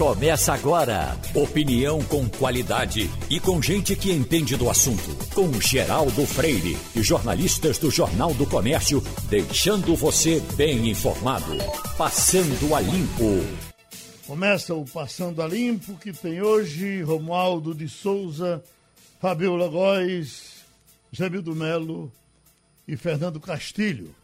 Começa 0.00 0.54
agora. 0.54 1.14
Opinião 1.34 2.02
com 2.04 2.26
qualidade 2.26 3.10
e 3.28 3.38
com 3.38 3.60
gente 3.60 3.94
que 3.94 4.10
entende 4.10 4.56
do 4.56 4.70
assunto. 4.70 5.14
Com 5.34 5.52
Geraldo 5.60 6.26
Freire 6.26 6.74
e 6.96 7.02
jornalistas 7.02 7.76
do 7.76 7.90
Jornal 7.90 8.32
do 8.32 8.46
Comércio, 8.46 9.02
deixando 9.28 9.94
você 9.94 10.40
bem 10.56 10.88
informado. 10.88 11.52
Passando 11.98 12.74
a 12.74 12.80
Limpo. 12.80 13.44
Começa 14.26 14.74
o 14.74 14.86
Passando 14.86 15.42
a 15.42 15.46
Limpo, 15.46 15.94
que 15.98 16.14
tem 16.14 16.40
hoje 16.40 17.02
Romualdo 17.02 17.74
de 17.74 17.86
Souza, 17.86 18.64
Fabiola 19.20 19.68
Góes, 19.68 20.64
Jamildo 21.12 21.54
Melo 21.54 22.10
e 22.88 22.96
Fernando 22.96 23.38
Castilho. 23.38 24.14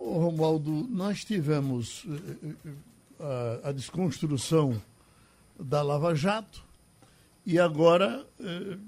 Ô, 0.00 0.18
Romualdo, 0.18 0.88
nós 0.88 1.26
tivemos 1.26 2.06
eh, 2.08 2.56
eh, 2.66 2.70
a, 3.22 3.68
a 3.68 3.72
desconstrução 3.72 4.80
da 5.58 5.82
Lava 5.82 6.14
Jato 6.14 6.64
e 7.46 7.58
agora 7.58 8.26
eh, 8.40 8.78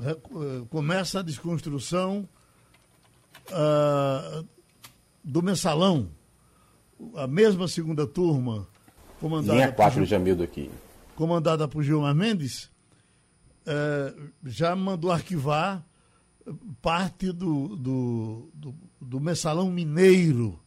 eh 0.00 0.16
começa 0.70 1.20
a 1.20 1.22
desconstrução 1.22 2.28
uh, 3.50 4.46
do 5.22 5.42
mensalão. 5.42 6.10
A 7.14 7.28
mesma 7.28 7.68
segunda 7.68 8.06
turma, 8.06 8.66
comandada 9.20 9.54
Linha 9.54 9.72
4 9.72 10.00
por, 10.00 10.06
Jamildo 10.06 10.42
aqui. 10.42 10.68
comandada 11.14 11.68
por 11.68 11.82
Gilmar 11.84 12.12
Mendes, 12.12 12.68
eh, 13.64 14.14
já 14.44 14.74
mandou 14.74 15.12
arquivar 15.12 15.84
parte 16.82 17.30
do, 17.30 17.76
do, 17.76 18.50
do, 18.52 18.74
do 19.00 19.20
mensalão 19.20 19.70
mineiro 19.70 20.58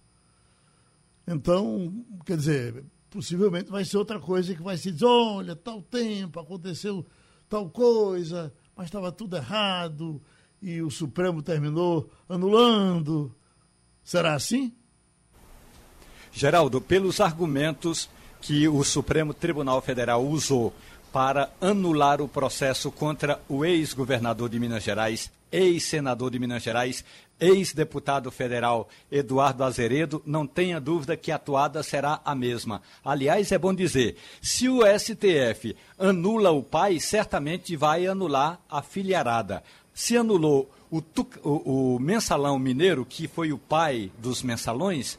então, 1.31 2.03
quer 2.25 2.35
dizer, 2.35 2.83
possivelmente 3.09 3.71
vai 3.71 3.85
ser 3.85 3.97
outra 3.97 4.19
coisa 4.19 4.53
que 4.53 4.61
vai 4.61 4.77
se 4.77 4.91
dizer, 4.91 5.05
olha, 5.05 5.55
tal 5.55 5.81
tempo 5.81 6.39
aconteceu 6.39 7.05
tal 7.47 7.69
coisa, 7.69 8.53
mas 8.75 8.87
estava 8.87 9.11
tudo 9.11 9.37
errado 9.37 10.21
e 10.61 10.81
o 10.81 10.91
Supremo 10.91 11.41
terminou 11.41 12.11
anulando. 12.27 13.33
Será 14.03 14.33
assim? 14.33 14.73
Geraldo, 16.33 16.81
pelos 16.81 17.19
argumentos 17.21 18.09
que 18.41 18.67
o 18.67 18.83
Supremo 18.83 19.33
Tribunal 19.33 19.81
Federal 19.81 20.25
usou 20.25 20.73
para 21.11 21.51
anular 21.61 22.21
o 22.21 22.27
processo 22.27 22.91
contra 22.91 23.41
o 23.47 23.63
ex-governador 23.65 24.49
de 24.49 24.59
Minas 24.59 24.83
Gerais, 24.83 25.31
ex-senador 25.51 26.31
de 26.31 26.39
Minas 26.39 26.63
Gerais, 26.63 27.03
ex-deputado 27.41 28.29
federal 28.29 28.87
Eduardo 29.11 29.63
Azeredo, 29.63 30.21
não 30.25 30.45
tenha 30.45 30.79
dúvida 30.79 31.17
que 31.17 31.31
a 31.31 31.35
atuada 31.35 31.81
será 31.81 32.21
a 32.23 32.35
mesma. 32.35 32.83
Aliás, 33.03 33.51
é 33.51 33.57
bom 33.57 33.73
dizer, 33.73 34.15
se 34.39 34.69
o 34.69 34.81
STF 34.85 35.75
anula 35.97 36.51
o 36.51 36.61
pai, 36.61 36.99
certamente 36.99 37.75
vai 37.75 38.05
anular 38.05 38.61
a 38.69 38.83
filharada. 38.83 39.63
Se 39.93 40.15
anulou 40.15 40.71
o, 40.91 41.01
o, 41.43 41.95
o 41.95 41.99
mensalão 41.99 42.59
mineiro, 42.59 43.03
que 43.03 43.27
foi 43.27 43.51
o 43.51 43.57
pai 43.57 44.11
dos 44.19 44.43
mensalões, 44.43 45.17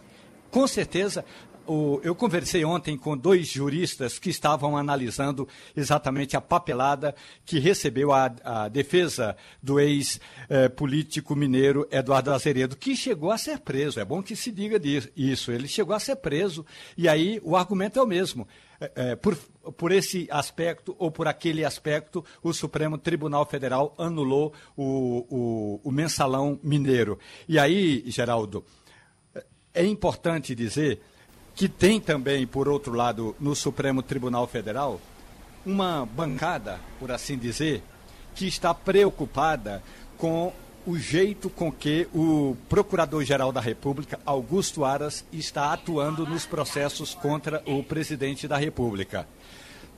com 0.51 0.67
certeza 0.67 1.25
o, 1.73 2.01
eu 2.03 2.15
conversei 2.15 2.65
ontem 2.65 2.99
com 2.99 3.17
dois 3.17 3.49
juristas 3.49 4.19
que 4.19 4.29
estavam 4.29 4.77
analisando 4.77 5.49
exatamente 5.75 6.37
a 6.37 6.41
papelada 6.41 7.15
que 7.47 7.59
recebeu 7.59 8.13
a, 8.13 8.31
a 8.45 8.69
defesa 8.69 9.35
do 9.63 9.81
ex-político 9.81 11.35
mineiro 11.35 11.89
Eduardo 11.91 12.31
Azeredo, 12.31 12.77
que 12.77 12.95
chegou 12.95 13.31
a 13.31 13.39
ser 13.39 13.61
preso. 13.61 13.99
É 13.99 14.05
bom 14.05 14.23
que 14.23 14.37
se 14.37 14.51
diga 14.51 14.79
isso. 15.17 15.51
Ele 15.51 15.67
chegou 15.67 15.95
a 15.95 15.99
ser 15.99 16.17
preso 16.17 16.67
e 16.97 17.09
aí 17.09 17.41
o 17.43 17.57
argumento 17.57 17.99
é 17.99 18.03
o 18.03 18.07
mesmo. 18.07 18.47
É, 18.95 19.17
por, 19.17 19.37
por 19.77 19.93
esse 19.93 20.29
aspecto 20.31 20.95
ou 20.99 21.11
por 21.11 21.27
aquele 21.27 21.65
aspecto, 21.65 22.23
o 22.43 22.53
Supremo 22.53 22.99
Tribunal 22.99 23.47
Federal 23.47 23.95
anulou 23.97 24.53
o, 24.77 25.25
o, 25.31 25.81
o 25.85 25.91
mensalão 25.91 26.59
mineiro. 26.63 27.19
E 27.49 27.59
aí, 27.59 28.03
Geraldo, 28.09 28.65
é 29.73 29.87
importante 29.87 30.55
dizer 30.55 31.01
que 31.55 31.69
tem 31.69 32.01
também, 32.01 32.47
por 32.47 32.69
outro 32.69 32.93
lado, 32.95 33.37
no 33.39 33.55
Supremo 33.55 34.03
Tribunal 34.03 34.47
Federal, 34.47 35.01
uma 35.65 36.07
bancada, 36.07 36.81
por 36.99 37.13
assim 37.13 37.37
dizer, 37.37 37.83
que 38.35 38.47
está 38.47 38.73
preocupada 38.75 39.83
com 40.17 40.53
o 40.87 40.99
jeito 40.99 41.49
com 41.49 41.71
que 41.71 42.09
o 42.13 42.57
Procurador-Geral 42.69 43.53
da 43.53 43.61
República, 43.61 44.19
Augusto 44.27 44.85
Aras, 44.85 45.25
está 45.33 45.73
atuando 45.73 46.27
nos 46.27 46.45
processos 46.45 47.15
contra 47.15 47.63
o 47.67 47.83
presidente 47.85 48.49
da 48.49 48.57
República 48.57 49.27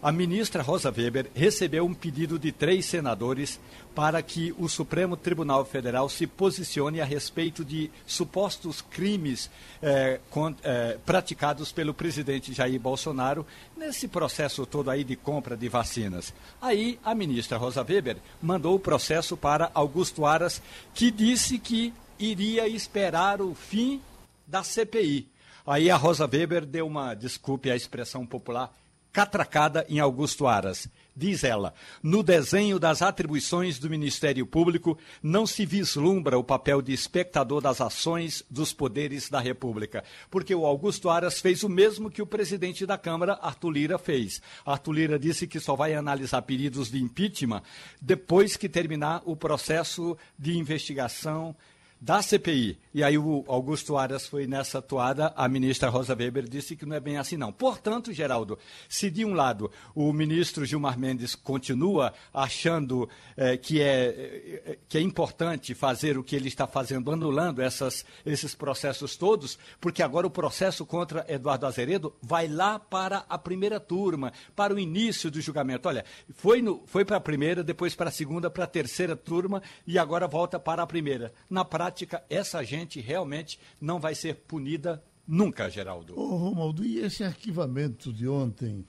a 0.05 0.13
ministra 0.13 0.63
Rosa 0.63 0.93
Weber 0.95 1.31
recebeu 1.35 1.87
um 1.87 1.95
pedido 1.95 2.39
de 2.39 2.53
três 2.53 2.85
senadores 2.85 3.59
para 3.95 4.21
que 4.21 4.55
o 4.59 4.69
Supremo 4.69 5.17
Tribunal 5.17 5.65
Federal 5.65 6.11
se 6.11 6.27
posicione 6.27 7.01
a 7.01 7.07
respeito 7.07 7.65
de 7.65 7.91
supostos 8.07 8.83
crimes 8.83 9.51
eh, 9.81 10.21
com, 10.29 10.55
eh, 10.63 10.99
praticados 11.07 11.73
pelo 11.73 11.95
presidente 11.95 12.53
Jair 12.53 12.79
Bolsonaro 12.79 13.47
nesse 13.75 14.07
processo 14.07 14.67
todo 14.67 14.91
aí 14.91 15.05
de 15.05 15.17
compra 15.17 15.57
de 15.57 15.71
vacinas. 15.71 16.35
Aí 16.61 16.99
a 17.03 17.15
ministra 17.15 17.57
Rosa 17.57 17.83
Weber 17.83 18.19
mandou 18.43 18.75
o 18.75 18.81
processo 18.81 19.39
para 19.39 19.71
Augusto 19.73 20.27
Aras, 20.27 20.61
que 20.93 21.11
disse 21.11 21.59
que 21.59 21.95
iria 22.19 22.69
esperar 22.69 23.41
o 23.41 23.55
fim 23.55 24.03
da 24.47 24.63
CPI. 24.63 25.27
Aí 25.67 25.91
a 25.91 25.97
Rosa 25.97 26.29
Weber 26.31 26.67
deu 26.67 26.87
uma, 26.87 27.15
desculpe 27.15 27.71
a 27.71 27.77
expressão 27.77 28.27
popular, 28.27 28.71
catracada 29.15 29.87
em 29.89 30.01
Augusto 30.01 30.49
Aras. 30.49 30.89
Diz 31.17 31.45
ela: 31.45 31.73
no 32.03 32.25
desenho 32.25 32.81
das 32.81 33.01
atribuições 33.01 33.79
do 33.79 33.89
Ministério 33.89 34.45
Público 34.45 34.99
não 35.23 35.47
se 35.47 35.65
vislumbra 35.65 36.37
o 36.37 36.43
papel 36.43 36.83
de 36.83 36.93
espectador 36.93 37.61
das 37.61 37.81
ações 37.81 38.45
dos 38.51 38.73
poderes 38.73 39.31
da 39.31 39.39
República, 39.39 40.03
porque 40.29 40.53
o 40.53 40.67
Augusto 40.67 41.09
Aras 41.09 41.41
fez 41.41 41.63
o 41.63 41.69
mesmo 41.69 42.11
que 42.11 42.21
o 42.21 42.27
presidente 42.27 42.85
da 42.85 42.99
Câmara, 42.99 43.39
Arthur 43.41 43.71
Lira, 43.71 43.99
fez. 43.99 44.43
Arthur 44.67 44.93
Lira 44.93 45.19
disse 45.19 45.47
que 45.47 45.61
só 45.61 45.77
vai 45.77 45.95
analisar 45.95 46.43
pedidos 46.43 46.91
de 46.91 47.01
impeachment 47.01 47.63
depois 48.03 48.57
que 48.57 48.69
terminar 48.69 49.23
o 49.25 49.37
processo 49.37 50.19
de 50.37 50.59
investigação 50.59 51.55
da 52.01 52.21
CPI. 52.21 52.84
E 52.95 53.03
aí 53.03 53.19
o 53.19 53.45
Augusto 53.49 53.97
Aras 53.97 54.27
foi 54.27 54.47
nessa 54.47 54.81
toada, 54.81 55.33
a 55.37 55.49
ministra 55.49 55.89
Rosa 55.89 56.15
Weber 56.15 56.49
disse 56.49 56.77
que 56.77 56.87
não 56.87 56.95
é 56.95 57.01
bem 57.01 57.17
assim 57.17 57.37
não. 57.37 57.53
Portanto, 57.53 58.13
Geraldo, 58.13 58.57
se 58.89 59.11
de 59.11 59.25
um 59.25 59.35
lado 59.35 59.71
o 59.95 60.13
ministro 60.13 60.65
Gilmar 60.65 60.97
Mendes 60.97 61.35
continua 61.35 62.13
achando 62.33 63.09
eh, 63.37 63.57
que, 63.57 63.81
é, 63.81 64.63
eh, 64.65 64.79
que 64.89 64.97
é 64.97 65.01
importante 65.01 65.75
fazer 65.75 66.17
o 66.17 66.23
que 66.23 66.37
ele 66.37 66.47
está 66.47 66.67
fazendo, 66.67 67.11
anulando 67.11 67.61
essas, 67.61 68.05
esses 68.25 68.55
processos 68.55 69.17
todos, 69.17 69.59
porque 69.81 70.03
agora 70.03 70.27
o 70.27 70.31
processo 70.31 70.87
contra 70.87 71.27
Eduardo 71.29 71.67
Azeredo 71.67 72.15
vai 72.23 72.47
lá 72.47 72.79
para 72.79 73.25
a 73.29 73.37
primeira 73.37 73.81
turma, 73.81 74.33
para 74.55 74.73
o 74.73 74.79
início 74.79 75.31
do 75.31 75.41
julgamento. 75.41 75.89
Olha, 75.89 76.05
foi, 76.35 76.63
no, 76.63 76.83
foi 76.87 77.05
para 77.05 77.17
a 77.17 77.21
primeira, 77.21 77.65
depois 77.65 77.95
para 77.95 78.09
a 78.09 78.13
segunda, 78.13 78.49
para 78.49 78.65
a 78.65 78.69
terceira 78.69 79.17
turma 79.17 79.61
e 79.85 79.99
agora 79.99 80.29
volta 80.29 80.61
para 80.61 80.83
a 80.83 80.87
primeira. 80.87 81.33
Na 81.51 81.65
prática, 81.65 82.05
prática, 82.05 82.25
essa 82.29 82.63
gente 82.65 82.84
realmente 83.01 83.59
não 83.81 83.99
vai 83.99 84.15
ser 84.15 84.35
punida 84.35 85.03
nunca, 85.27 85.69
Geraldo. 85.69 86.19
Ô, 86.19 86.37
Romualdo, 86.37 86.85
e 86.85 86.99
esse 86.99 87.25
arquivamento 87.25 88.13
de 88.13 88.29
ontem 88.29 88.87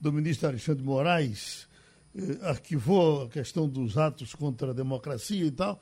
do 0.00 0.12
ministro 0.12 0.48
Alexandre 0.48 0.84
Moraes 0.84 1.68
eh, 2.14 2.38
arquivou 2.42 3.22
a 3.22 3.28
questão 3.28 3.68
dos 3.68 3.98
atos 3.98 4.34
contra 4.34 4.70
a 4.70 4.74
democracia 4.74 5.44
e 5.44 5.50
tal, 5.50 5.80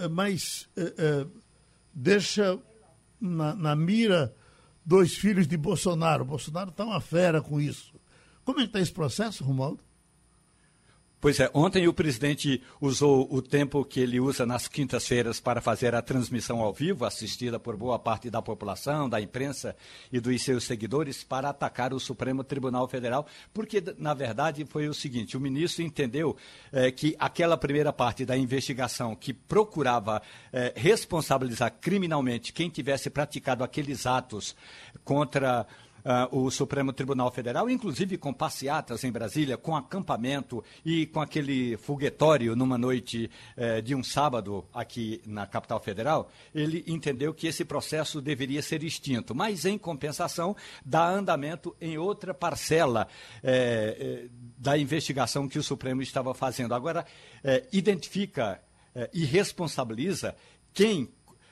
eh, 0.00 0.08
mas 0.08 0.68
eh, 0.76 1.26
deixa 1.92 2.58
na, 3.20 3.54
na, 3.54 3.74
mira 3.74 4.34
dois 4.84 5.14
filhos 5.14 5.46
de 5.46 5.56
Bolsonaro. 5.56 6.24
Bolsonaro 6.24 6.70
está 6.70 6.84
uma 6.84 7.00
fera 7.00 7.42
com 7.42 7.60
isso. 7.60 7.94
Como 8.44 8.60
é 8.60 8.62
que 8.62 8.68
está 8.68 8.80
esse 8.80 8.92
processo, 8.92 9.44
Romualdo? 9.44 9.87
Pois 11.20 11.40
é, 11.40 11.50
ontem 11.52 11.88
o 11.88 11.92
presidente 11.92 12.62
usou 12.80 13.26
o 13.28 13.42
tempo 13.42 13.84
que 13.84 13.98
ele 13.98 14.20
usa 14.20 14.46
nas 14.46 14.68
quintas-feiras 14.68 15.40
para 15.40 15.60
fazer 15.60 15.92
a 15.92 16.00
transmissão 16.00 16.60
ao 16.60 16.72
vivo, 16.72 17.04
assistida 17.04 17.58
por 17.58 17.76
boa 17.76 17.98
parte 17.98 18.30
da 18.30 18.40
população, 18.40 19.08
da 19.08 19.20
imprensa 19.20 19.74
e 20.12 20.20
dos 20.20 20.40
seus 20.40 20.62
seguidores, 20.62 21.24
para 21.24 21.48
atacar 21.48 21.92
o 21.92 21.98
Supremo 21.98 22.44
Tribunal 22.44 22.86
Federal, 22.86 23.26
porque, 23.52 23.82
na 23.98 24.14
verdade, 24.14 24.64
foi 24.64 24.86
o 24.86 24.94
seguinte: 24.94 25.36
o 25.36 25.40
ministro 25.40 25.82
entendeu 25.82 26.36
eh, 26.70 26.92
que 26.92 27.16
aquela 27.18 27.56
primeira 27.56 27.92
parte 27.92 28.24
da 28.24 28.36
investigação 28.36 29.16
que 29.16 29.32
procurava 29.32 30.22
eh, 30.52 30.72
responsabilizar 30.76 31.74
criminalmente 31.80 32.52
quem 32.52 32.70
tivesse 32.70 33.10
praticado 33.10 33.64
aqueles 33.64 34.06
atos 34.06 34.54
contra 35.04 35.66
uh, 36.04 36.38
o 36.38 36.50
Supremo 36.50 36.92
Tribunal 36.92 37.30
Federal, 37.30 37.68
inclusive 37.68 38.16
com 38.16 38.32
passeatas 38.32 39.04
em 39.04 39.12
Brasília, 39.12 39.56
com 39.56 39.76
acampamento 39.76 40.64
e 40.84 41.06
com 41.06 41.20
aquele 41.20 41.76
foguetório 41.76 42.54
numa 42.56 42.78
noite 42.78 43.30
uh, 43.56 43.82
de 43.82 43.94
um 43.94 44.02
sábado 44.02 44.64
aqui 44.72 45.20
na 45.26 45.46
capital 45.46 45.80
federal, 45.80 46.30
ele 46.54 46.84
entendeu 46.86 47.34
que 47.34 47.46
esse 47.46 47.64
processo 47.64 48.20
deveria 48.20 48.62
ser 48.62 48.82
extinto, 48.82 49.34
mas 49.34 49.64
em 49.64 49.78
compensação 49.78 50.56
dá 50.84 51.08
andamento 51.08 51.74
em 51.80 51.98
outra 51.98 52.32
parcela 52.34 53.06
uh, 53.42 54.30
da 54.58 54.76
investigação 54.78 55.48
que 55.48 55.58
o 55.58 55.62
Supremo 55.62 56.02
estava 56.02 56.34
fazendo. 56.34 56.74
Agora, 56.74 57.06
identifica 57.72 58.60
e 59.12 59.24
responsabiliza 59.24 60.34
quem 60.72 61.08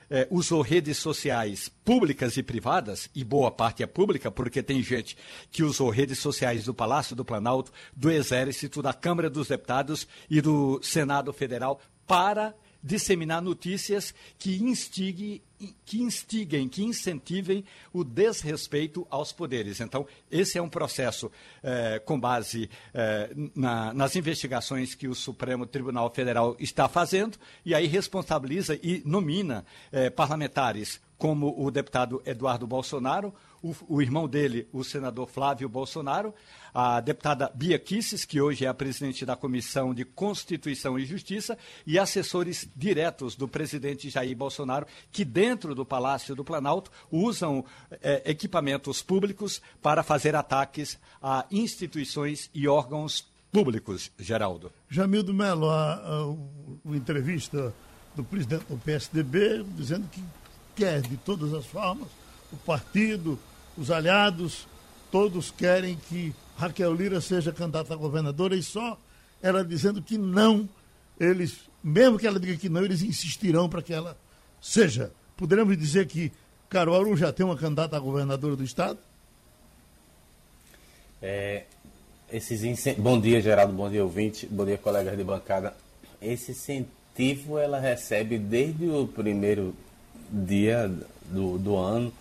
é, 0.09 0.27
usou 0.29 0.61
redes 0.61 0.97
sociais 0.97 1.69
públicas 1.83 2.37
e 2.37 2.43
privadas, 2.43 3.09
e 3.13 3.23
boa 3.23 3.51
parte 3.51 3.83
é 3.83 3.87
pública, 3.87 4.31
porque 4.31 4.63
tem 4.63 4.81
gente 4.81 5.17
que 5.51 5.63
usou 5.63 5.89
redes 5.89 6.19
sociais 6.19 6.65
do 6.65 6.73
Palácio 6.73 7.15
do 7.15 7.25
Planalto, 7.25 7.71
do 7.95 8.09
Exército, 8.09 8.81
da 8.81 8.93
Câmara 8.93 9.29
dos 9.29 9.47
Deputados 9.47 10.07
e 10.29 10.41
do 10.41 10.79
Senado 10.81 11.33
Federal 11.33 11.79
para 12.05 12.55
disseminar 12.81 13.41
notícias 13.41 14.13
que 14.37 14.63
instiguem, 14.63 15.41
que 15.85 16.01
instiguem, 16.01 16.69
que 16.69 16.83
incentivem 16.83 17.63
o 17.91 18.03
desrespeito 18.03 19.07
aos 19.09 19.31
poderes. 19.31 19.81
Então, 19.81 20.05
esse 20.29 20.57
é 20.57 20.61
um 20.61 20.69
processo 20.69 21.31
eh, 21.63 21.99
com 22.05 22.19
base 22.19 22.69
eh, 22.93 23.31
na, 23.55 23.93
nas 23.93 24.15
investigações 24.15 24.93
que 24.93 25.07
o 25.07 25.15
Supremo 25.15 25.65
Tribunal 25.65 26.13
Federal 26.13 26.55
está 26.59 26.87
fazendo, 26.87 27.37
e 27.65 27.73
aí 27.73 27.87
responsabiliza 27.87 28.79
e 28.83 29.01
nomina 29.05 29.65
eh, 29.91 30.09
parlamentares 30.09 31.01
como 31.17 31.53
o 31.57 31.71
deputado 31.71 32.21
Eduardo 32.25 32.67
Bolsonaro, 32.67 33.33
o, 33.61 33.75
o, 33.87 34.01
irmão 34.01 34.27
dele, 34.27 34.67
o 34.71 34.83
senador 34.83 35.27
Flávio 35.27 35.67
Bolsonaro, 35.67 36.33
a 36.73 36.99
deputada 36.99 37.51
Bia 37.53 37.79
Kisses, 37.79 38.25
que 38.25 38.39
hoje 38.39 38.65
é 38.65 38.67
a 38.67 38.73
presidente 38.73 39.25
da 39.25 39.35
Comissão 39.35 39.93
de 39.93 40.05
Constituição 40.05 40.97
e 40.97 41.05
Justiça, 41.05 41.57
e 41.85 41.97
assessores 41.97 42.69
diretos 42.75 43.35
do 43.35 43.47
presidente 43.47 44.09
Jair 44.09 44.35
Bolsonaro, 44.35 44.85
que 45.11 45.25
dentro 45.25 45.73
do 45.73 45.85
Palácio 45.85 46.35
do 46.35 46.43
Planalto 46.43 46.91
usam 47.11 47.65
é, 48.01 48.23
equipamentos 48.29 49.01
públicos 49.01 49.61
para 49.81 50.03
fazer 50.03 50.35
ataques 50.35 50.99
a 51.21 51.45
instituições 51.51 52.49
e 52.53 52.67
órgãos 52.67 53.25
públicos, 53.51 54.11
Geraldo. 54.19 54.71
Jamildo 54.89 55.33
Melo, 55.33 55.69
a, 55.69 55.93
a, 55.93 56.21
a, 56.21 56.93
a 56.93 56.95
entrevista 56.95 57.73
do 58.15 58.23
presidente 58.23 58.65
do 58.65 58.77
PSDB 58.77 59.63
dizendo 59.75 60.07
que 60.09 60.23
quer, 60.75 61.01
de 61.01 61.17
todas 61.17 61.53
as 61.53 61.65
formas, 61.65 62.07
o 62.51 62.57
partido, 62.57 63.39
os 63.77 63.91
aliados, 63.91 64.67
todos 65.11 65.51
querem 65.51 65.95
que 65.95 66.33
Raquel 66.57 66.93
Lira 66.93 67.21
seja 67.21 67.51
candidata 67.51 67.93
a 67.93 67.97
governadora 67.97 68.55
e 68.55 68.63
só 68.63 68.97
ela 69.41 69.63
dizendo 69.63 70.01
que 70.01 70.17
não, 70.17 70.67
eles, 71.19 71.59
mesmo 71.83 72.17
que 72.17 72.25
ela 72.25 72.39
diga 72.39 72.57
que 72.57 72.69
não, 72.69 72.83
eles 72.83 73.01
insistirão 73.01 73.69
para 73.69 73.81
que 73.81 73.93
ela 73.93 74.17
seja. 74.61 75.11
Poderemos 75.35 75.77
dizer 75.77 76.07
que 76.07 76.31
Caruaru 76.69 77.15
já 77.15 77.31
tem 77.31 77.45
uma 77.45 77.55
candidata 77.55 77.95
a 77.95 77.99
governadora 77.99 78.55
do 78.55 78.63
estado? 78.63 78.97
É, 81.21 81.63
esses. 82.31 82.61
Bom 82.97 83.19
dia, 83.19 83.39
Geraldo, 83.41 83.73
bom 83.73 83.89
dia, 83.89 84.03
ouvinte, 84.03 84.45
bom 84.47 84.65
dia, 84.65 84.77
colegas 84.77 85.17
de 85.17 85.23
bancada. 85.23 85.75
Esse 86.21 86.51
incentivo 86.51 87.57
ela 87.57 87.79
recebe 87.79 88.37
desde 88.37 88.87
o 88.87 89.07
primeiro 89.07 89.75
dia 90.29 90.91
do, 91.25 91.57
do 91.57 91.75
ano. 91.75 92.11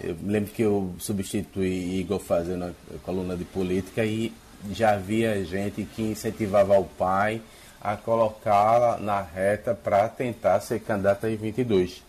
Eu 0.00 0.16
lembro 0.22 0.50
que 0.50 0.62
eu 0.62 0.94
substituí 0.98 1.98
Igor 2.00 2.20
fazendo 2.20 2.64
a 2.66 2.98
coluna 3.02 3.36
de 3.36 3.44
política 3.44 4.04
e 4.04 4.32
já 4.70 4.94
havia 4.94 5.44
gente 5.44 5.84
que 5.84 6.02
incentivava 6.02 6.78
o 6.78 6.84
pai 6.84 7.40
a 7.80 7.96
colocá-la 7.96 8.98
na 8.98 9.20
reta 9.20 9.74
para 9.74 10.08
tentar 10.08 10.60
ser 10.60 10.80
candidata 10.80 11.30
em 11.30 11.36
22. 11.36 12.02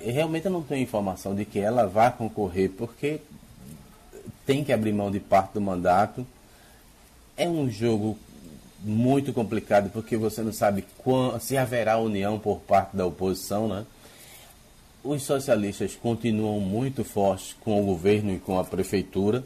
E 0.00 0.10
realmente 0.10 0.46
eu 0.46 0.52
não 0.52 0.62
tenho 0.62 0.82
informação 0.82 1.34
de 1.34 1.44
que 1.44 1.60
ela 1.60 1.86
vai 1.86 2.10
concorrer, 2.10 2.70
porque 2.70 3.20
tem 4.44 4.64
que 4.64 4.72
abrir 4.72 4.92
mão 4.92 5.10
de 5.10 5.20
parte 5.20 5.54
do 5.54 5.60
mandato. 5.60 6.26
É 7.36 7.48
um 7.48 7.70
jogo 7.70 8.18
muito 8.80 9.32
complicado, 9.32 9.90
porque 9.90 10.16
você 10.16 10.42
não 10.42 10.52
sabe 10.52 10.84
quando, 10.98 11.40
se 11.40 11.56
haverá 11.56 11.98
união 11.98 12.38
por 12.38 12.60
parte 12.60 12.96
da 12.96 13.06
oposição, 13.06 13.68
né? 13.68 13.86
Os 15.04 15.22
socialistas 15.22 15.96
continuam 15.96 16.60
muito 16.60 17.04
fortes 17.04 17.54
com 17.60 17.80
o 17.80 17.84
governo 17.84 18.32
e 18.32 18.38
com 18.38 18.58
a 18.58 18.64
prefeitura, 18.64 19.44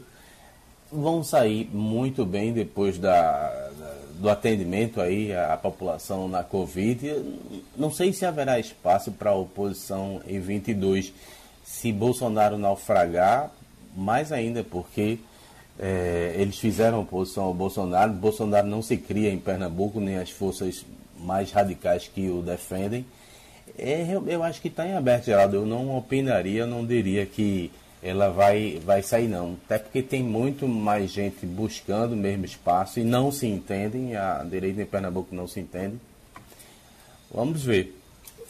vão 0.91 1.23
sair 1.23 1.69
muito 1.73 2.25
bem 2.25 2.53
depois 2.53 2.97
da, 2.97 3.69
do 4.19 4.29
atendimento 4.29 5.01
aí 5.01 5.35
à 5.35 5.57
população 5.57 6.27
na 6.27 6.43
Covid. 6.43 7.23
Não 7.75 7.91
sei 7.91 8.13
se 8.13 8.25
haverá 8.25 8.59
espaço 8.59 9.11
para 9.11 9.31
a 9.31 9.35
oposição 9.35 10.21
em 10.27 10.39
22 10.39 11.13
se 11.63 11.91
Bolsonaro 11.91 12.57
naufragar, 12.57 13.51
mais 13.95 14.31
ainda 14.31 14.63
porque 14.63 15.19
é, 15.77 16.35
eles 16.37 16.57
fizeram 16.57 17.01
oposição 17.01 17.43
ao 17.45 17.53
Bolsonaro. 17.53 18.13
Bolsonaro 18.13 18.67
não 18.67 18.81
se 18.81 18.97
cria 18.97 19.31
em 19.31 19.37
Pernambuco, 19.37 19.99
nem 19.99 20.17
as 20.17 20.31
forças 20.31 20.85
mais 21.19 21.51
radicais 21.51 22.07
que 22.07 22.29
o 22.29 22.41
defendem. 22.41 23.05
É, 23.77 24.05
eu 24.27 24.43
acho 24.43 24.61
que 24.61 24.67
está 24.67 24.85
em 24.87 24.93
aberto, 24.93 25.25
Geraldo. 25.25 25.55
Eu 25.55 25.65
não 25.65 25.97
opinaria, 25.97 26.61
eu 26.61 26.67
não 26.67 26.85
diria 26.85 27.25
que 27.25 27.71
ela 28.01 28.29
vai, 28.29 28.79
vai 28.85 29.01
sair, 29.01 29.27
não. 29.27 29.57
Até 29.65 29.79
porque 29.79 30.01
tem 30.01 30.23
muito 30.23 30.67
mais 30.67 31.11
gente 31.11 31.45
buscando 31.45 32.13
o 32.13 32.17
mesmo 32.17 32.45
espaço 32.45 32.99
e 32.99 33.03
não 33.03 33.31
se 33.31 33.47
entendem. 33.47 34.15
A 34.15 34.43
direita 34.43 34.81
em 34.81 34.85
Pernambuco 34.85 35.35
não 35.35 35.47
se 35.47 35.59
entende. 35.59 35.97
Vamos 37.33 37.63
ver. 37.63 37.95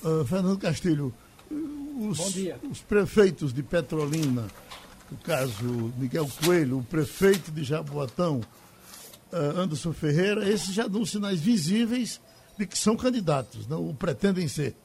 Uh, 0.04 0.24
Fernando 0.26 0.60
Castilho, 0.60 1.14
os, 2.00 2.20
os 2.70 2.82
prefeitos 2.82 3.54
de 3.54 3.64
Petrolina, 3.64 4.46
no 5.10 5.18
caso 5.18 5.92
Miguel 5.98 6.30
Coelho, 6.44 6.80
o 6.80 6.84
prefeito 6.84 7.52
de 7.52 7.64
Jaboatão, 7.64 8.42
uh, 9.32 9.60
Anderson 9.60 9.94
Ferreira, 9.94 10.48
esses 10.48 10.74
já 10.74 10.88
dão 10.88 11.06
sinais 11.06 11.40
visíveis 11.40 12.22
de 12.58 12.68
que 12.68 12.78
são 12.78 12.96
candidatos, 12.96 13.68
não? 13.68 13.84
ou 13.84 13.94
pretendem 13.94 14.48
ser. 14.48 14.76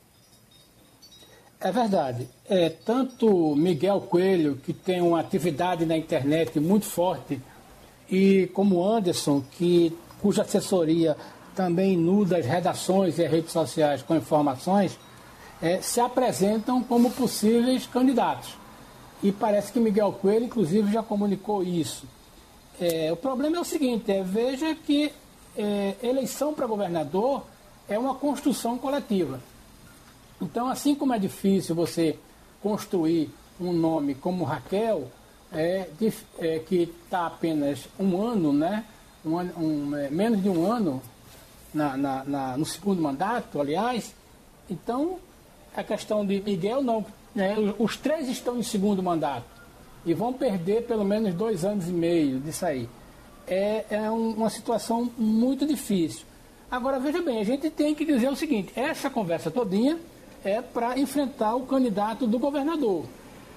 É 1.64 1.70
verdade. 1.70 2.29
É, 2.49 2.69
tanto 2.69 3.55
Miguel 3.55 4.00
Coelho, 4.00 4.56
que 4.56 4.73
tem 4.73 5.00
uma 5.00 5.20
atividade 5.20 5.87
na 5.87 5.97
internet 5.97 6.59
muito 6.59 6.87
forte, 6.87 7.41
e 8.11 8.50
como 8.53 8.85
Anderson, 8.85 9.43
que, 9.53 9.97
cuja 10.20 10.43
assessoria 10.43 11.17
também 11.55 11.97
nuda 11.97 12.37
as 12.38 12.47
redações 12.47 13.17
e 13.17 13.25
as 13.25 13.31
redes 13.31 13.53
sociais 13.53 14.03
com 14.03 14.17
informações, 14.17 14.99
é, 15.62 15.81
se 15.81 16.00
apresentam 16.00 16.82
como 16.82 17.12
possíveis 17.12 17.87
candidatos. 17.87 18.56
E 19.23 19.31
parece 19.31 19.73
que 19.73 19.79
Miguel 19.79 20.12
Coelho, 20.20 20.47
inclusive, 20.47 20.93
já 20.93 21.03
comunicou 21.03 21.62
isso. 21.62 22.06
É, 22.81 23.12
o 23.12 23.17
problema 23.17 23.59
é 23.59 23.61
o 23.61 23.64
seguinte: 23.64 24.11
é, 24.11 24.21
veja 24.21 24.75
que 24.75 25.12
é, 25.57 25.95
eleição 26.02 26.52
para 26.52 26.66
governador 26.66 27.45
é 27.88 27.97
uma 27.97 28.16
construção 28.16 28.76
coletiva. 28.76 29.38
Então, 30.42 30.68
assim 30.68 30.94
como 30.94 31.14
é 31.14 31.18
difícil 31.20 31.72
você 31.72 32.18
construir 32.61 33.30
um 33.61 33.72
nome 33.72 34.14
como 34.14 34.44
Raquel, 34.44 35.08
é, 35.52 35.87
é 36.38 36.58
que 36.58 36.92
está 37.04 37.26
apenas 37.26 37.88
um 37.99 38.20
ano, 38.20 38.52
né? 38.52 38.84
Um, 39.25 39.37
um, 39.37 39.96
é, 39.96 40.11
menos 40.11 40.42
de 40.42 40.49
um 40.49 40.70
ano 40.70 41.00
na, 41.72 41.96
na, 41.96 42.25
na, 42.25 42.56
no 42.56 42.66
segundo 42.66 43.00
mandato, 43.00 43.61
aliás. 43.61 44.12
Então, 44.68 45.18
a 45.76 45.84
questão 45.84 46.26
de 46.26 46.40
Miguel 46.40 46.82
não. 46.82 47.06
Né? 47.32 47.54
Os 47.78 47.96
três 47.96 48.28
estão 48.28 48.58
em 48.58 48.62
segundo 48.64 49.00
mandato 49.00 49.46
e 50.04 50.12
vão 50.12 50.32
perder 50.32 50.82
pelo 50.87 51.04
menos 51.04 51.34
dois 51.34 51.64
anos 51.64 51.88
e 51.88 51.92
meio 51.92 52.40
disso 52.40 52.66
aí. 52.66 52.88
É, 53.46 53.84
é 53.90 54.11
um, 54.11 54.30
uma 54.30 54.50
situação 54.50 55.08
muito 55.16 55.64
difícil. 55.64 56.26
Agora, 56.68 56.99
veja 56.99 57.22
bem, 57.22 57.38
a 57.38 57.44
gente 57.44 57.70
tem 57.70 57.94
que 57.94 58.04
dizer 58.04 58.28
o 58.28 58.34
seguinte: 58.34 58.72
essa 58.75 59.08
conversa 59.08 59.49
todinha 59.49 59.99
é 60.44 60.61
para 60.61 60.99
enfrentar 60.99 61.54
o 61.54 61.66
candidato 61.66 62.26
do 62.26 62.38
governador, 62.38 63.04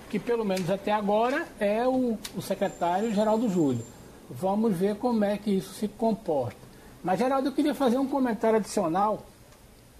que 0.09 0.19
pelo 0.19 0.45
menos 0.45 0.69
até 0.69 0.91
agora 0.91 1.47
é 1.59 1.85
o, 1.87 2.17
o 2.35 2.41
secretário 2.41 3.13
Geraldo 3.13 3.49
Júlio. 3.49 3.85
Vamos 4.29 4.75
ver 4.75 4.95
como 4.95 5.23
é 5.23 5.37
que 5.37 5.51
isso 5.51 5.73
se 5.73 5.87
comporta. 5.87 6.57
Mas, 7.03 7.19
Geraldo, 7.19 7.49
eu 7.49 7.53
queria 7.53 7.75
fazer 7.75 7.97
um 7.97 8.07
comentário 8.07 8.57
adicional 8.57 9.23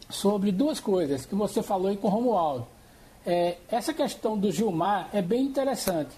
sobre 0.10 0.51
duas 0.51 0.80
coisas 0.80 1.25
que 1.25 1.36
você 1.36 1.62
falou 1.62 1.88
aí 1.88 1.98
com 1.98 2.08
o 2.08 2.12
Romualdo. 2.12 2.68
É, 3.25 3.58
essa 3.70 3.94
questão 3.94 4.38
do 4.38 4.51
Gilmar 4.51 5.10
é 5.13 5.22
bem 5.22 5.44
interessante. 5.44 6.12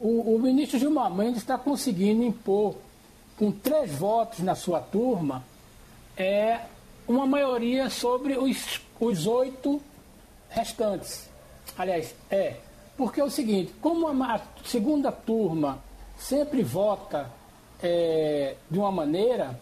O, 0.00 0.34
o 0.34 0.38
ministro 0.38 0.78
Gilmar 0.78 1.12
Mendes 1.12 1.38
está 1.38 1.56
conseguindo 1.56 2.22
impor, 2.22 2.74
com 3.38 3.50
três 3.50 3.92
votos 3.92 4.40
na 4.40 4.54
sua 4.54 4.80
turma, 4.80 5.44
é, 6.16 6.60
uma 7.06 7.26
maioria 7.26 7.88
sobre 7.88 8.36
os, 8.36 8.80
os 9.00 9.26
oito 9.26 9.80
restantes. 10.52 11.28
Aliás, 11.76 12.14
é. 12.30 12.56
Porque 12.96 13.20
é 13.20 13.24
o 13.24 13.30
seguinte, 13.30 13.72
como 13.80 14.06
a 14.06 14.40
segunda 14.64 15.10
turma 15.10 15.82
sempre 16.18 16.62
vota 16.62 17.30
é, 17.82 18.54
de 18.70 18.78
uma 18.78 18.92
maneira, 18.92 19.58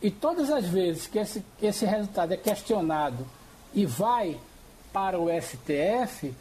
e 0.00 0.10
todas 0.10 0.50
as 0.50 0.66
vezes 0.66 1.06
que 1.06 1.18
esse, 1.18 1.44
que 1.58 1.66
esse 1.66 1.84
resultado 1.86 2.32
é 2.32 2.36
questionado 2.36 3.26
e 3.72 3.86
vai 3.86 4.38
para 4.92 5.18
o 5.18 5.28
STF, 5.28 6.32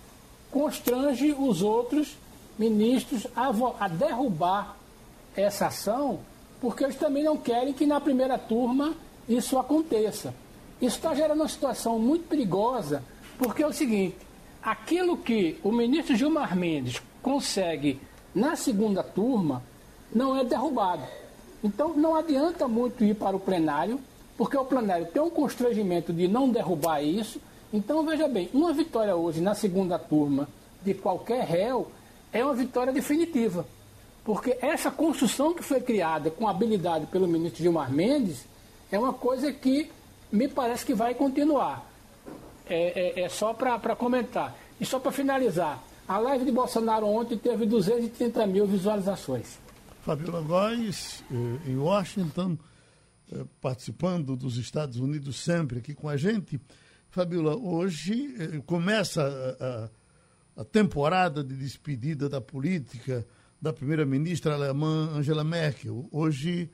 constrange 0.51 1.33
os 1.33 1.61
outros 1.61 2.17
ministros 2.59 3.25
a, 3.35 3.51
a 3.79 3.87
derrubar 3.87 4.77
essa 5.35 5.67
ação, 5.67 6.19
porque 6.61 6.83
eles 6.83 6.95
também 6.95 7.23
não 7.23 7.37
querem 7.37 7.73
que 7.73 7.85
na 7.85 7.99
primeira 7.99 8.37
turma 8.37 8.93
isso 9.27 9.57
aconteça. 9.57 10.33
Isso 10.81 10.97
está 10.97 11.15
gerando 11.15 11.39
uma 11.39 11.47
situação 11.47 11.97
muito 11.97 12.27
perigosa, 12.27 13.03
porque 13.37 13.63
é 13.63 13.67
o 13.67 13.73
seguinte: 13.73 14.15
aquilo 14.61 15.17
que 15.17 15.59
o 15.63 15.71
ministro 15.71 16.15
Gilmar 16.15 16.55
Mendes 16.55 17.01
consegue 17.21 17.99
na 18.33 18.55
segunda 18.55 19.03
turma 19.03 19.63
não 20.13 20.37
é 20.37 20.43
derrubado. 20.43 21.03
Então 21.63 21.93
não 21.95 22.15
adianta 22.15 22.67
muito 22.67 23.03
ir 23.03 23.15
para 23.15 23.35
o 23.35 23.39
plenário, 23.39 23.99
porque 24.37 24.57
o 24.57 24.65
plenário 24.65 25.05
tem 25.07 25.21
um 25.21 25.29
constrangimento 25.29 26.11
de 26.11 26.27
não 26.27 26.49
derrubar 26.49 27.01
isso. 27.01 27.39
Então 27.71 28.05
veja 28.05 28.27
bem, 28.27 28.49
uma 28.53 28.73
vitória 28.73 29.15
hoje 29.15 29.41
na 29.41 29.55
segunda 29.55 29.97
turma 29.97 30.47
de 30.83 30.93
qualquer 30.93 31.43
réu 31.45 31.87
é 32.31 32.43
uma 32.43 32.53
vitória 32.53 32.91
definitiva. 32.91 33.65
Porque 34.23 34.57
essa 34.61 34.89
construção 34.89 35.53
que 35.53 35.63
foi 35.63 35.81
criada 35.81 36.29
com 36.29 36.47
habilidade 36.47 37.05
pelo 37.07 37.27
ministro 37.27 37.61
Gilmar 37.61 37.91
Mendes 37.91 38.45
é 38.91 38.97
uma 38.97 39.13
coisa 39.13 39.51
que 39.51 39.91
me 40.31 40.47
parece 40.47 40.85
que 40.85 40.93
vai 40.93 41.13
continuar. 41.13 41.92
É, 42.73 43.19
é, 43.19 43.21
é 43.21 43.29
só 43.29 43.53
para 43.53 43.95
comentar. 43.95 44.57
E 44.81 44.85
só 44.85 44.99
para 44.99 45.11
finalizar, 45.11 45.81
a 46.07 46.17
live 46.17 46.43
de 46.43 46.51
Bolsonaro 46.51 47.05
ontem 47.05 47.37
teve 47.37 47.67
230 47.67 48.47
mil 48.47 48.65
visualizações. 48.65 49.59
Fabiola 50.01 50.41
Góes, 50.41 51.23
eh, 51.31 51.69
em 51.69 51.77
Washington, 51.77 52.57
eh, 53.31 53.45
participando 53.61 54.35
dos 54.35 54.57
Estados 54.57 54.97
Unidos 54.97 55.37
sempre 55.37 55.77
aqui 55.77 55.93
com 55.93 56.09
a 56.09 56.17
gente. 56.17 56.59
Fabiola, 57.11 57.55
hoje 57.55 58.35
eh, 58.39 58.61
começa 58.65 59.21
a, 60.57 60.61
a, 60.61 60.65
temporada 60.65 61.43
de 61.43 61.55
despedida 61.55 62.27
da 62.27 62.41
política 62.41 63.25
da 63.61 63.71
primeira-ministra 63.71 64.55
alemã 64.55 65.11
Angela 65.13 65.43
Merkel. 65.43 66.09
Hoje 66.11 66.69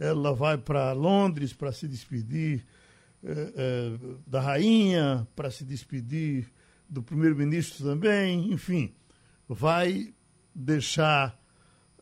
ela 0.00 0.34
vai 0.34 0.58
para 0.58 0.92
Londres 0.92 1.52
para 1.52 1.70
se 1.70 1.86
despedir 1.86 2.66
da 4.26 4.40
rainha, 4.40 5.26
para 5.34 5.50
se 5.50 5.64
despedir 5.64 6.46
do 6.88 7.02
primeiro-ministro 7.02 7.84
também, 7.84 8.52
enfim, 8.52 8.94
vai 9.48 10.14
deixar 10.54 11.38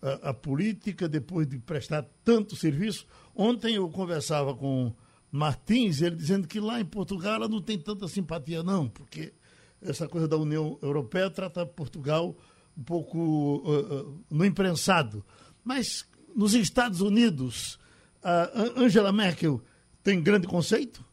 a, 0.00 0.31
a, 0.31 0.35
política 0.35 1.09
depois 1.09 1.47
de 1.47 1.59
prestar 1.59 2.07
tanto 2.25 2.57
serviço. 2.57 3.07
Ontem 3.35 3.76
eu 3.76 3.88
conversava 3.88 4.55
com 4.55 4.95
Martins, 5.31 6.02
ele 6.02 6.17
dizendo 6.17 6.47
que 6.47 6.61
lá 6.61 6.81
em 6.81 6.85
Portugal 6.85 7.37
ela 7.37 7.49
não 7.49 7.62
tem 7.62 7.79
tanta 7.79 8.07
simpatia, 8.09 8.62
não, 8.62 8.88
porque 8.88 9.33
essa 9.81 10.07
coisa 10.07 10.29
da 10.29 10.37
União 10.37 10.79
Europeia 10.83 11.31
trata 11.31 11.64
Portugal 11.64 12.37
um 12.76 12.83
pouco 12.83 13.19
uh, 13.19 14.11
uh, 14.11 14.25
no 14.31 14.45
imprensado. 14.45 15.25
Mas 15.64 16.07
nos 16.35 16.55
Estados 16.55 17.00
Unidos, 17.00 17.79
a 18.23 18.50
Angela 18.76 19.12
Merkel 19.12 19.62
tem 20.02 20.23
grande 20.23 20.47
conceito? 20.47 21.05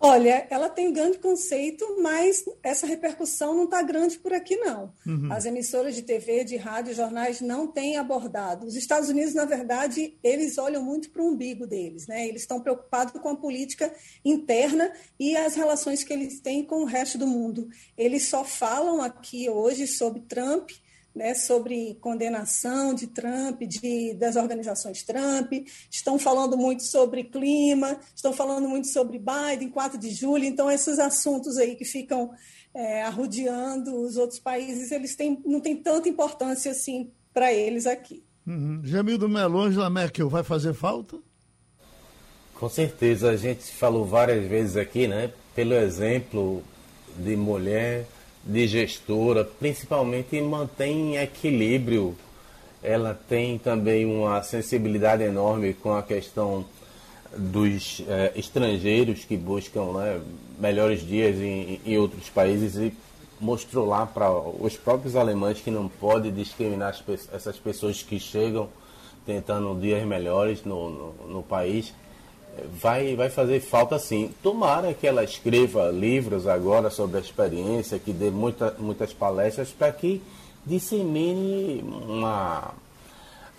Olha, 0.00 0.46
ela 0.48 0.68
tem 0.68 0.92
grande 0.92 1.18
conceito, 1.18 1.84
mas 2.00 2.44
essa 2.62 2.86
repercussão 2.86 3.52
não 3.52 3.64
está 3.64 3.82
grande 3.82 4.16
por 4.16 4.32
aqui, 4.32 4.56
não. 4.56 4.92
Uhum. 5.04 5.32
As 5.32 5.44
emissoras 5.44 5.96
de 5.96 6.02
TV, 6.02 6.44
de 6.44 6.56
rádio, 6.56 6.94
jornais 6.94 7.40
não 7.40 7.66
têm 7.66 7.96
abordado. 7.96 8.64
Os 8.64 8.76
Estados 8.76 9.08
Unidos, 9.08 9.34
na 9.34 9.44
verdade, 9.44 10.16
eles 10.22 10.56
olham 10.56 10.84
muito 10.84 11.10
para 11.10 11.20
o 11.20 11.26
umbigo 11.26 11.66
deles, 11.66 12.06
né? 12.06 12.28
Eles 12.28 12.42
estão 12.42 12.60
preocupados 12.60 13.20
com 13.20 13.28
a 13.28 13.36
política 13.36 13.92
interna 14.24 14.92
e 15.18 15.36
as 15.36 15.56
relações 15.56 16.04
que 16.04 16.12
eles 16.12 16.38
têm 16.38 16.62
com 16.62 16.82
o 16.82 16.86
resto 16.86 17.18
do 17.18 17.26
mundo. 17.26 17.68
Eles 17.96 18.28
só 18.28 18.44
falam 18.44 19.02
aqui 19.02 19.50
hoje 19.50 19.88
sobre 19.88 20.20
Trump 20.20 20.70
né, 21.14 21.34
sobre 21.34 21.96
condenação 22.00 22.94
de 22.94 23.06
Trump, 23.08 23.62
de, 23.62 24.14
das 24.14 24.36
organizações 24.36 25.02
Trump, 25.02 25.52
estão 25.90 26.18
falando 26.18 26.56
muito 26.56 26.84
sobre 26.84 27.24
clima, 27.24 27.98
estão 28.14 28.32
falando 28.32 28.68
muito 28.68 28.88
sobre 28.88 29.18
Biden, 29.18 29.70
4 29.70 29.98
de 29.98 30.10
julho, 30.10 30.44
então 30.44 30.70
esses 30.70 30.98
assuntos 30.98 31.56
aí 31.56 31.74
que 31.74 31.84
ficam 31.84 32.30
é, 32.74 33.02
arrodeando 33.02 34.00
os 34.00 34.16
outros 34.16 34.38
países, 34.38 34.92
eles 34.92 35.16
têm, 35.16 35.42
não 35.44 35.60
têm 35.60 35.76
tanta 35.76 36.08
importância 36.08 36.70
assim 36.70 37.10
para 37.32 37.52
eles 37.52 37.86
aqui. 37.86 38.24
Uhum. 38.46 38.80
Jamildo 38.84 39.28
Melo, 39.28 39.60
Angela 39.60 39.90
Merkel 39.90 40.28
vai 40.28 40.42
fazer 40.42 40.72
falta? 40.72 41.18
Com 42.54 42.68
certeza, 42.68 43.30
a 43.30 43.36
gente 43.36 43.64
falou 43.72 44.04
várias 44.04 44.46
vezes 44.46 44.76
aqui, 44.76 45.06
né, 45.06 45.32
pelo 45.54 45.74
exemplo 45.74 46.62
de 47.16 47.36
mulher 47.36 48.06
de 48.48 48.66
gestora, 48.66 49.44
principalmente 49.44 50.40
mantém 50.40 51.18
equilíbrio. 51.18 52.16
Ela 52.82 53.18
tem 53.28 53.58
também 53.58 54.06
uma 54.06 54.42
sensibilidade 54.42 55.22
enorme 55.22 55.74
com 55.74 55.92
a 55.92 56.02
questão 56.02 56.64
dos 57.36 58.02
eh, 58.08 58.32
estrangeiros 58.36 59.24
que 59.24 59.36
buscam 59.36 59.92
né, 59.92 60.20
melhores 60.58 61.06
dias 61.06 61.36
em, 61.36 61.78
em, 61.84 61.98
outros 61.98 62.30
países 62.30 62.76
e 62.76 62.92
mostrou 63.38 63.86
lá 63.86 64.06
para 64.06 64.32
os 64.32 64.76
próprios 64.78 65.14
alemães 65.14 65.60
que 65.60 65.70
não 65.70 65.88
pode 65.88 66.30
discriminar 66.30 66.96
essas 67.32 67.56
pessoas 67.58 68.02
que 68.02 68.18
chegam 68.18 68.68
tentando 69.26 69.78
dias 69.78 70.02
melhores 70.06 70.64
no, 70.64 70.88
no, 70.88 71.28
no 71.28 71.42
país 71.42 71.92
vai, 72.80 73.14
vai 73.16 73.30
fazer 73.30 73.60
falta 73.60 73.98
sim. 73.98 74.32
Tomara 74.42 74.94
que 74.94 75.06
ela 75.06 75.24
escreva 75.24 75.90
livros 75.90 76.46
agora 76.46 76.90
sobre 76.90 77.18
a 77.18 77.20
experiência, 77.20 77.98
que 77.98 78.12
dê 78.12 78.30
muita, 78.30 78.74
muitas 78.78 79.12
palestras 79.12 79.70
para 79.70 79.92
que 79.92 80.22
dissemine 80.64 81.82
uma. 81.82 82.74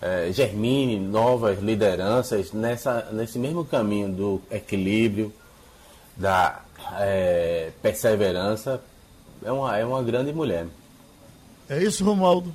É, 0.02 0.32
germine 0.32 0.98
novas 0.98 1.60
lideranças 1.60 2.52
nessa, 2.52 3.10
nesse 3.12 3.38
mesmo 3.38 3.66
caminho 3.66 4.10
do 4.10 4.42
equilíbrio, 4.50 5.30
da 6.16 6.62
é, 6.98 7.70
perseverança. 7.82 8.80
É 9.44 9.52
uma, 9.52 9.76
é 9.76 9.84
uma 9.84 10.02
grande 10.02 10.32
mulher. 10.32 10.66
É 11.68 11.82
isso, 11.82 12.02
Romualdo? 12.04 12.54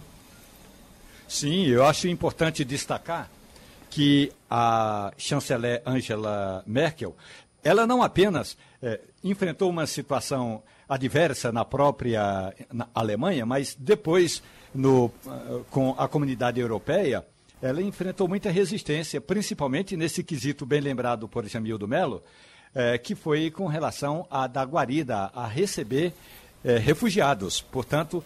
Sim, 1.27 1.67
eu 1.67 1.85
acho 1.85 2.07
importante 2.07 2.65
destacar 2.65 3.29
que 3.95 4.29
a 4.51 5.13
chanceler 5.17 5.81
Angela 5.85 6.61
Merkel, 6.67 7.15
ela 7.63 7.87
não 7.87 8.03
apenas 8.03 8.57
é, 8.83 8.99
enfrentou 9.23 9.69
uma 9.69 9.87
situação 9.87 10.61
adversa 10.87 11.49
na 11.49 11.63
própria 11.63 12.53
na 12.73 12.89
Alemanha, 12.93 13.45
mas 13.45 13.73
depois 13.73 14.43
no, 14.73 15.09
com 15.71 15.95
a 15.97 16.09
comunidade 16.09 16.59
europeia, 16.59 17.25
ela 17.61 17.81
enfrentou 17.81 18.27
muita 18.27 18.51
resistência, 18.51 19.21
principalmente 19.21 19.95
nesse 19.95 20.25
quesito 20.25 20.65
bem 20.65 20.81
lembrado 20.81 21.25
por 21.25 21.47
Jamildo 21.47 21.87
Melo, 21.87 22.21
é, 22.75 22.97
que 22.97 23.15
foi 23.15 23.49
com 23.49 23.65
relação 23.65 24.27
a 24.29 24.45
da 24.45 24.63
guarida, 24.63 25.31
a 25.33 25.47
receber 25.47 26.11
é, 26.65 26.77
refugiados. 26.77 27.61
Portanto, 27.61 28.21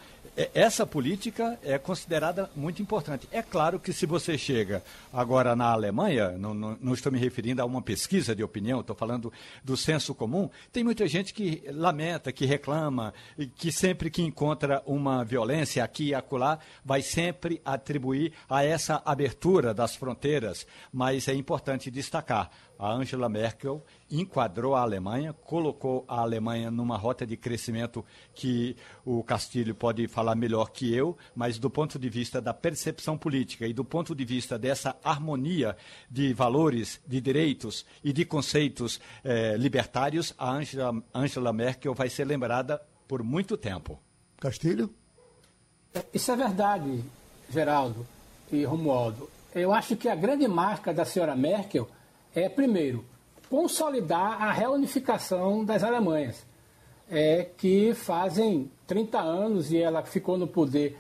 essa 0.53 0.86
política 0.86 1.60
é 1.63 1.77
considerada 1.77 2.50
muito 2.55 2.81
importante. 2.81 3.27
É 3.31 3.41
claro 3.41 3.79
que 3.79 3.91
se 3.91 4.05
você 4.05 4.38
chega 4.38 4.84
agora 5.12 5.55
na 5.55 5.72
Alemanha, 5.72 6.31
não, 6.38 6.53
não, 6.53 6.77
não 6.79 6.93
estou 6.93 7.12
me 7.12 7.17
referindo 7.17 7.62
a 7.62 7.65
uma 7.65 7.81
pesquisa 7.81 8.36
de 8.36 8.43
opinião, 8.43 8.79
estou 8.79 8.96
falando 8.96 9.34
do 9.63 9.75
senso 9.75 10.15
comum, 10.15 10.50
tem 10.72 10.84
muita 10.84 11.08
gente 11.08 11.34
que 11.34 11.63
lamenta, 11.72 12.31
que 12.31 12.46
reclama, 12.46 13.13
que 13.55 13.72
sempre 13.72 14.10
que 14.10 14.22
encontra 14.22 14.81
uma 14.86 15.25
violência 15.25 15.84
aqui 15.84 16.10
e 16.10 16.15
acolá, 16.15 16.60
vai 16.86 17.01
sempre 17.01 17.62
atribuir 17.65 18.34
a 18.50 18.63
essa 18.63 19.01
abertura 19.05 19.74
das 19.74 19.96
fronteiras. 19.96 20.65
Mas 20.91 21.27
é 21.27 21.34
importante 21.34 21.91
destacar, 21.91 22.50
a 22.79 22.93
Angela 22.93 23.27
Merkel 23.27 23.83
enquadrou 24.09 24.74
a 24.74 24.81
Alemanha, 24.81 25.33
colocou 25.33 26.05
a 26.07 26.21
Alemanha 26.21 26.71
numa 26.71 26.95
rota 26.95 27.27
de 27.27 27.36
crescimento 27.36 28.05
que 28.33 28.77
o 29.03 29.21
Castilho 29.21 29.75
pode 29.75 30.07
falar 30.07 30.33
melhor 30.33 30.71
que 30.71 30.95
eu, 30.95 31.17
mas 31.36 31.59
do 31.59 31.69
ponto 31.69 32.00
de 32.00 32.09
vista 32.09 32.41
da 32.41 32.53
percepção 32.53 33.17
política 33.17 33.67
e 33.67 33.74
do 33.74 33.83
ponto 33.83 34.15
de 34.15 34.24
vista 34.24 34.57
dessa 34.57 34.95
harmonia 35.03 35.75
de 36.09 36.33
valores, 36.33 37.01
de 37.05 37.19
direitos 37.19 37.86
e 38.01 38.13
de 38.13 38.24
conceitos 38.24 39.01
eh, 39.25 39.57
libertários, 39.57 40.33
a 40.38 40.50
Angela, 40.50 41.03
Angela 41.13 41.51
Merkel 41.51 41.93
vai 41.93 42.09
ser 42.09 42.24
lembrada 42.24 42.81
por 43.05 43.21
muito 43.21 43.57
tempo. 43.57 44.00
Castilho? 44.39 44.89
Isso 46.13 46.31
é 46.31 46.36
verdade, 46.38 47.03
Geraldo 47.50 48.07
e 48.51 48.63
Romualdo. 48.63 49.29
Eu 49.53 49.74
acho 49.74 49.98
que 49.98 50.07
a 50.07 50.15
grande 50.15 50.48
marca 50.48 50.93
da 50.93 51.03
senhora 51.03 51.36
Merkel 51.36 51.89
é, 52.36 52.48
primeiro, 52.50 53.05
consolidar 53.50 54.41
a 54.41 54.51
reunificação 54.51 55.65
das 55.65 55.83
Alemanhas. 55.83 56.45
é, 57.09 57.48
que 57.57 57.93
fazem 57.93 58.71
30 58.86 59.19
anos 59.19 59.71
e 59.71 59.77
ela 59.77 60.03
ficou 60.03 60.38
no 60.38 60.48
poder 60.48 60.98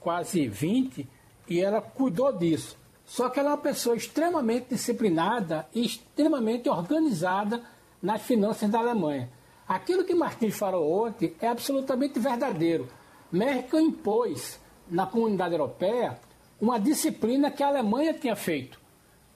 quase 0.00 0.48
20 0.48 1.08
e 1.48 1.60
ela 1.60 1.80
cuidou 1.80 2.32
disso. 2.32 2.76
Só 3.06 3.28
que 3.28 3.38
ela 3.38 3.50
é 3.50 3.52
uma 3.52 3.58
pessoa 3.58 3.96
extremamente 3.96 4.68
disciplinada 4.70 5.66
e 5.74 5.84
extremamente 5.84 6.68
organizada 6.68 7.62
nas 8.02 8.22
finanças 8.22 8.68
da 8.68 8.78
Alemanha. 8.78 9.30
Aquilo 9.68 10.04
que 10.04 10.14
Martins 10.14 10.56
falou 10.56 11.06
ontem 11.06 11.34
é 11.40 11.48
absolutamente 11.48 12.18
verdadeiro. 12.18 12.88
Merkel 13.30 13.80
impôs 13.80 14.58
na 14.90 15.06
comunidade 15.06 15.54
europeia 15.54 16.18
uma 16.60 16.78
disciplina 16.78 17.50
que 17.50 17.62
a 17.62 17.68
Alemanha 17.68 18.14
tinha 18.14 18.36
feito. 18.36 18.80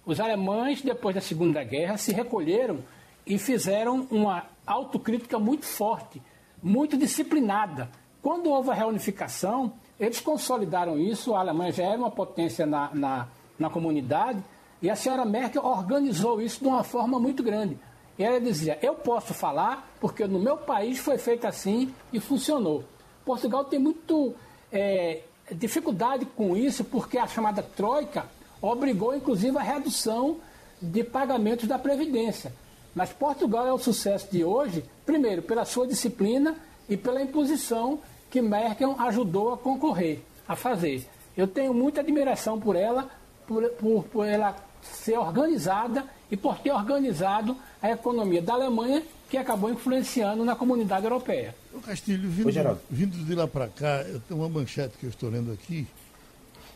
Os 0.09 0.21
alemães, 0.21 0.81
depois 0.81 1.15
da 1.15 1.21
Segunda 1.21 1.63
Guerra, 1.63 1.99
se 1.99 2.15
recolheram 2.15 2.79
e 3.27 3.37
fizeram 3.39 4.09
uma 4.11 4.47
autocrítica 4.67 5.39
muito 5.39 5.67
forte, 5.67 6.23
muito 6.63 6.97
disciplinada. 6.97 7.91
Quando 8.23 8.49
houve 8.49 8.71
a 8.71 8.73
reunificação, 8.73 9.71
eles 10.01 10.19
consolidaram 10.19 10.99
isso, 10.99 11.35
a 11.35 11.41
Alemanha 11.41 11.73
já 11.73 11.85
era 11.85 11.99
uma 11.99 12.11
potência 12.11 12.65
na, 12.65 12.89
na, 12.95 13.29
na 13.59 13.69
comunidade, 13.69 14.43
e 14.81 14.89
a 14.89 14.97
senhora 14.97 15.27
Merkel 15.27 15.63
organizou 15.63 16.41
isso 16.41 16.61
de 16.61 16.69
uma 16.69 16.83
forma 16.83 17.21
muito 17.21 17.43
grande. 17.43 17.79
E 18.19 18.25
ela 18.25 18.41
dizia: 18.41 18.79
Eu 18.81 18.95
posso 18.95 19.35
falar 19.35 19.87
porque 20.01 20.27
no 20.27 20.39
meu 20.39 20.57
país 20.57 20.99
foi 20.99 21.19
feito 21.19 21.47
assim 21.47 21.93
e 22.11 22.19
funcionou. 22.19 22.83
Portugal 23.27 23.63
tem 23.67 23.79
muito 23.79 24.35
é, 24.73 25.21
dificuldade 25.53 26.25
com 26.25 26.57
isso 26.57 26.83
porque 26.83 27.19
a 27.19 27.27
chamada 27.27 27.63
Troika 27.63 28.38
obrigou 28.61 29.15
inclusive 29.15 29.57
a 29.57 29.63
redução 29.63 30.39
de 30.81 31.03
pagamentos 31.03 31.67
da 31.67 31.79
Previdência. 31.79 32.53
Mas 32.95 33.13
Portugal 33.13 33.67
é 33.67 33.73
o 33.73 33.79
sucesso 33.79 34.29
de 34.31 34.45
hoje, 34.45 34.85
primeiro, 35.05 35.43
pela 35.43 35.65
sua 35.65 35.87
disciplina 35.87 36.57
e 36.89 36.97
pela 36.97 37.23
imposição 37.23 38.01
que 38.31 38.41
Merkel 38.43 38.97
ajudou 38.99 39.53
a 39.53 39.59
concorrer, 39.59 40.21
a 40.47 40.57
fazer. 40.57 41.07
Eu 41.37 41.47
tenho 41.47 41.73
muita 41.73 42.01
admiração 42.01 42.59
por 42.59 42.75
ela, 42.75 43.09
por, 43.47 43.69
por, 43.71 44.05
por 44.05 44.27
ela 44.27 44.57
ser 44.83 45.19
organizada 45.19 46.05
e 46.31 46.37
por 46.37 46.59
ter 46.59 46.73
organizado 46.73 47.57
a 47.81 47.91
economia 47.91 48.43
da 48.43 48.55
Alemanha, 48.55 49.03
que 49.31 49.37
acabou 49.37 49.71
influenciando 49.71 50.45
na 50.45 50.57
comunidade 50.57 51.05
europeia. 51.05 51.55
O 51.73 51.81
Castilho, 51.81 52.29
vindo, 52.29 52.81
vindo 52.91 53.25
de 53.25 53.35
lá 53.35 53.47
para 53.47 53.69
cá, 53.69 54.03
eu 54.09 54.21
tenho 54.21 54.41
uma 54.41 54.49
manchete 54.49 54.97
que 54.99 55.05
eu 55.05 55.11
estou 55.11 55.31
lendo 55.31 55.53
aqui, 55.53 55.87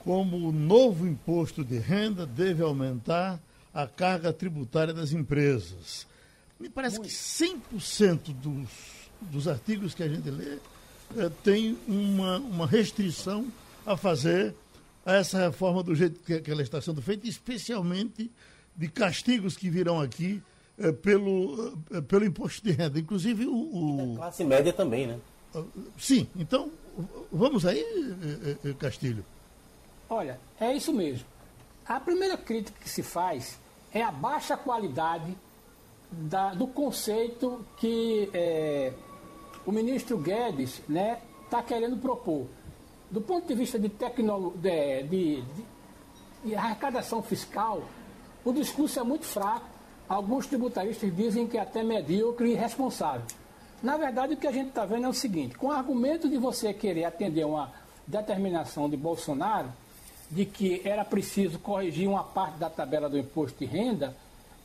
como 0.05 0.49
o 0.49 0.53
novo 0.53 1.07
imposto 1.07 1.65
de 1.65 1.79
renda 1.79 2.27
deve 2.27 2.63
aumentar 2.63 3.41
a 3.73 3.87
carga 3.87 4.33
tributária 4.33 4.93
das 4.93 5.13
empresas. 5.13 6.07
Me 6.59 6.69
parece 6.69 6.99
Muito. 6.99 7.11
que 7.11 7.17
100% 7.17 8.35
dos, 8.35 8.69
dos 9.21 9.49
artigos 9.49 9.95
que 9.95 10.03
a 10.03 10.09
gente 10.09 10.29
lê 10.31 10.59
é, 11.17 11.31
tem 11.43 11.79
uma, 11.87 12.39
uma 12.39 12.67
restrição 12.67 13.47
a 13.87 13.97
fazer 13.97 14.55
a 15.05 15.15
essa 15.15 15.39
reforma 15.39 15.83
do 15.83 15.95
jeito 15.95 16.21
que, 16.21 16.41
que 16.41 16.51
ela 16.51 16.63
está 16.63 16.81
sendo 16.81 17.03
feita, 17.03 17.27
especialmente 17.27 18.31
de 18.77 18.89
castigos 18.89 19.57
que 19.57 19.69
virão 19.69 20.01
aqui 20.01 20.43
é, 20.79 20.93
pelo, 20.93 21.79
é, 21.91 22.01
pelo 22.01 22.25
imposto 22.25 22.63
de 22.65 22.73
renda. 22.73 22.99
Inclusive 22.99 23.47
o. 23.47 24.13
o... 24.13 24.17
classe 24.17 24.45
média 24.45 24.73
também, 24.73 25.07
né? 25.07 25.19
Sim, 25.99 26.27
então 26.35 26.73
vamos 27.31 27.67
aí, 27.67 27.85
Castilho. 28.79 29.23
Olha, 30.09 30.39
é 30.61 30.73
isso 30.73 30.93
mesmo. 30.93 31.27
A 31.87 31.99
primeira 31.99 32.37
crítica 32.37 32.79
que 32.81 32.89
se 32.89 33.03
faz 33.03 33.59
é 33.93 34.03
a 34.03 34.11
baixa 34.11 34.57
qualidade 34.57 35.37
da, 36.11 36.55
do 36.55 36.67
conceito 36.67 37.65
que 37.79 38.31
é, 38.33 38.93
o 39.67 39.73
ministro 39.73 40.19
Guedes 40.19 40.79
está 40.79 40.93
né, 40.93 41.21
tá 41.51 41.63
querendo 41.63 41.97
propor. 41.97 42.47
Do 43.11 43.21
ponto 43.21 43.47
de 43.47 43.55
vista 43.55 43.79
de, 43.79 43.89
tecnolo, 43.89 44.55
de, 44.57 45.03
de, 45.05 45.45
de 46.45 46.55
arrecadação 46.55 47.23
fiscal, 47.23 47.83
o 48.45 48.53
discurso 48.53 48.99
é 48.99 49.03
muito 49.03 49.25
fraco. 49.25 49.67
Alguns 50.09 50.47
tributaristas 50.47 51.15
dizem 51.15 51.47
que 51.47 51.57
é 51.57 51.61
até 51.61 51.83
medíocre 51.83 52.49
e 52.49 52.53
irresponsável. 52.53 53.23
Na 53.83 53.97
verdade, 53.97 54.35
o 54.35 54.37
que 54.37 54.47
a 54.47 54.53
gente 54.53 54.69
está 54.69 54.85
vendo 54.85 55.07
é 55.07 55.09
o 55.09 55.15
seguinte: 55.15 55.57
com 55.57 55.69
o 55.69 55.73
argumento 55.73 56.29
de 56.29 56.39
você 56.39 56.73
querer 56.73 57.05
atender 57.05 57.45
uma 57.45 57.73
determinação 58.07 58.89
de 58.89 58.97
Bolsonaro, 58.97 59.73
de 60.33 60.47
que 60.47 60.81
era 60.83 61.05
preciso 61.05 61.59
corrigir 61.59 62.09
uma 62.09 62.25
parte 62.25 62.57
da 62.57 62.71
tabela 62.71 63.09
do 63.09 63.19
imposto 63.19 63.59
de 63.59 63.67
renda, 63.67 64.17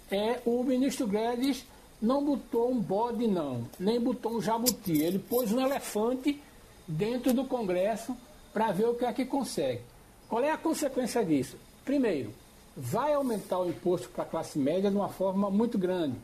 é 0.10 0.40
o 0.46 0.64
ministro 0.64 1.06
Guedes 1.06 1.66
não 2.02 2.24
botou 2.24 2.72
um 2.72 2.80
bode, 2.80 3.28
não, 3.28 3.68
nem 3.78 4.00
botou 4.00 4.38
um 4.38 4.42
jabuti. 4.42 4.94
Ele 5.02 5.20
pôs 5.20 5.52
um 5.52 5.60
elefante 5.60 6.42
dentro 6.88 7.34
do 7.34 7.44
Congresso 7.44 8.16
para 8.54 8.72
ver 8.72 8.88
o 8.88 8.96
que 8.96 9.04
é 9.04 9.12
que 9.12 9.26
consegue. 9.26 9.82
Qual 10.30 10.42
é 10.42 10.52
a 10.52 10.58
consequência 10.58 11.24
disso? 11.26 11.58
Primeiro, 11.84 12.32
vai 12.76 13.14
aumentar 13.14 13.60
o 13.60 13.70
imposto 13.70 14.08
para 14.10 14.24
a 14.24 14.28
classe 14.28 14.58
média 14.58 14.90
de 14.90 14.96
uma 14.96 15.10
forma 15.10 15.52
muito 15.52 15.78
grande. 15.78 16.16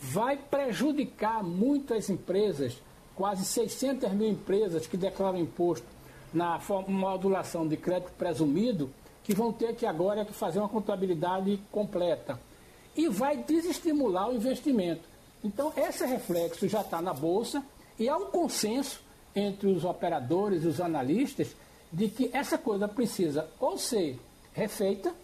Vai 0.00 0.36
prejudicar 0.36 1.44
muitas 1.44 2.10
empresas, 2.10 2.76
quase 3.14 3.44
600 3.44 4.10
mil 4.12 4.28
empresas 4.28 4.88
que 4.88 4.96
declaram 4.96 5.38
imposto 5.38 5.86
na 6.32 6.58
modulação 6.88 7.66
de 7.66 7.76
crédito 7.76 8.12
presumido, 8.12 8.90
que 9.22 9.34
vão 9.34 9.52
ter 9.52 9.74
que 9.74 9.86
agora 9.86 10.24
que 10.24 10.32
fazer 10.32 10.58
uma 10.58 10.68
contabilidade 10.68 11.60
completa 11.70 12.40
e 12.96 13.08
vai 13.08 13.36
desestimular 13.36 14.28
o 14.28 14.34
investimento. 14.34 15.02
Então, 15.44 15.72
esse 15.76 16.04
reflexo 16.04 16.68
já 16.68 16.80
está 16.80 17.00
na 17.00 17.12
Bolsa 17.12 17.64
e 17.98 18.08
há 18.08 18.16
um 18.16 18.26
consenso 18.26 19.00
entre 19.34 19.68
os 19.68 19.84
operadores 19.84 20.64
e 20.64 20.68
os 20.68 20.80
analistas 20.80 21.54
de 21.92 22.08
que 22.08 22.30
essa 22.32 22.56
coisa 22.58 22.88
precisa 22.88 23.48
ou 23.60 23.76
ser 23.78 24.18
refeita 24.52 25.14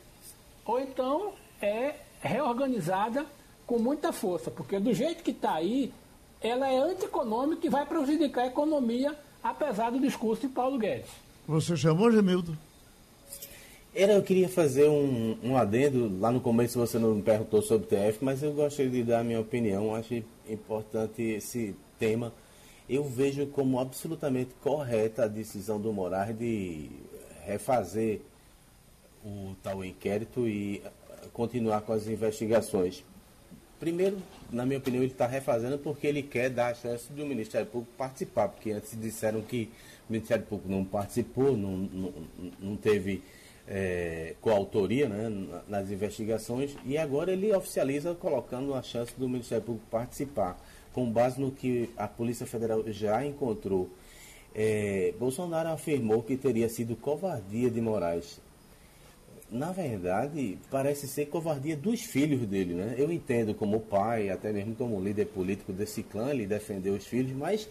ou 0.65 0.81
então 0.81 1.33
é 1.61 1.95
reorganizada 2.21 3.27
com 3.67 3.79
muita 3.79 4.13
força, 4.13 4.51
porque 4.51 4.79
do 4.79 4.93
jeito 4.93 5.23
que 5.23 5.31
está 5.31 5.55
aí, 5.55 5.93
ela 6.41 6.69
é 6.71 6.79
antieconômica 6.79 7.67
e 7.67 7.71
vai 7.71 7.85
prejudicar 7.85 8.45
a 8.45 8.47
economia, 8.47 9.19
apesar 9.43 9.91
do 9.91 10.01
discurso 10.01 10.43
de 10.43 10.49
Paulo 10.49 10.79
Guedes. 10.79 11.11
Você 11.47 11.77
chamou, 11.77 12.11
Gemildo? 12.11 12.57
Era, 13.95 14.13
eu 14.13 14.23
queria 14.23 14.49
fazer 14.49 14.89
um, 14.89 15.37
um 15.43 15.57
adendo. 15.57 16.21
Lá 16.21 16.31
no 16.31 16.41
começo 16.41 16.79
você 16.79 16.99
não 16.99 17.15
me 17.15 17.23
perguntou 17.23 17.63
sobre 17.63 17.87
o 17.87 17.89
TF, 17.89 18.25
mas 18.25 18.43
eu 18.43 18.53
gostaria 18.53 18.91
de 18.91 19.03
dar 19.03 19.21
a 19.21 19.25
minha 19.25 19.41
opinião. 19.41 19.95
Acho 19.95 20.23
importante 20.49 21.23
esse 21.23 21.75
tema. 21.99 22.33
Eu 22.89 23.05
vejo 23.05 23.47
como 23.47 23.81
absolutamente 23.81 24.51
correta 24.63 25.25
a 25.25 25.29
decisão 25.29 25.81
do 25.81 25.93
Moraes 25.93 26.37
de 26.39 26.91
refazer 27.45 28.21
o 29.25 29.55
tal 29.63 29.85
inquérito 29.85 30.47
e 30.47 30.83
continuar 31.33 31.81
com 31.81 31.93
as 31.93 32.07
investigações. 32.07 33.03
Primeiro, 33.81 34.19
na 34.51 34.65
minha 34.65 34.79
opinião, 34.79 35.03
ele 35.03 35.13
está 35.13 35.27
refazendo 35.27 35.79
porque 35.79 36.07
ele 36.07 36.23
quer 36.23 36.51
dar 36.51 36.69
a 36.69 36.75
chance 36.75 37.13
do 37.13 37.25
Ministério 37.27 37.67
Público 37.67 37.93
participar, 37.97 38.49
porque 38.49 38.71
antes 38.71 38.99
disseram 38.99 39.43
que 39.43 39.71
o 40.09 40.13
Ministério 40.13 40.45
Público 40.45 40.71
não 40.71 40.85
participou, 40.85 41.57
não, 41.57 41.77
não, 41.77 42.13
não 42.59 42.77
teve 42.77 43.23
é, 43.67 44.35
coautoria 44.41 45.09
né, 45.09 45.61
nas 45.69 45.91
investigações 45.91 46.75
e 46.87 46.97
agora 46.97 47.31
ele 47.31 47.55
oficializa 47.55 48.15
colocando 48.15 48.75
a 48.75 48.83
chance 48.83 49.13
do 49.19 49.29
Ministério 49.29 49.65
Público 49.65 49.87
participar, 49.91 50.59
com 50.93 51.11
base 51.11 51.41
no 51.41 51.51
que 51.51 51.91
a 51.97 52.09
Polícia 52.09 52.47
Federal 52.47 52.83
já 52.87 53.25
encontrou. 53.25 53.91
É, 54.55 55.13
Bolsonaro 55.19 55.69
afirmou 55.69 56.23
que 56.23 56.37
teria 56.37 56.69
sido 56.69 56.97
covardia 56.97 57.71
de 57.71 57.81
Moraes. 57.81 58.41
Na 59.51 59.73
verdade, 59.73 60.59
parece 60.71 61.09
ser 61.09 61.27
covardia 61.27 61.75
dos 61.75 62.03
filhos 62.03 62.47
dele, 62.47 62.75
né? 62.75 62.95
Eu 62.99 63.11
entendo 63.11 63.55
como 63.55 63.81
pai, 63.81 64.29
até 64.29 64.53
mesmo 64.53 64.75
como 64.75 65.01
líder 65.01 65.27
político 65.27 65.73
desse 65.73 66.03
clã, 66.03 66.31
ele 66.31 66.47
defendeu 66.47 66.95
os 66.95 67.07
filhos, 67.07 67.33
mas 67.33 67.67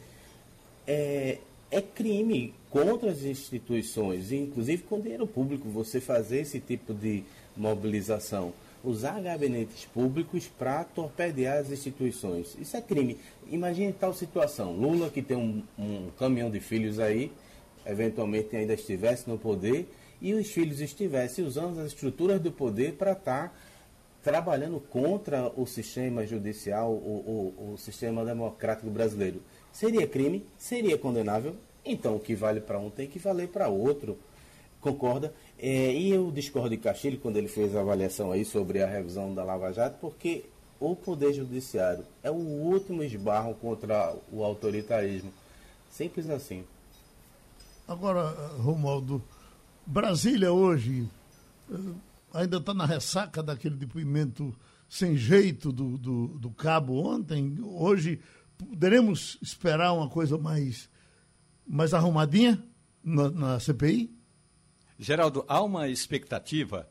é, 0.88 1.38
é 1.70 1.80
crime 1.80 2.52
contra 2.72 3.12
as 3.12 3.24
instituições, 3.24 4.32
inclusive 4.32 4.84
com 4.84 5.00
dinheiro 5.00 5.28
público, 5.28 5.70
você 5.70 6.02
fazer 6.02 6.42
esse 6.42 6.60
tipo 6.60 6.96
de 6.96 7.24
mobilização. 7.56 8.54
Usar 8.84 9.22
gabinetes 9.22 9.86
públicos 9.86 10.48
para 10.48 10.84
torpedear 10.84 11.58
as 11.58 11.70
instituições. 11.70 12.56
Isso 12.60 12.76
é 12.76 12.82
crime. 12.82 13.18
Imagine 13.52 13.94
tal 13.94 14.14
situação. 14.14 14.74
Lula, 14.74 15.10
que 15.10 15.22
tem 15.22 15.38
um, 15.38 15.62
um 15.78 16.10
caminhão 16.18 16.50
de 16.50 16.60
filhos 16.60 16.98
aí, 16.98 17.32
eventualmente 17.86 18.56
ainda 18.56 18.74
estivesse 18.74 19.30
no 19.30 19.38
poder, 19.38 19.88
e 20.22 20.34
os 20.34 20.50
filhos 20.52 20.82
estivessem 20.82 21.46
usando 21.46 21.80
as 21.80 21.88
estruturas 21.88 22.40
do 22.42 22.52
poder 22.52 22.94
para 22.94 23.12
estar 23.12 23.50
tá 23.50 23.54
trabalhando 24.24 24.80
contra 24.80 25.52
o 25.56 25.66
sistema 25.66 26.26
judicial, 26.26 26.92
o, 26.92 27.54
o, 27.58 27.74
o 27.74 27.78
sistema 27.78 28.26
democrático 28.26 28.90
brasileiro. 28.90 29.42
Seria 29.72 30.08
crime? 30.08 30.46
Seria 30.58 30.98
condenável? 30.98 31.56
Então 31.86 32.16
o 32.16 32.20
que 32.20 32.36
vale 32.36 32.60
para 32.60 32.80
um 32.80 32.90
tem 32.90 33.08
que 33.08 33.20
valer 33.20 33.48
para 33.48 33.70
outro. 33.70 34.18
Concorda? 34.82 35.34
É, 35.58 35.94
e 35.94 36.12
eu 36.12 36.32
discordo 36.32 36.70
de 36.70 36.78
Castilho 36.78 37.20
quando 37.20 37.38
ele 37.38 37.48
fez 37.48 37.76
a 37.76 37.82
avaliação 37.82 38.32
aí 38.32 38.44
sobre 38.44 38.82
a 38.82 38.88
revisão 38.88 39.34
da 39.34 39.44
Lava 39.44 39.72
Jato, 39.72 39.98
porque 40.00 40.46
o 40.80 40.96
Poder 40.96 41.34
Judiciário 41.34 42.06
é 42.22 42.30
o 42.30 42.36
último 42.36 43.04
esbarro 43.04 43.56
contra 43.56 44.16
o 44.32 44.44
autoritarismo. 44.44 45.32
Simples 45.90 46.30
assim. 46.30 46.64
Agora, 47.88 48.30
Romualdo, 48.60 49.24
Brasília 49.88 50.52
hoje 50.52 51.10
eh, 51.72 51.76
ainda 52.34 52.58
está 52.58 52.74
na 52.74 52.86
ressaca 52.86 53.42
daquele 53.42 53.78
depoimento 53.78 54.54
sem 54.90 55.16
jeito 55.16 55.72
do, 55.72 55.98
do, 55.98 56.28
do, 56.40 56.52
cabo 56.52 57.02
ontem. 57.02 57.58
Hoje 57.64 58.20
poderemos 58.58 59.38
esperar 59.42 59.94
uma 59.94 60.10
coisa 60.10 60.38
mais, 60.38 60.90
mais 61.66 61.94
arrumadinha 61.94 62.62
na, 63.02 63.32
na 63.32 63.60
CPI? 63.62 64.14
Geraldo, 65.00 65.46
há 65.48 65.64
uma 65.64 65.88
expectativa 65.88 66.86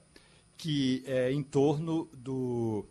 que 0.57 1.05
é 1.07 1.31
em 1.31 1.43
torno 1.43 2.09
do, 2.15 2.89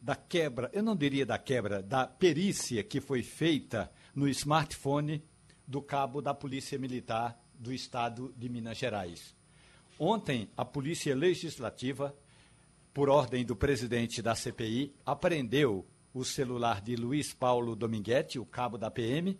da 0.00 0.14
quebra, 0.14 0.70
eu 0.72 0.82
não 0.82 0.94
diria 0.94 1.26
da 1.26 1.38
quebra, 1.38 1.82
da 1.82 2.06
perícia 2.06 2.84
que 2.84 3.00
foi 3.00 3.24
feita 3.24 3.90
no 4.14 4.28
smartphone 4.28 5.24
do 5.66 5.82
cabo 5.82 6.22
da 6.22 6.32
Polícia 6.32 6.78
Militar 6.78 7.43
do 7.58 7.72
Estado 7.72 8.32
de 8.36 8.48
Minas 8.48 8.78
Gerais. 8.78 9.34
Ontem, 9.98 10.48
a 10.56 10.64
Polícia 10.64 11.14
Legislativa, 11.14 12.14
por 12.92 13.08
ordem 13.08 13.44
do 13.44 13.54
presidente 13.54 14.20
da 14.20 14.34
CPI, 14.34 14.94
apreendeu 15.04 15.86
o 16.12 16.24
celular 16.24 16.80
de 16.80 16.96
Luiz 16.96 17.32
Paulo 17.32 17.74
Dominguete, 17.74 18.38
o 18.38 18.46
cabo 18.46 18.78
da 18.78 18.90
PM, 18.90 19.38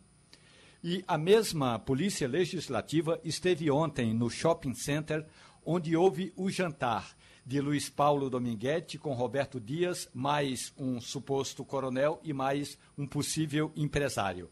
e 0.83 1.03
a 1.09 1.17
mesma 1.17 1.79
Polícia 1.79 2.29
Legislativa 2.29 3.21
esteve 3.25 3.71
ontem 3.71 4.13
no 4.13 4.29
shopping 4.29 4.75
center, 4.75 5.27
onde 5.65 5.97
houve 5.97 6.33
o 6.37 6.51
jantar 6.51 7.17
de 7.47 7.61
Luiz 7.61 7.89
Paulo 7.89 8.31
Dominguete 8.31 8.99
com 8.99 9.13
Roberto 9.13 9.61
Dias, 9.61 10.09
mais 10.15 10.73
um 10.79 11.01
suposto 11.01 11.65
coronel 11.65 12.21
e 12.23 12.33
mais 12.33 12.79
um 12.97 13.07
possível 13.07 13.73
empresário. 13.77 14.51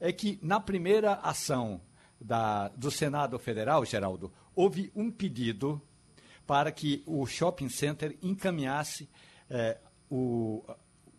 É 0.00 0.12
que 0.12 0.38
na 0.42 0.58
primeira 0.58 1.14
ação 1.14 1.80
da, 2.24 2.68
do 2.68 2.90
Senado 2.90 3.38
Federal, 3.38 3.84
Geraldo, 3.84 4.32
houve 4.54 4.90
um 4.94 5.10
pedido 5.10 5.80
para 6.46 6.70
que 6.72 7.02
o 7.06 7.26
shopping 7.26 7.68
center 7.68 8.16
encaminhasse 8.22 9.08
eh, 9.48 9.78
o, 10.10 10.64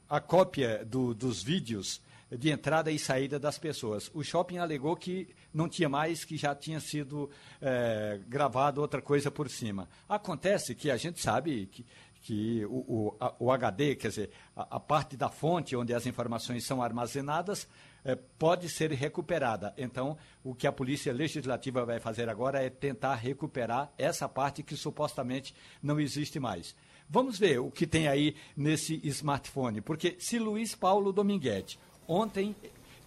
a 0.09 0.19
cópia 0.19 0.85
do, 0.85 1.13
dos 1.13 1.41
vídeos 1.41 2.01
de 2.37 2.49
entrada 2.49 2.91
e 2.91 2.97
saída 2.97 3.39
das 3.39 3.57
pessoas. 3.57 4.09
O 4.13 4.23
shopping 4.23 4.57
alegou 4.57 4.95
que 4.95 5.29
não 5.53 5.69
tinha 5.69 5.87
mais, 5.87 6.25
que 6.25 6.35
já 6.37 6.55
tinha 6.55 6.79
sido 6.79 7.29
é, 7.61 8.19
gravado 8.27 8.81
outra 8.81 9.01
coisa 9.01 9.29
por 9.29 9.49
cima. 9.49 9.87
Acontece 10.09 10.73
que 10.73 10.89
a 10.89 10.97
gente 10.97 11.21
sabe 11.21 11.67
que, 11.67 11.85
que 12.21 12.65
o, 12.65 12.69
o, 12.69 13.17
a, 13.19 13.33
o 13.39 13.51
HD, 13.51 13.95
quer 13.95 14.09
dizer, 14.09 14.31
a, 14.55 14.77
a, 14.77 14.79
parte 14.79 15.15
da 15.15 15.29
fonte 15.29 15.75
onde 15.75 15.93
as 15.93 16.05
informações 16.05 16.65
são 16.65 16.81
armazenadas, 16.81 17.67
é, 18.03 18.15
pode 18.15 18.69
ser 18.69 18.91
recuperada. 18.91 19.73
Então, 19.77 20.17
o 20.43 20.53
que 20.53 20.67
a 20.67 20.71
Polícia 20.71 21.13
Legislativa 21.13 21.85
vai 21.85 21.99
fazer 21.99 22.29
agora 22.29 22.61
é 22.61 22.69
tentar 22.69 23.15
recuperar 23.15 23.91
essa 23.97 24.27
parte 24.27 24.63
que 24.63 24.75
supostamente 24.75 25.55
não 25.81 25.99
existe 25.99 26.39
mais. 26.39 26.75
Vamos 27.09 27.37
ver 27.37 27.59
o 27.59 27.69
que 27.69 27.85
tem 27.85 28.07
aí 28.07 28.35
nesse 28.55 28.99
smartphone, 29.03 29.81
porque 29.81 30.15
se 30.19 30.39
Luiz 30.39 30.73
Paulo 30.73 31.11
Dominguete 31.11 31.77
Ontem 32.07 32.55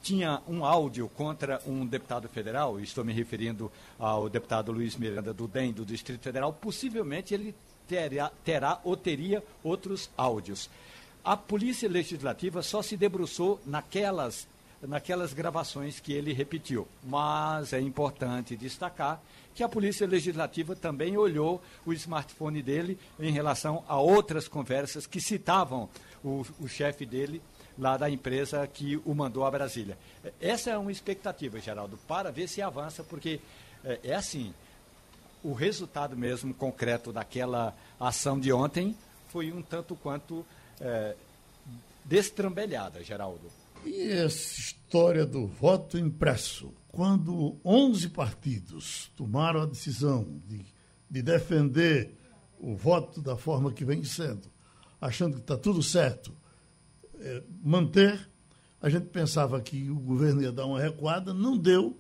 tinha 0.03 0.41
um 0.49 0.65
áudio 0.65 1.09
contra 1.09 1.61
um 1.67 1.85
deputado 1.85 2.29
federal, 2.29 2.79
estou 2.81 3.05
me 3.05 3.13
referindo 3.13 3.71
ao 3.99 4.29
deputado 4.29 4.73
Luiz 4.73 4.97
Miranda 4.97 5.35
do 5.35 5.49
DEM, 5.49 5.73
do 5.73 5.85
Distrito 5.85 6.23
Federal, 6.23 6.53
possivelmente 6.53 7.35
ele 7.35 7.55
terá, 7.89 8.31
terá 8.45 8.81
ou 8.85 8.97
teria 8.97 9.43
outros 9.63 10.09
áudios. 10.17 10.71
A 11.25 11.37
Polícia 11.37 11.89
Legislativa 11.89 12.63
só 12.63 12.83
se 12.83 12.97
debruçou 12.97 13.61
naquelas, 13.67 14.47
naquelas 14.83 15.33
gravações 15.33 16.01
que 16.01 16.13
ele 16.13 16.33
repetiu. 16.33 16.87
Mas 17.03 17.73
é 17.73 17.81
importante 17.81 18.57
destacar 18.57 19.21
que 19.55 19.63
a 19.63 19.69
Polícia 19.69 20.07
Legislativa 20.07 20.77
também 20.77 21.17
olhou 21.17 21.63
o 21.85 21.93
smartphone 21.93 22.63
dele 22.63 22.99
em 23.19 23.31
relação 23.31 23.83
a 23.89 23.99
outras 23.99 24.47
conversas 24.47 25.07
que 25.07 25.21
citavam 25.21 25.89
o, 26.23 26.45
o 26.61 26.69
chefe 26.69 27.07
dele 27.07 27.41
lá 27.79 27.97
da 27.97 28.09
empresa 28.09 28.67
que 28.67 28.97
o 29.05 29.15
mandou 29.15 29.45
a 29.45 29.51
Brasília. 29.51 29.99
Essa 30.41 30.71
é 30.71 30.79
uma 30.79 30.93
expectativa, 30.93 31.61
Geraldo, 31.61 31.99
para 32.09 32.31
ver 32.31 32.49
se 32.49 32.63
avança, 32.63 33.03
porque 33.03 33.41
é, 33.85 34.01
é 34.05 34.15
assim, 34.15 34.53
o 35.43 35.53
resultado 35.53 36.17
mesmo 36.17 36.53
concreto 36.53 37.13
daquela 37.13 37.75
ação 38.01 38.39
de 38.39 38.53
ontem 38.53 38.97
foi 39.29 39.53
um 39.53 39.63
tanto 39.63 39.95
quanto 39.97 40.45
é, 40.81 41.15
destrambelhada, 42.05 43.03
Geraldo. 43.03 43.51
E 43.87 44.11
essa 44.11 44.59
história 44.59 45.25
do 45.25 45.47
voto 45.47 45.97
impresso? 45.97 46.75
Quando 46.89 47.57
11 47.65 48.09
partidos 48.09 49.13
tomaram 49.15 49.63
a 49.63 49.67
decisão 49.67 50.41
de, 50.45 50.67
de 51.09 51.23
defender 51.23 52.17
o 52.59 52.75
voto 52.75 53.23
da 53.23 53.37
forma 53.37 53.73
que 53.73 53.85
vem 53.85 54.03
sendo, 54.03 54.49
achando 55.01 55.35
que 55.35 55.43
está 55.43 55.57
tudo 55.57 55.85
certo, 55.85 56.35
é, 57.21 57.43
manter. 57.63 58.29
A 58.81 58.89
gente 58.89 59.07
pensava 59.07 59.61
que 59.61 59.89
o 59.89 60.01
governo 60.01 60.43
ia 60.43 60.51
dar 60.51 60.67
uma 60.67 60.81
recuada, 60.81 61.33
não 61.33 61.57
deu. 61.57 61.97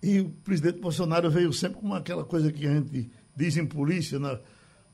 E 0.00 0.20
o 0.20 0.30
presidente 0.30 0.78
Bolsonaro 0.78 1.28
veio 1.28 1.52
sempre 1.52 1.80
com 1.80 1.92
aquela 1.92 2.24
coisa 2.24 2.52
que 2.52 2.66
a 2.66 2.74
gente 2.74 3.10
diz 3.34 3.56
em 3.56 3.66
polícia, 3.66 4.18
na 4.18 4.38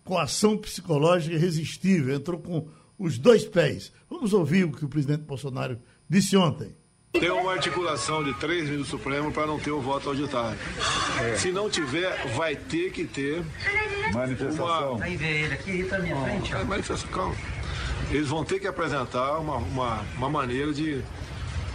coação 0.03 0.57
psicológica 0.57 1.35
irresistível, 1.35 2.15
entrou 2.15 2.41
com 2.41 2.69
os 2.99 3.19
dois 3.19 3.45
pés. 3.45 3.93
Vamos 4.09 4.33
ouvir 4.33 4.65
o 4.65 4.73
que 4.73 4.85
o 4.85 4.89
presidente 4.89 5.25
Bolsonaro 5.25 5.79
disse 6.13 6.37
ontem. 6.37 6.77
Tem 7.13 7.31
uma 7.31 7.53
articulação 7.53 8.23
de 8.23 8.33
três 8.35 8.65
ministros 8.65 8.89
do 8.89 8.91
Supremo 8.99 9.33
para 9.33 9.47
não 9.47 9.59
ter 9.59 9.71
o 9.71 9.81
voto 9.81 10.11
auditário. 10.11 10.59
É. 11.21 11.37
Se 11.37 11.51
não 11.51 11.69
tiver, 11.69 12.27
vai 12.35 12.55
ter 12.55 12.91
que 12.91 13.05
ter 13.05 13.43
manifestação. 14.13 14.95
Uma... 14.95 15.05
Aí 15.05 15.17
vê 15.17 15.43
ele 15.43 15.55
aqui, 15.55 15.85
tá 15.85 15.99
minha 15.99 16.17
frente. 16.23 16.55
É, 16.55 16.65
manifestação, 16.65 17.11
calma 17.11 17.35
eles 18.11 18.29
vão 18.29 18.45
ter 18.45 18.61
que 18.61 18.67
apresentar 18.67 19.39
uma, 19.39 19.57
uma, 19.57 20.05
uma 20.17 20.29
maneira 20.29 20.73
de 20.73 21.03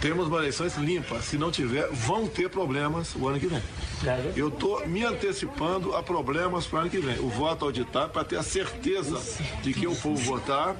termos 0.00 0.28
uma 0.28 0.38
eleições 0.38 0.76
limpas. 0.76 1.24
Se 1.24 1.36
não 1.36 1.50
tiver, 1.50 1.88
vão 1.90 2.26
ter 2.26 2.48
problemas 2.48 3.14
o 3.14 3.28
ano 3.28 3.38
que 3.38 3.46
vem. 3.46 3.62
Eu 4.36 4.48
estou 4.48 4.86
me 4.86 5.04
antecipando 5.04 5.94
a 5.96 6.02
problemas 6.02 6.66
para 6.66 6.78
o 6.78 6.80
ano 6.82 6.90
que 6.90 6.98
vem. 6.98 7.18
O 7.18 7.28
voto 7.28 7.64
auditado 7.64 8.12
para 8.12 8.24
ter 8.24 8.36
a 8.36 8.42
certeza 8.42 9.20
de 9.62 9.74
que 9.74 9.86
o 9.86 9.96
povo 9.96 10.16
votar 10.16 10.76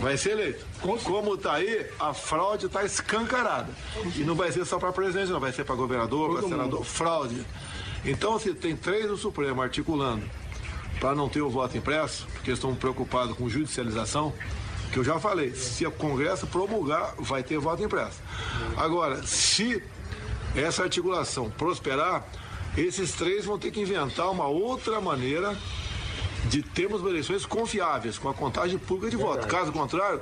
vai 0.00 0.16
ser 0.16 0.32
eleito. 0.32 0.64
Como 0.80 1.34
está 1.34 1.54
aí, 1.54 1.86
a 2.00 2.14
fraude 2.14 2.66
está 2.66 2.84
escancarada. 2.84 3.68
E 4.14 4.20
não 4.20 4.34
vai 4.34 4.50
ser 4.52 4.64
só 4.64 4.78
para 4.78 4.92
presidente, 4.92 5.30
não. 5.30 5.40
Vai 5.40 5.52
ser 5.52 5.64
para 5.64 5.74
governador, 5.74 6.40
para 6.40 6.48
senador. 6.48 6.84
Fraude. 6.84 7.44
Então, 8.04 8.38
se 8.38 8.54
tem 8.54 8.76
três 8.76 9.08
do 9.08 9.16
Supremo 9.16 9.60
articulando 9.60 10.24
para 11.00 11.14
não 11.14 11.28
ter 11.28 11.42
o 11.42 11.50
voto 11.50 11.76
impresso, 11.76 12.26
porque 12.32 12.50
estão 12.50 12.74
preocupados 12.74 13.36
com 13.36 13.48
judicialização, 13.48 14.32
que 14.92 14.98
eu 14.98 15.04
já 15.04 15.18
falei, 15.18 15.54
se 15.54 15.86
o 15.86 15.90
Congresso 15.90 16.46
promulgar, 16.46 17.14
vai 17.18 17.42
ter 17.42 17.58
voto 17.58 17.82
impresso. 17.82 18.20
Agora, 18.76 19.22
se 19.26 19.82
essa 20.54 20.82
articulação 20.82 21.50
prosperar, 21.50 22.26
esses 22.76 23.12
três 23.12 23.44
vão 23.44 23.58
ter 23.58 23.70
que 23.70 23.80
inventar 23.80 24.30
uma 24.30 24.46
outra 24.46 25.00
maneira 25.00 25.56
de 26.48 26.62
termos 26.62 27.02
eleições 27.02 27.44
confiáveis, 27.44 28.18
com 28.18 28.28
a 28.28 28.34
contagem 28.34 28.78
pública 28.78 29.10
de 29.10 29.16
voto. 29.16 29.46
Caso 29.46 29.72
contrário, 29.72 30.20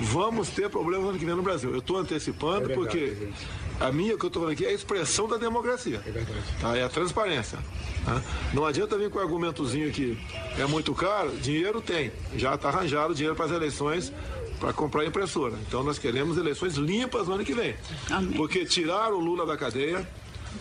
vamos 0.00 0.48
ter 0.48 0.70
problemas 0.70 1.10
ano 1.10 1.18
que 1.18 1.24
vem 1.24 1.34
no 1.34 1.42
Brasil. 1.42 1.70
Eu 1.70 1.78
estou 1.78 1.98
antecipando 1.98 2.64
é 2.64 2.76
verdade, 2.76 2.80
porque 2.80 3.28
a 3.78 3.92
minha 3.92 4.16
que 4.16 4.24
eu 4.24 4.28
estou 4.28 4.42
falando 4.42 4.54
aqui 4.54 4.64
é 4.64 4.68
a 4.68 4.72
expressão 4.72 5.28
da 5.28 5.36
democracia. 5.36 6.00
É, 6.06 6.60
tá? 6.60 6.76
é 6.76 6.82
a 6.82 6.88
transparência. 6.88 7.58
Tá? 8.04 8.22
Não 8.54 8.64
adianta 8.64 8.96
vir 8.96 9.10
com 9.10 9.18
o 9.18 9.22
argumentozinho 9.22 9.90
que 9.92 10.18
é 10.58 10.66
muito 10.66 10.94
caro, 10.94 11.30
dinheiro 11.36 11.80
tem. 11.80 12.10
Já 12.36 12.54
está 12.54 12.68
arranjado 12.68 13.14
dinheiro 13.14 13.36
para 13.36 13.46
as 13.46 13.52
eleições 13.52 14.12
para 14.58 14.72
comprar 14.72 15.04
impressora. 15.04 15.54
Então 15.66 15.82
nós 15.82 15.98
queremos 15.98 16.38
eleições 16.38 16.74
limpas 16.74 17.28
no 17.28 17.34
ano 17.34 17.44
que 17.44 17.54
vem. 17.54 17.74
Amém. 18.10 18.36
Porque 18.36 18.64
tirar 18.64 19.12
o 19.12 19.18
Lula 19.18 19.44
da 19.44 19.56
cadeia, 19.56 20.06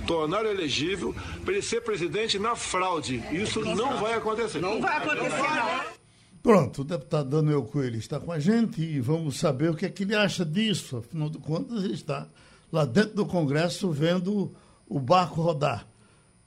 tornar 0.05 0.45
elegível 0.45 1.15
para 1.43 1.53
ele 1.53 1.61
ser 1.61 1.81
presidente 1.81 2.37
na 2.37 2.55
fraude. 2.55 3.23
Isso 3.31 3.61
não 3.61 3.97
vai 3.97 4.13
acontecer. 4.13 4.59
Não 4.59 4.81
vai 4.81 4.97
acontecer, 4.97 5.41
não. 5.41 5.95
Pronto, 6.43 6.81
o 6.81 6.83
deputado 6.83 7.29
Daniel 7.29 7.63
Coelho 7.63 7.97
está 7.97 8.19
com 8.19 8.31
a 8.31 8.39
gente 8.39 8.79
e 8.79 8.99
vamos 8.99 9.39
saber 9.39 9.71
o 9.71 9.75
que 9.75 9.85
é 9.85 9.89
que 9.89 10.03
ele 10.03 10.15
acha 10.15 10.45
disso. 10.45 10.97
Afinal 10.97 11.29
de 11.29 11.39
contas, 11.39 11.83
ele 11.83 11.95
está 11.95 12.27
lá 12.75 12.83
dentro 12.83 13.15
do 13.15 13.25
Congresso 13.25 13.89
vendo 13.89 14.53
o 14.85 14.99
barco 14.99 15.41
rodar. 15.41 15.87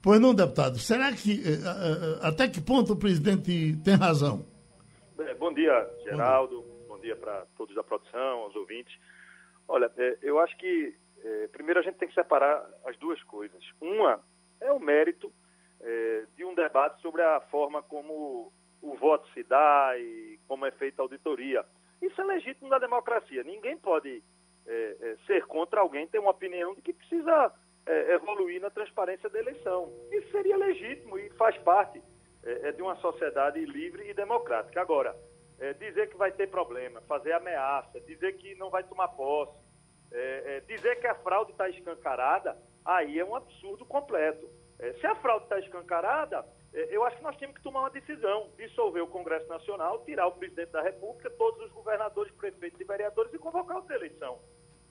Pois 0.01 0.21
não, 0.21 0.33
deputado. 0.33 0.77
Será 0.77 1.11
que 1.11 1.41
eh, 1.41 1.57
eh, 1.57 2.19
até 2.21 2.47
que 2.47 2.61
ponto 2.61 2.93
o 2.93 2.95
presidente 2.95 3.75
tem 3.83 3.95
razão? 3.95 4.45
Bom 5.39 5.51
dia, 5.51 5.89
Geraldo. 6.03 6.61
Bom 6.87 6.99
dia, 6.99 7.15
dia 7.15 7.15
para 7.15 7.45
todos 7.57 7.75
da 7.75 7.83
produção, 7.83 8.41
aos 8.41 8.55
ouvintes. 8.55 8.95
Olha, 9.67 9.91
eh, 9.97 10.17
eu 10.21 10.39
acho 10.39 10.55
que 10.57 10.95
primeiro 11.51 11.81
a 11.81 11.83
gente 11.83 11.97
tem 11.97 12.07
que 12.07 12.13
separar 12.13 12.65
as 12.85 12.95
duas 12.97 13.21
coisas. 13.23 13.61
Uma 13.81 14.21
é 14.61 14.71
o 14.71 14.79
mérito 14.79 15.33
de 16.37 16.45
um 16.45 16.55
debate 16.55 17.01
sobre 17.01 17.21
a 17.21 17.41
forma 17.51 17.81
como 17.83 18.53
o 18.81 18.95
voto 18.95 19.27
se 19.33 19.43
dá 19.43 19.91
e 19.97 20.39
como 20.47 20.65
é 20.65 20.71
feita 20.71 21.01
a 21.01 21.03
auditoria. 21.03 21.65
Isso 22.01 22.21
é 22.21 22.23
legítimo 22.23 22.69
na 22.69 22.79
democracia. 22.79 23.43
Ninguém 23.43 23.77
pode 23.77 24.23
é, 24.69 24.97
é, 25.01 25.17
ser 25.25 25.47
contra 25.47 25.81
alguém 25.81 26.07
ter 26.07 26.19
uma 26.19 26.29
opinião 26.29 26.75
de 26.75 26.81
que 26.81 26.93
precisa 26.93 27.51
é, 27.87 28.13
evoluir 28.13 28.61
na 28.61 28.69
transparência 28.69 29.27
da 29.27 29.39
eleição. 29.39 29.91
Isso 30.11 30.29
seria 30.29 30.55
legítimo 30.55 31.17
e 31.17 31.27
faz 31.31 31.57
parte 31.57 31.99
é, 32.43 32.69
é, 32.69 32.71
de 32.71 32.81
uma 32.81 32.95
sociedade 32.97 33.59
livre 33.65 34.07
e 34.07 34.13
democrática. 34.13 34.79
Agora, 34.79 35.15
é, 35.59 35.73
dizer 35.73 36.07
que 36.09 36.15
vai 36.15 36.31
ter 36.31 36.47
problema, 36.49 37.01
fazer 37.01 37.31
ameaça, 37.33 37.99
dizer 38.01 38.33
que 38.37 38.53
não 38.55 38.69
vai 38.69 38.83
tomar 38.83 39.07
posse, 39.09 39.57
dizer 40.67 40.99
que 40.99 41.05
a 41.05 41.13
fraude 41.15 41.51
está 41.51 41.69
escancarada, 41.69 42.57
aí 42.83 43.19
é 43.19 43.25
um 43.25 43.35
absurdo 43.35 43.85
completo. 43.85 44.49
se 44.99 45.05
a 45.05 45.13
fraude 45.13 45.43
está 45.43 45.59
escancarada, 45.59 46.43
eu 46.89 47.03
acho 47.05 47.17
que 47.17 47.23
nós 47.23 47.37
temos 47.37 47.55
que 47.55 47.61
tomar 47.61 47.81
uma 47.81 47.91
decisão, 47.91 48.49
dissolver 48.57 49.03
o 49.03 49.07
Congresso 49.07 49.47
Nacional, 49.47 50.03
tirar 50.05 50.25
o 50.25 50.31
presidente 50.31 50.71
da 50.71 50.81
República, 50.81 51.29
todos 51.29 51.63
os 51.63 51.71
governadores, 51.71 52.33
prefeitos 52.33 52.81
e 52.81 52.83
vereadores 52.83 53.31
e 53.31 53.37
convocar 53.37 53.77
outra 53.77 53.97
eleição. 53.97 54.39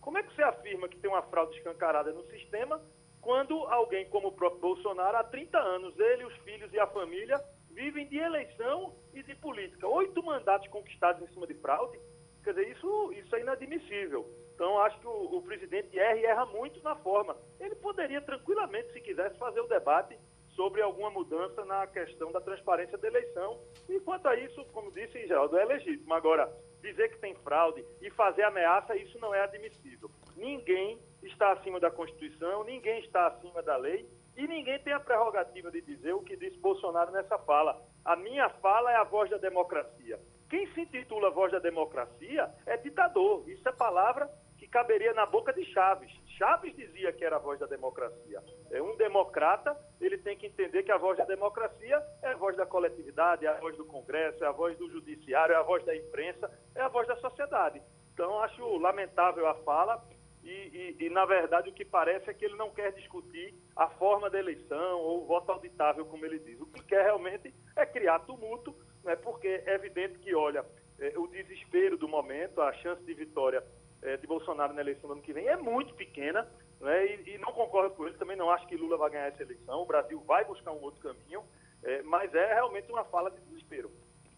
Como 0.01 0.19
é 0.19 0.23
que 0.23 0.35
você 0.35 0.43
afirma 0.43 0.89
que 0.89 0.99
tem 0.99 1.11
uma 1.11 1.23
fraude 1.23 1.57
escancarada 1.57 2.13
no 2.13 2.25
sistema 2.25 2.81
quando 3.21 3.55
alguém 3.67 4.09
como 4.09 4.29
o 4.29 4.33
próprio 4.33 4.61
Bolsonaro, 4.61 5.17
há 5.17 5.25
30 5.25 5.59
anos, 5.59 5.99
ele, 5.99 6.25
os 6.25 6.37
filhos 6.39 6.73
e 6.73 6.79
a 6.79 6.87
família 6.87 7.39
vivem 7.71 8.07
de 8.07 8.17
eleição 8.17 8.95
e 9.13 9.23
de 9.23 9.35
política? 9.37 9.87
Oito 9.87 10.23
mandatos 10.23 10.69
conquistados 10.69 11.23
em 11.23 11.33
cima 11.33 11.47
de 11.47 11.55
fraude? 11.55 11.99
Quer 12.43 12.55
dizer, 12.55 12.71
isso, 12.71 13.13
isso 13.13 13.37
é 13.37 13.41
inadmissível. 13.41 14.27
Então, 14.55 14.79
acho 14.81 14.99
que 15.01 15.07
o, 15.07 15.37
o 15.37 15.43
presidente 15.43 15.99
erra 15.99 16.17
e 16.17 16.25
erra 16.25 16.47
muito 16.47 16.83
na 16.83 16.97
forma. 16.97 17.37
Ele 17.61 17.75
poderia 17.77 18.21
tranquilamente, 18.21 18.93
se 18.93 19.01
quisesse, 19.01 19.39
fazer 19.39 19.61
o 19.61 19.69
debate 19.69 20.19
sobre 20.59 20.83
alguma 20.83 21.09
mudança 21.09 21.65
na 21.65 21.87
questão 21.87 22.33
da 22.33 22.41
transparência 22.41 22.99
da 22.99 23.07
eleição. 23.07 23.61
E 23.89 24.01
quanto 24.01 24.27
a 24.27 24.35
isso, 24.35 24.65
como 24.73 24.91
disse 24.91 25.25
Geraldo, 25.29 25.57
é 25.57 25.65
legítimo. 25.65 26.13
Agora, 26.13 26.53
dizer 26.83 27.11
que 27.11 27.19
tem 27.19 27.33
fraude 27.37 27.85
e 28.03 28.11
fazer 28.11 28.43
ameaça, 28.43 28.97
isso 28.97 29.17
não 29.21 29.33
é 29.33 29.41
admissível. 29.41 30.11
Ninguém 30.37 30.99
está 31.23 31.53
acima 31.53 31.79
da 31.79 31.93
Constituição, 31.93 32.65
ninguém 32.65 32.99
está 32.99 33.29
acima 33.29 33.63
da 33.63 33.77
lei 33.77 34.05
e 34.37 34.49
ninguém 34.49 34.81
tem 34.81 34.93
a 34.93 34.99
prerrogativa 34.99 35.71
de 35.71 35.81
dizer 35.81 36.13
o 36.13 36.23
que 36.23 36.37
disse 36.37 36.59
Bolsonaro 36.59 37.13
nessa 37.13 37.39
fala. 37.39 37.81
A 38.05 38.17
minha 38.17 38.49
fala 38.49 38.91
é 38.91 38.97
a 38.97 39.05
voz 39.05 39.31
da 39.31 39.37
democracia. 39.37 40.19
Quem 40.51 40.67
se 40.73 40.81
intitula 40.81 41.31
voz 41.31 41.53
da 41.53 41.61
democracia 41.61 42.53
é 42.67 42.77
ditador. 42.77 43.49
Isso 43.49 43.69
é 43.69 43.73
palavra 43.73 44.29
que 44.59 44.67
caberia 44.67 45.15
na 45.15 45.25
boca 45.25 45.53
de 45.53 45.65
Chaves. 45.67 46.11
Chaves 46.39 46.75
dizia 46.77 47.13
que 47.13 47.25
era 47.25 47.35
a 47.35 47.41
voz 47.41 47.59
da 47.59 47.67
democracia. 47.67 48.41
É 48.71 48.81
um 48.81 48.97
democrata, 48.97 49.77
ele 50.01 50.17
tem 50.17 50.37
que 50.37 50.47
entender 50.47 50.85
que 50.85 50.93
a 50.93 50.97
voz 50.97 51.19
da 51.19 51.25
democracia 51.25 52.01
é 52.23 52.29
a 52.29 52.37
voz 52.37 52.57
da 52.57 52.65
coletividade, 52.65 53.45
é 53.45 53.49
a 53.49 53.59
voz 53.59 53.77
do 53.77 53.85
Congresso, 53.85 54.45
é 54.45 54.47
a 54.47 54.53
voz 54.53 54.79
do 54.79 54.89
judiciário, 54.89 55.53
é 55.53 55.57
a 55.57 55.63
voz 55.63 55.85
da 55.85 55.97
imprensa, 55.97 56.49
é 56.77 56.81
a 56.81 56.87
voz 56.89 57.09
da 57.09 57.17
sociedade. 57.17 57.83
Então, 58.15 58.41
acho 58.41 58.65
lamentável 58.79 59.49
a 59.49 59.55
fala 59.57 60.01
e, 60.45 60.97
e, 61.01 61.07
e, 61.07 61.11
na 61.11 61.25
verdade, 61.25 61.71
o 61.71 61.73
que 61.73 61.85
parece 61.85 62.31
é 62.31 62.35
que 62.35 62.45
ele 62.45 62.57
não 62.57 62.71
quer 62.71 62.93
discutir 62.93 63.53
a 63.75 63.89
forma 63.89 64.31
da 64.31 64.39
eleição 64.39 65.01
ou 65.01 65.25
o 65.25 65.27
voto 65.27 65.51
auditável, 65.51 66.07
como 66.07 66.25
ele 66.25 66.39
diz. 66.39 66.61
O 66.61 66.67
que 66.67 66.85
quer 66.85 67.03
realmente 67.03 67.53
é 67.75 67.85
criar 67.85 68.21
tumulto, 68.21 68.73
né, 69.03 69.17
porque 69.17 69.49
é 69.67 69.75
evidente 69.75 70.17
que, 70.21 70.33
olha, 70.37 70.65
é, 71.01 71.19
o 71.19 71.27
desespero 71.27 71.97
do 71.97 72.07
momento, 72.07 72.61
a 72.61 72.73
chance 72.75 73.03
de 73.03 73.13
vitória 73.13 73.61
é, 74.03 74.17
de 74.17 74.27
Bolsonaro 74.27 74.73
na 74.73 74.81
eleição 74.81 75.09
do 75.09 75.13
ano 75.15 75.23
que 75.23 75.33
vem 75.33 75.47
é 75.47 75.57
muito 75.57 75.95
pequena, 75.95 76.47
né, 76.81 77.07
e, 77.07 77.35
e, 77.35 77.39
não 77.39 77.53
concordo 77.53 77.95
com 77.95 78.07
ele, 78.07 78.17
também 78.17 78.37
não 78.37 78.51
acho 78.51 78.67
que 78.67 78.77
Lula 78.77 78.97
vai 78.97 79.11
ganhar 79.11 79.27
essa 79.27 79.43
eleição, 79.43 79.83
o 79.83 79.87
Brasil 79.87 80.23
vai 80.27 80.45
buscar 80.45 80.73
um 80.73 80.83
outro 80.83 81.01
caminho, 81.01 81.43
é, 81.83 82.03
mas 82.03 82.33
é 82.35 82.55
realmente 82.55 82.91
uma 82.91 83.05
fala 83.05 83.31
de 83.31 83.41
desespero. 83.49 83.91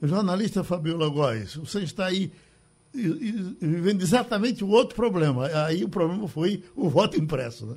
Jornalista 0.02 0.64
Fabiola 0.64 1.08
Góes, 1.08 1.56
você 1.56 1.80
está 1.80 2.06
aí 2.06 2.32
vivendo 2.92 4.02
exatamente 4.02 4.64
o 4.64 4.68
outro 4.68 4.96
problema. 4.96 5.48
Aí 5.66 5.84
o 5.84 5.88
problema 5.88 6.26
foi 6.26 6.64
o 6.74 6.88
voto 6.88 7.18
impresso. 7.18 7.66
Né? 7.66 7.76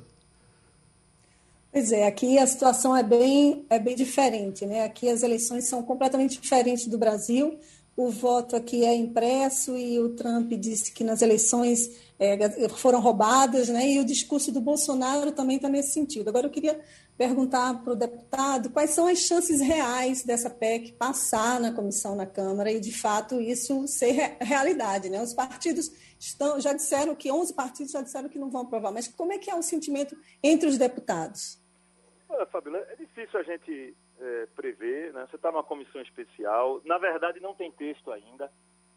Pois 1.72 1.92
é, 1.92 2.06
aqui 2.06 2.38
a 2.38 2.46
situação 2.46 2.96
é 2.96 3.02
bem, 3.02 3.64
é 3.70 3.78
bem 3.78 3.94
diferente. 3.94 4.66
Né? 4.66 4.84
Aqui 4.84 5.08
as 5.08 5.22
eleições 5.22 5.68
são 5.68 5.82
completamente 5.82 6.40
diferentes 6.40 6.86
do 6.86 6.98
Brasil 6.98 7.58
o 7.96 8.10
voto 8.10 8.56
aqui 8.56 8.84
é 8.84 8.94
impresso 8.94 9.76
e 9.76 9.98
o 10.00 10.10
Trump 10.10 10.52
disse 10.54 10.92
que 10.92 11.04
nas 11.04 11.22
eleições 11.22 12.12
é, 12.18 12.68
foram 12.70 13.00
roubadas, 13.00 13.68
né? 13.68 13.88
E 13.88 14.00
o 14.00 14.04
discurso 14.04 14.50
do 14.50 14.60
Bolsonaro 14.60 15.30
também 15.30 15.56
está 15.56 15.68
nesse 15.68 15.92
sentido. 15.92 16.28
Agora 16.28 16.46
eu 16.46 16.50
queria 16.50 16.80
perguntar 17.16 17.82
para 17.82 17.92
o 17.92 17.96
deputado 17.96 18.70
quais 18.70 18.90
são 18.90 19.06
as 19.06 19.18
chances 19.18 19.60
reais 19.60 20.24
dessa 20.24 20.50
PEC 20.50 20.92
passar 20.92 21.60
na 21.60 21.72
comissão 21.72 22.16
na 22.16 22.26
Câmara 22.26 22.72
e 22.72 22.80
de 22.80 22.92
fato 22.92 23.40
isso 23.40 23.86
ser 23.86 24.10
re 24.12 24.36
realidade, 24.40 25.08
né? 25.08 25.22
Os 25.22 25.32
partidos 25.32 25.90
estão 26.18 26.60
já 26.60 26.72
disseram 26.72 27.14
que 27.14 27.30
11 27.30 27.54
partidos 27.54 27.92
já 27.92 28.00
disseram 28.00 28.28
que 28.28 28.38
não 28.38 28.50
vão 28.50 28.62
aprovar, 28.62 28.92
mas 28.92 29.06
como 29.06 29.32
é 29.32 29.38
que 29.38 29.50
é 29.50 29.54
o 29.54 29.62
sentimento 29.62 30.16
entre 30.42 30.68
os 30.68 30.76
deputados? 30.76 31.62
Olha, 32.28 32.46
Fabíola, 32.46 32.78
é 32.90 32.96
difícil 32.96 33.38
a 33.38 33.42
gente 33.44 33.94
é, 34.24 34.46
prevê, 34.56 35.12
né? 35.12 35.26
você 35.28 35.36
está 35.36 35.52
numa 35.52 35.62
comissão 35.62 36.00
especial, 36.00 36.80
na 36.84 36.96
verdade 36.96 37.40
não 37.40 37.54
tem 37.54 37.70
texto 37.70 38.10
ainda, 38.10 38.50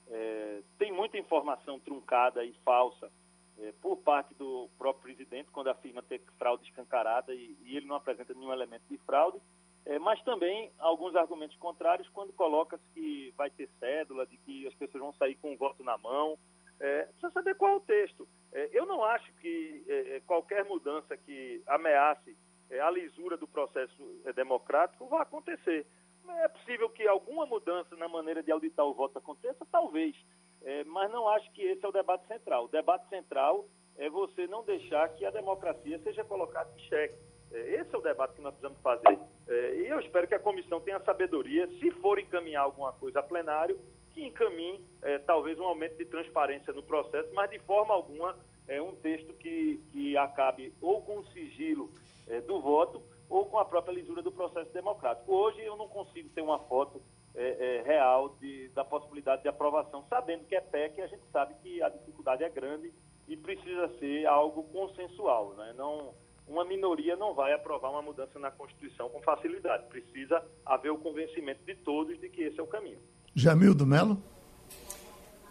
é, 0.09 0.61
tem 0.77 0.91
muita 0.91 1.17
informação 1.17 1.79
truncada 1.79 2.45
e 2.45 2.53
falsa 2.63 3.11
é, 3.59 3.73
por 3.81 3.97
parte 3.97 4.33
do 4.35 4.69
próprio 4.77 5.03
presidente, 5.03 5.51
quando 5.51 5.69
afirma 5.69 6.01
ter 6.01 6.21
fraude 6.37 6.63
escancarada 6.63 7.33
e, 7.33 7.57
e 7.65 7.75
ele 7.75 7.85
não 7.85 7.95
apresenta 7.95 8.33
nenhum 8.33 8.53
elemento 8.53 8.83
de 8.89 8.97
fraude, 8.99 9.37
é, 9.85 9.99
mas 9.99 10.21
também 10.23 10.71
alguns 10.79 11.15
argumentos 11.15 11.57
contrários 11.57 12.07
quando 12.09 12.31
coloca-se 12.33 12.83
que 12.93 13.33
vai 13.37 13.49
ter 13.49 13.69
cédula, 13.79 14.25
de 14.25 14.37
que 14.37 14.65
as 14.67 14.73
pessoas 14.75 15.01
vão 15.01 15.13
sair 15.13 15.35
com 15.35 15.53
o 15.53 15.57
voto 15.57 15.83
na 15.83 15.97
mão. 15.97 16.37
É, 16.79 17.03
precisa 17.05 17.31
saber 17.31 17.55
qual 17.55 17.73
é 17.73 17.75
o 17.77 17.81
texto. 17.81 18.27
É, 18.53 18.69
eu 18.71 18.85
não 18.85 19.03
acho 19.03 19.31
que 19.35 19.83
é, 19.87 20.21
qualquer 20.27 20.63
mudança 20.65 21.17
que 21.17 21.63
ameace 21.65 22.37
é, 22.69 22.79
a 22.79 22.89
lisura 22.89 23.37
do 23.37 23.47
processo 23.47 24.21
é, 24.25 24.33
democrático 24.33 25.07
vai 25.07 25.21
acontecer. 25.21 25.85
É 26.29 26.47
possível 26.49 26.89
que 26.89 27.07
alguma 27.07 27.45
mudança 27.45 27.95
na 27.95 28.07
maneira 28.07 28.43
de 28.43 28.51
auditar 28.51 28.85
o 28.85 28.93
voto 28.93 29.17
aconteça? 29.17 29.65
Talvez. 29.71 30.15
É, 30.61 30.83
mas 30.83 31.09
não 31.11 31.27
acho 31.29 31.49
que 31.53 31.61
esse 31.61 31.85
é 31.85 31.87
o 31.87 31.91
debate 31.91 32.27
central. 32.27 32.65
O 32.65 32.67
debate 32.67 33.07
central 33.09 33.65
é 33.97 34.09
você 34.09 34.45
não 34.47 34.63
deixar 34.63 35.07
que 35.09 35.25
a 35.25 35.31
democracia 35.31 35.99
seja 35.99 36.23
colocada 36.23 36.69
em 36.75 36.79
xeque. 36.79 37.17
É, 37.51 37.75
esse 37.75 37.95
é 37.95 37.97
o 37.97 38.01
debate 38.01 38.35
que 38.35 38.41
nós 38.41 38.53
precisamos 38.53 38.81
fazer. 38.81 39.17
É, 39.47 39.75
e 39.75 39.87
eu 39.87 39.99
espero 39.99 40.27
que 40.27 40.35
a 40.35 40.39
comissão 40.39 40.81
tenha 40.81 40.99
sabedoria, 40.99 41.67
se 41.79 41.91
for 41.91 42.19
encaminhar 42.19 42.63
alguma 42.63 42.91
coisa 42.93 43.19
a 43.19 43.23
plenário, 43.23 43.79
que 44.13 44.25
encaminhe 44.25 44.83
é, 45.01 45.19
talvez 45.19 45.57
um 45.59 45.63
aumento 45.63 45.97
de 45.97 46.05
transparência 46.05 46.73
no 46.73 46.83
processo, 46.83 47.29
mas 47.33 47.49
de 47.49 47.59
forma 47.59 47.93
alguma 47.93 48.35
é 48.67 48.81
um 48.81 48.95
texto 48.95 49.33
que, 49.33 49.79
que 49.91 50.17
acabe 50.17 50.73
ou 50.81 51.01
com 51.01 51.23
sigilo 51.25 51.89
é, 52.27 52.41
do 52.41 52.61
voto 52.61 53.01
ou 53.29 53.45
com 53.45 53.57
a 53.57 53.65
própria 53.65 53.93
lisura 53.93 54.21
do 54.21 54.31
processo 54.31 54.71
democrático. 54.71 55.33
Hoje 55.33 55.61
eu 55.61 55.75
não 55.75 55.87
consigo 55.87 56.29
ter 56.29 56.41
uma 56.41 56.59
foto 56.59 57.01
é, 57.35 57.77
é, 57.77 57.83
real 57.83 58.35
de, 58.39 58.69
da 58.69 58.83
possibilidade 58.83 59.43
de 59.43 59.47
aprovação, 59.47 60.03
sabendo 60.09 60.45
que 60.45 60.55
é 60.55 60.61
PEC, 60.61 61.01
a 61.01 61.07
gente 61.07 61.23
sabe 61.31 61.53
que 61.61 61.81
a 61.83 61.89
dificuldade 61.89 62.43
é 62.43 62.49
grande 62.49 62.91
e 63.27 63.35
precisa 63.35 63.89
ser 63.99 64.25
algo 64.25 64.63
consensual. 64.63 65.53
Né? 65.55 65.73
Não, 65.77 66.13
uma 66.47 66.65
minoria 66.65 67.15
não 67.15 67.33
vai 67.35 67.53
aprovar 67.53 67.91
uma 67.91 68.01
mudança 68.01 68.39
na 68.39 68.49
Constituição 68.49 69.09
com 69.09 69.21
facilidade. 69.21 69.85
Precisa 69.87 70.43
haver 70.65 70.91
o 70.91 70.97
convencimento 70.97 71.63
de 71.65 71.75
todos 71.75 72.19
de 72.19 72.29
que 72.29 72.43
esse 72.43 72.59
é 72.59 72.63
o 72.63 72.67
caminho. 72.67 72.99
Jamildo 73.35 73.85
Melo. 73.85 74.17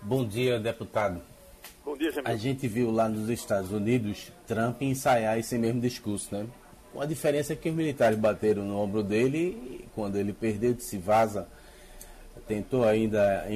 Bom 0.02 0.26
dia, 0.26 0.58
deputado. 0.58 1.22
Bom 1.84 1.96
dia, 1.96 2.10
Jamildo. 2.10 2.30
A 2.30 2.36
gente 2.36 2.66
viu 2.66 2.90
lá 2.90 3.08
nos 3.08 3.28
Estados 3.28 3.70
Unidos 3.70 4.32
Trump 4.46 4.82
ensaiar 4.82 5.38
esse 5.38 5.56
mesmo 5.58 5.80
discurso, 5.80 6.34
né? 6.34 6.48
Com 6.96 7.02
a 7.02 7.06
diferença 7.06 7.52
é 7.52 7.56
que 7.56 7.68
os 7.68 7.74
militares 7.74 8.18
bateram 8.18 8.64
no 8.64 8.80
ombro 8.80 9.02
dele 9.02 9.38
e 9.38 9.88
quando 9.94 10.16
ele 10.16 10.32
perdeu 10.32 10.72
de 10.72 10.82
se 10.82 10.96
vaza, 10.96 11.46
tentou 12.48 12.84
ainda 12.84 13.46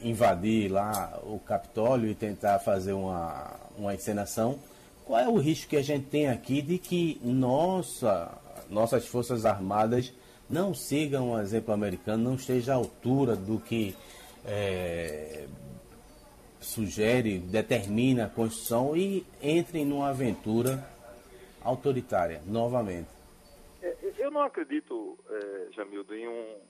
invadir 0.00 0.70
lá 0.70 1.18
o 1.24 1.40
Capitólio 1.40 2.08
e 2.08 2.14
tentar 2.14 2.60
fazer 2.60 2.92
uma, 2.92 3.50
uma 3.76 3.92
encenação. 3.92 4.60
Qual 5.04 5.18
é 5.18 5.28
o 5.28 5.38
risco 5.38 5.70
que 5.70 5.76
a 5.76 5.82
gente 5.82 6.06
tem 6.06 6.28
aqui 6.28 6.62
de 6.62 6.78
que 6.78 7.20
nossa, 7.20 8.30
nossas 8.70 9.04
Forças 9.08 9.44
Armadas 9.44 10.12
não 10.48 10.72
sigam 10.72 11.32
o 11.32 11.40
exemplo 11.40 11.74
americano, 11.74 12.22
não 12.22 12.36
esteja 12.36 12.74
à 12.74 12.76
altura 12.76 13.34
do 13.34 13.58
que 13.58 13.92
é, 14.46 15.46
sugere, 16.60 17.40
determina 17.40 18.26
a 18.26 18.28
Constituição 18.28 18.96
e 18.96 19.26
entrem 19.42 19.84
numa 19.84 20.10
aventura 20.10 20.93
autoritária, 21.64 22.42
novamente? 22.46 23.08
É, 23.82 23.96
eu 24.18 24.30
não 24.30 24.42
acredito, 24.42 25.18
é, 25.28 25.72
Jamildo, 25.72 26.14
em, 26.14 26.28
um, 26.28 26.60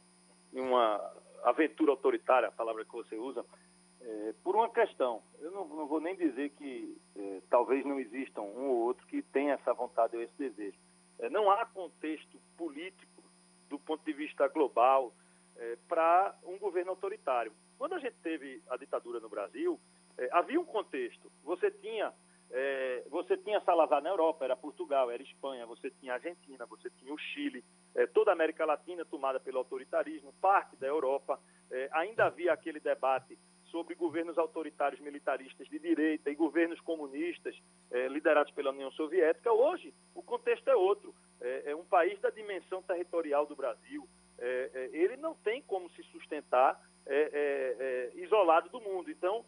em, 0.53 0.61
uma 0.61 1.13
aventura 1.43 1.91
autoritária, 1.91 2.49
a 2.49 2.53
palavra 2.53 2.85
que 2.85 2.93
você 2.93 3.17
usa, 3.17 3.45
é, 4.01 4.35
por 4.43 4.55
uma 4.55 4.71
questão. 4.71 5.23
Eu 5.41 5.51
não, 5.51 5.67
não 5.67 5.87
vou 5.87 6.01
nem 6.01 6.17
dizer 6.17 6.51
que 6.51 6.97
é, 7.17 7.41
talvez 7.51 7.85
não 7.85 7.99
existam 7.99 8.43
um 8.43 8.69
ou 8.69 8.77
outro 8.87 9.07
que 9.07 9.23
tenha 9.23 9.55
essa 9.55 9.73
vontade 9.73 10.17
ou 10.17 10.23
esse 10.23 10.37
desejo. 10.37 10.79
É, 11.19 11.29
não 11.29 11.51
há 11.51 11.65
contexto 11.67 12.39
político, 12.57 13.23
do 13.69 13.79
ponto 13.79 14.05
de 14.05 14.13
vista 14.13 14.47
global, 14.49 15.13
é, 15.57 15.77
para 15.89 16.37
um 16.45 16.59
governo 16.59 16.91
autoritário. 16.91 17.53
Quando 17.79 17.95
a 17.95 17.99
gente 17.99 18.17
teve 18.23 18.63
a 18.69 18.77
ditadura 18.77 19.21
no 19.21 19.29
Brasil, 19.29 19.81
havia 20.31 20.61
um 20.61 20.65
contexto. 20.65 21.31
Você 21.43 21.73
tinha, 21.73 22.13
é, 22.57 23.03
você 23.11 23.37
tinha 23.37 23.61
Salazar 23.63 24.01
na 24.01 24.11
Europa, 24.11 24.45
era 24.45 24.57
Portugal, 24.57 25.11
era 25.11 25.21
Espanha, 25.21 25.67
você 25.67 25.91
tinha 25.91 26.15
Argentina, 26.15 26.65
você 26.67 26.89
tinha 26.91 27.13
o 27.13 27.19
Chile, 27.19 27.65
é, 27.97 28.07
toda 28.07 28.31
a 28.31 28.35
América 28.35 28.65
Latina 28.65 29.05
tomada 29.05 29.41
pelo 29.41 29.59
autoritarismo, 29.59 30.33
parte 30.41 30.77
da 30.77 30.87
Europa. 30.87 31.41
É, 31.69 31.89
ainda 31.93 32.27
havia 32.27 32.53
aquele 32.53 32.79
debate 32.79 33.37
sobre 33.75 33.97
governos 33.97 34.39
autoritários 34.39 35.01
militaristas 35.01 35.67
de 35.67 35.81
direita 35.81 36.31
e 36.31 36.35
governos 36.37 36.81
comunistas 36.83 37.61
é, 37.91 38.07
liderados 38.07 38.53
pela 38.53 38.71
União 38.71 38.93
Soviética. 38.93 39.53
Hoje, 39.53 39.93
o 40.15 40.23
contexto 40.23 40.69
é 40.69 40.77
outro. 40.77 41.13
É, 41.41 41.73
é 41.73 41.77
um 41.77 41.85
país 41.85 42.21
da 42.21 42.31
dimensão 42.31 42.81
territorial 42.83 43.47
do 43.47 43.57
Brasil. 43.57 44.09
É, 44.39 44.91
ele 44.93 45.17
não 45.17 45.35
tem 45.35 45.61
como 45.63 45.91
se 45.91 46.05
sustentar 46.05 46.81
isolado 48.15 48.71
do 48.71 48.81
mundo. 48.81 49.11
Então, 49.11 49.45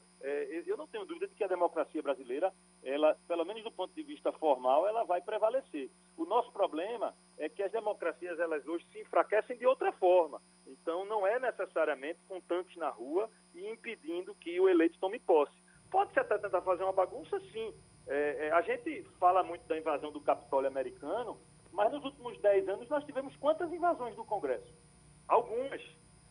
eu 0.67 0.77
não 0.77 0.87
tenho 0.87 1.07
dúvida 1.07 1.27
de 1.27 1.35
que 1.35 1.43
a 1.43 1.49
democracia 1.49 2.03
brasileira, 2.03 2.53
ela, 2.87 3.17
pelo 3.27 3.45
menos 3.45 3.65
do 3.65 3.73
ponto 3.73 3.93
de 3.93 4.03
vista 4.05 4.31
formal, 4.33 4.87
ela 4.87 5.03
vai 5.03 5.21
prevalecer. 5.21 5.91
O 6.17 6.25
nosso 6.25 6.53
problema 6.53 7.13
é 7.37 7.49
que 7.49 7.61
as 7.61 7.73
democracias 7.73 8.39
elas 8.39 8.65
hoje 8.65 8.87
se 8.93 9.01
enfraquecem 9.01 9.59
de 9.59 9.67
outra 9.67 9.91
forma. 9.93 10.41
Então, 10.65 11.05
não 11.05 11.27
é 11.27 11.41
necessariamente 11.41 12.21
com 12.29 12.41
tanques 12.41 12.77
na 12.77 12.89
rua 12.89 13.29
e 13.53 13.69
impedindo 13.69 14.37
que 14.37 14.61
o 14.61 14.69
eleito 14.69 15.01
tome 15.01 15.19
posse. 15.19 15.53
Pode-se 15.91 16.21
até 16.21 16.39
tentar 16.39 16.63
fazer 16.63 16.85
uma 16.85 16.93
bagunça, 16.93 17.41
sim. 17.53 17.75
É, 18.07 18.47
é, 18.47 18.53
a 18.53 18.63
gente 18.63 19.03
fala 19.19 19.43
muito 19.43 19.67
da 19.67 19.77
invasão 19.77 20.13
do 20.13 20.21
Capitólio 20.21 20.69
americano, 20.69 21.37
mas 21.73 21.91
nos 21.91 22.05
últimos 22.05 22.39
10 22.41 22.69
anos 22.69 22.89
nós 22.89 23.05
tivemos 23.05 23.35
quantas 23.39 23.73
invasões 23.73 24.15
do 24.15 24.25
Congresso? 24.25 24.73
Algumas. 25.27 25.83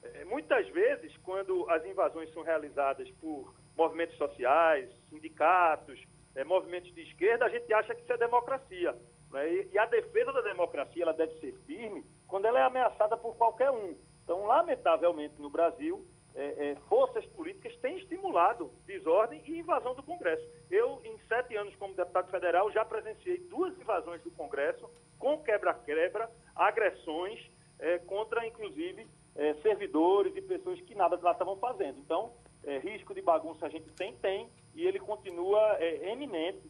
É, 0.01 0.23
muitas 0.23 0.69
vezes, 0.69 1.17
quando 1.17 1.69
as 1.69 1.83
invasões 1.85 2.31
são 2.33 2.43
realizadas 2.43 3.09
por 3.19 3.53
movimentos 3.75 4.15
sociais, 4.17 4.89
sindicatos, 5.09 6.01
é, 6.35 6.43
movimentos 6.43 6.93
de 6.93 7.01
esquerda, 7.01 7.45
a 7.45 7.49
gente 7.49 7.73
acha 7.73 7.95
que 7.95 8.01
isso 8.01 8.13
é 8.13 8.17
democracia. 8.17 8.95
Né? 9.31 9.53
E, 9.53 9.69
e, 9.73 9.77
a 9.77 9.85
defesa 9.85 10.31
da 10.31 10.41
democracia 10.41 11.03
ela 11.03 11.13
deve 11.13 11.33
ser 11.39 11.53
firme 11.65 12.03
quando 12.27 12.45
ela 12.45 12.59
é 12.59 12.63
ameaçada 12.63 13.17
por 13.17 13.35
qualquer 13.35 13.71
um. 13.71 13.95
Então, 14.23 14.45
lamentavelmente, 14.45 15.39
no 15.39 15.49
Brasil, 15.49 16.05
é, 16.35 16.71
é, 16.71 16.75
forças 16.89 17.25
políticas 17.27 17.75
têm 17.77 17.97
estimulado 17.97 18.71
desordem 18.85 19.41
e 19.45 19.59
invasão 19.59 19.95
do 19.95 20.03
Congresso. 20.03 20.45
Eu, 20.69 20.99
em 21.05 21.17
sete 21.27 21.55
anos 21.55 21.75
como 21.77 21.93
deputado 21.95 22.29
federal, 22.29 22.71
já 22.71 22.83
presenciei 22.83 23.37
duas 23.37 23.77
invasões 23.79 24.21
do 24.21 24.31
Congresso 24.31 24.89
com 25.17 25.41
quebra-quebra, 25.41 26.29
agressões 26.53 27.39
é, 27.79 27.99
contra, 27.99 28.45
inclusive, 28.45 29.07
é, 29.35 29.53
servidores 29.55 30.35
e 30.35 30.41
pessoas 30.41 30.79
que 30.81 30.93
nada 30.93 31.17
lá 31.21 31.31
estavam 31.31 31.55
fazendo. 31.57 31.99
Então, 31.99 32.33
é, 32.65 32.79
risco 32.79 33.13
de 33.13 33.21
bagunça 33.21 33.65
a 33.65 33.69
gente 33.69 33.89
tem, 33.91 34.13
tem, 34.17 34.49
e 34.75 34.85
ele 34.85 34.99
continua 34.99 35.77
é, 35.79 36.11
eminente. 36.11 36.69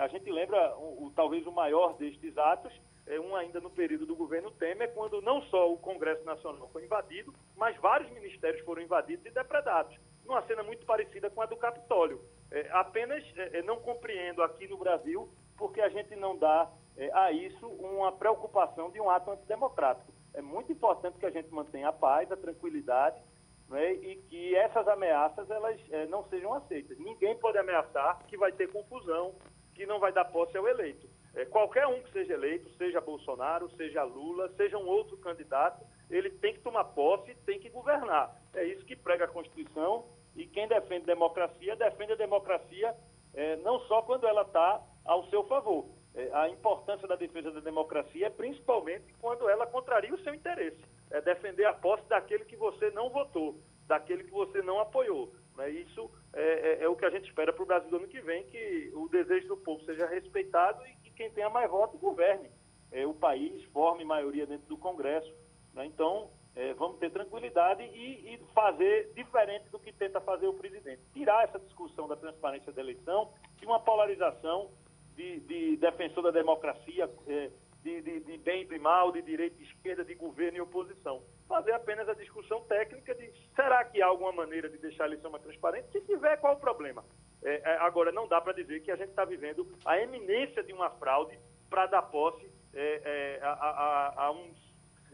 a 0.00 0.08
gente 0.08 0.30
lembra, 0.30 0.76
o, 0.76 1.06
o, 1.06 1.12
talvez 1.14 1.46
o 1.46 1.52
maior 1.52 1.94
destes 1.96 2.36
atos, 2.36 2.72
é, 3.08 3.18
um 3.18 3.34
ainda 3.34 3.60
no 3.60 3.70
período 3.70 4.04
do 4.04 4.14
governo 4.14 4.50
Temer, 4.50 4.92
quando 4.92 5.22
não 5.22 5.40
só 5.42 5.72
o 5.72 5.78
Congresso 5.78 6.24
Nacional 6.24 6.68
foi 6.72 6.84
invadido, 6.84 7.32
mas 7.56 7.76
vários 7.78 8.10
ministérios 8.10 8.62
foram 8.64 8.82
invadidos 8.82 9.24
e 9.24 9.30
depredados, 9.30 9.96
numa 10.24 10.42
cena 10.42 10.62
muito 10.62 10.84
parecida 10.84 11.30
com 11.30 11.40
a 11.40 11.46
do 11.46 11.56
Capitólio. 11.56 12.20
É, 12.50 12.68
apenas 12.72 13.24
é, 13.36 13.58
é 13.58 13.62
não 13.62 13.76
compreendo 13.76 14.42
aqui 14.42 14.68
no 14.68 14.76
Brasil 14.76 15.28
porque 15.56 15.80
a 15.80 15.88
gente 15.88 16.14
não 16.16 16.36
dá 16.36 16.70
é, 16.96 17.10
a 17.12 17.32
isso 17.32 17.66
uma 17.66 18.12
preocupação 18.12 18.90
de 18.90 19.00
um 19.00 19.10
ato 19.10 19.30
antidemocrático. 19.30 20.12
É 20.34 20.42
muito 20.42 20.70
importante 20.70 21.18
que 21.18 21.26
a 21.26 21.30
gente 21.30 21.52
mantenha 21.52 21.88
a 21.88 21.92
paz, 21.92 22.30
a 22.30 22.36
tranquilidade 22.36 23.20
né, 23.68 23.92
e 23.92 24.16
que 24.28 24.56
essas 24.56 24.86
ameaças 24.88 25.48
elas 25.50 25.78
é, 25.90 26.06
não 26.06 26.24
sejam 26.28 26.54
aceitas. 26.54 26.98
Ninguém 26.98 27.36
pode 27.36 27.58
ameaçar 27.58 28.24
que 28.26 28.36
vai 28.36 28.50
ter 28.52 28.72
confusão, 28.72 29.34
que 29.74 29.86
não 29.86 29.98
vai 29.98 30.12
dar 30.12 30.24
posse 30.26 30.56
ao 30.56 30.66
eleito. 30.66 31.08
É, 31.34 31.44
qualquer 31.44 31.86
um 31.86 32.02
que 32.02 32.10
seja 32.12 32.34
eleito, 32.34 32.70
seja 32.76 33.00
Bolsonaro, 33.00 33.70
seja 33.76 34.02
Lula, 34.02 34.48
seja 34.56 34.78
um 34.78 34.86
outro 34.86 35.16
candidato, 35.18 35.84
ele 36.10 36.30
tem 36.30 36.54
que 36.54 36.60
tomar 36.60 36.84
posse, 36.84 37.34
tem 37.46 37.60
que 37.60 37.68
governar. 37.68 38.34
É 38.54 38.64
isso 38.64 38.84
que 38.84 38.96
prega 38.96 39.26
a 39.26 39.28
Constituição 39.28 40.06
e 40.34 40.46
quem 40.46 40.66
defende 40.66 41.04
democracia, 41.04 41.76
defende 41.76 42.12
a 42.12 42.16
democracia 42.16 42.94
é, 43.34 43.56
não 43.56 43.80
só 43.80 44.02
quando 44.02 44.26
ela 44.26 44.42
está 44.42 44.82
ao 45.04 45.24
seu 45.28 45.44
favor. 45.44 45.86
A 46.32 46.48
importância 46.48 47.06
da 47.06 47.14
defesa 47.14 47.52
da 47.52 47.60
democracia 47.60 48.26
é 48.26 48.30
principalmente 48.30 49.14
quando 49.20 49.48
ela 49.48 49.66
contraria 49.66 50.12
o 50.12 50.18
seu 50.18 50.34
interesse. 50.34 50.82
É 51.10 51.20
defender 51.20 51.64
a 51.64 51.72
posse 51.72 52.06
daquele 52.08 52.44
que 52.44 52.56
você 52.56 52.90
não 52.90 53.10
votou, 53.10 53.60
daquele 53.86 54.24
que 54.24 54.30
você 54.30 54.60
não 54.62 54.80
apoiou. 54.80 55.32
Né? 55.56 55.70
Isso 55.70 56.10
é, 56.32 56.42
é, 56.42 56.84
é, 56.84 56.88
o 56.88 56.96
que 56.96 57.04
a 57.04 57.10
gente 57.10 57.28
espera 57.28 57.52
para 57.52 57.62
o 57.62 57.66
Brasil 57.66 57.90
do 57.90 57.96
ano 57.96 58.08
que 58.08 58.20
vem, 58.20 58.44
que 58.44 58.90
o 58.94 59.08
desejo 59.08 59.48
do 59.48 59.56
povo 59.56 59.84
seja 59.84 60.06
respeitado 60.06 60.82
e 61.04 61.10
quem 61.10 61.30
tenha 61.30 61.50
mais 61.50 61.68
votos 61.70 61.98
governe 62.00 62.48
é, 62.92 63.06
o 63.06 63.14
país, 63.14 63.62
forme 63.72 64.04
maioria 64.04 64.46
dentro 64.46 64.66
do 64.68 64.76
Congresso. 64.76 65.32
Né? 65.74 65.86
Então, 65.86 66.30
é, 66.54 66.72
vamos 66.74 66.98
ter 66.98 67.10
tranquilidade 67.10 67.82
e, 67.82 68.34
e, 68.34 68.38
fazer 68.54 69.12
diferente 69.14 69.68
do 69.70 69.78
que 69.78 69.92
tenta 69.92 70.20
fazer 70.20 70.46
o 70.46 70.54
presidente. 70.54 71.02
Tirar 71.12 71.44
essa 71.44 71.58
discussão 71.58 72.08
da 72.08 72.16
transparência 72.16 72.72
da 72.72 72.80
eleição, 72.80 73.32
de 73.56 73.66
uma 73.66 73.80
polarização 73.80 74.70
de, 75.14 75.40
de 75.40 75.76
defensor 75.76 76.22
da 76.22 76.30
democracia, 76.30 77.10
é, 77.26 77.50
de, 77.82 78.00
de, 78.02 78.20
de, 78.20 78.38
bem 78.38 78.62
e 78.62 78.64
de 78.66 78.78
mal, 78.78 79.12
de 79.12 79.22
direita 79.22 79.56
e 79.60 79.64
esquerda, 79.64 80.04
de 80.04 80.14
governo 80.14 80.58
e 80.58 80.60
oposição. 80.60 81.22
Fazer 81.48 81.72
apenas 81.72 82.08
a 82.08 82.14
discussão 82.14 82.62
técnica 82.64 83.14
de 83.14 83.32
será 83.54 83.84
que 83.84 84.02
há 84.02 84.06
alguma 84.06 84.32
maneira 84.32 84.68
de 84.68 84.78
deixar 84.78 85.04
a 85.04 85.06
eleição 85.06 85.30
mais 85.30 85.42
transparente? 85.42 85.90
Se 85.92 86.00
tiver, 86.02 86.36
qual 86.38 86.54
o 86.54 86.60
problema? 86.60 87.04
É, 87.42 87.54
é, 87.54 87.76
agora, 87.78 88.10
não 88.10 88.26
dá 88.26 88.40
para 88.40 88.52
dizer 88.52 88.80
que 88.80 88.90
a 88.90 88.96
gente 88.96 89.10
está 89.10 89.24
vivendo 89.24 89.66
a 89.84 89.98
eminência 89.98 90.62
de 90.62 90.72
uma 90.72 90.90
fraude 90.90 91.38
para 91.70 91.86
dar 91.86 92.02
posse 92.02 92.50
é, 92.74 93.00
é, 93.04 93.40
a, 93.42 93.52
a, 93.52 94.24
a, 94.26 94.32
um, 94.32 94.54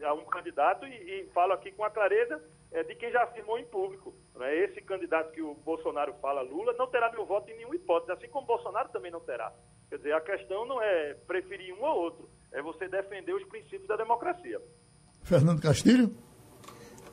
a, 0.03 0.13
um, 0.13 0.25
candidato 0.25 0.85
e, 0.85 1.21
e, 1.21 1.29
falo 1.33 1.53
aqui 1.53 1.71
com 1.71 1.83
a 1.83 1.89
clareza 1.89 2.43
é, 2.71 2.83
de 2.83 2.95
quem 2.95 3.11
já 3.11 3.23
afirmou 3.23 3.57
em 3.59 3.65
público. 3.65 4.13
Né? 4.35 4.55
Esse 4.55 4.81
candidato 4.81 5.31
que 5.31 5.41
o 5.41 5.53
Bolsonaro 5.53 6.13
fala, 6.15 6.41
Lula, 6.41 6.73
não 6.73 6.87
terá 6.87 7.11
meu 7.11 7.25
voto 7.25 7.49
em 7.49 7.55
nenhuma 7.55 7.75
hipótese, 7.75 8.11
assim 8.11 8.27
como 8.27 8.47
Bolsonaro 8.47 8.89
também 8.89 9.11
não 9.11 9.21
terá. 9.21 9.53
Quer 9.89 9.97
dizer, 9.97 10.13
a 10.13 10.21
questão 10.21 10.65
não 10.65 10.81
é 10.81 11.13
preferir 11.27 11.73
um 11.75 11.83
ou 11.83 11.97
outro, 11.97 12.29
é 12.55 12.61
você 12.61 12.87
defender 12.87 13.33
os 13.35 13.43
princípios 13.43 13.85
da 13.85 13.97
democracia. 13.97 14.61
Fernando 15.23 15.61
Castilho? 15.61 16.15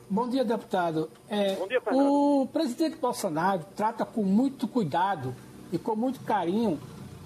Bom 0.09 0.29
dia, 0.29 0.45
deputado. 0.45 1.11
É, 1.27 1.55
Bom 1.55 1.67
dia, 1.67 1.81
o 1.91 2.47
presidente 2.47 2.95
Bolsonaro 2.95 3.65
trata 3.75 4.05
com 4.05 4.23
muito 4.23 4.67
cuidado 4.67 5.35
e 5.71 5.77
com 5.77 5.95
muito 5.95 6.21
carinho 6.21 6.79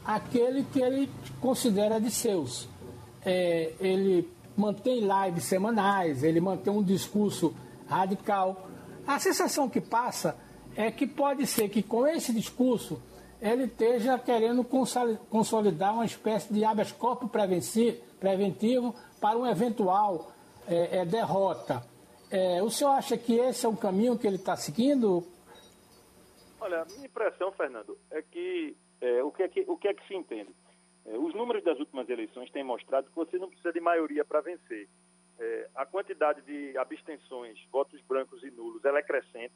aquele 0.04 0.64
que 0.64 0.82
ele 0.82 1.10
considera 1.40 2.02
de 2.02 2.10
seus. 2.10 2.68
É, 3.24 3.74
ele 3.80 4.28
mantém 4.56 5.02
lives 5.02 5.44
semanais, 5.44 6.24
ele 6.24 6.42
mantém 6.42 6.74
um 6.74 6.82
discurso 6.82 7.54
radical. 7.88 8.68
A 9.06 9.20
sensação 9.20 9.70
que 9.70 9.80
passa 9.80 10.36
é 10.76 10.90
que 10.90 11.06
pode 11.06 11.46
ser 11.46 11.70
que 11.70 11.84
com 11.84 12.08
esse 12.08 12.34
discurso 12.34 13.00
ele 13.42 13.66
esteja 13.66 14.18
querendo 14.18 14.64
consolidar 15.30 15.94
uma 15.94 16.06
espécie 16.06 16.52
de 16.54 16.66
habeas 16.66 16.92
corpus 16.92 17.30
preventivo 18.20 18.96
para 19.20 19.38
uma 19.38 19.52
eventual 19.52 20.32
é, 20.68 21.00
é, 21.00 21.06
derrota. 21.06 21.84
É, 22.30 22.62
o 22.62 22.70
senhor 22.70 22.92
acha 22.92 23.18
que 23.18 23.36
esse 23.36 23.66
é 23.66 23.70
o 23.70 23.78
caminho 23.78 24.18
que 24.18 24.28
ele 24.28 24.36
está 24.36 24.56
seguindo? 24.58 25.24
Olha, 26.60 26.82
a 26.82 26.86
minha 26.86 27.06
impressão, 27.06 27.52
Fernando, 27.54 27.98
é 28.12 28.22
que 28.22 28.76
é, 29.00 29.24
o, 29.24 29.32
que 29.32 29.44
é 29.44 29.48
que 29.48 29.66
o 29.68 29.78
que 29.78 29.88
é 29.88 29.94
que 29.94 30.06
se 30.08 30.16
entende? 30.16 30.54
É, 31.06 31.18
os 31.18 31.34
números 31.34 31.64
das 31.64 31.80
últimas 31.80 32.10
eleições 32.10 32.52
têm 32.52 32.64
mostrado 32.64 33.08
que 33.10 33.16
você 33.16 33.38
não 33.38 33.48
precisa 33.48 33.72
de 33.72 33.80
maioria 33.80 34.26
para 34.26 34.42
vencer. 34.42 34.90
A 35.76 35.86
quantidade 35.86 36.42
de 36.42 36.76
abstenções, 36.80 37.64
votos 37.72 38.02
brancos 38.02 38.42
e 38.42 38.50
nulos, 38.50 38.84
ela 38.84 38.98
é 38.98 39.04
crescente. 39.04 39.54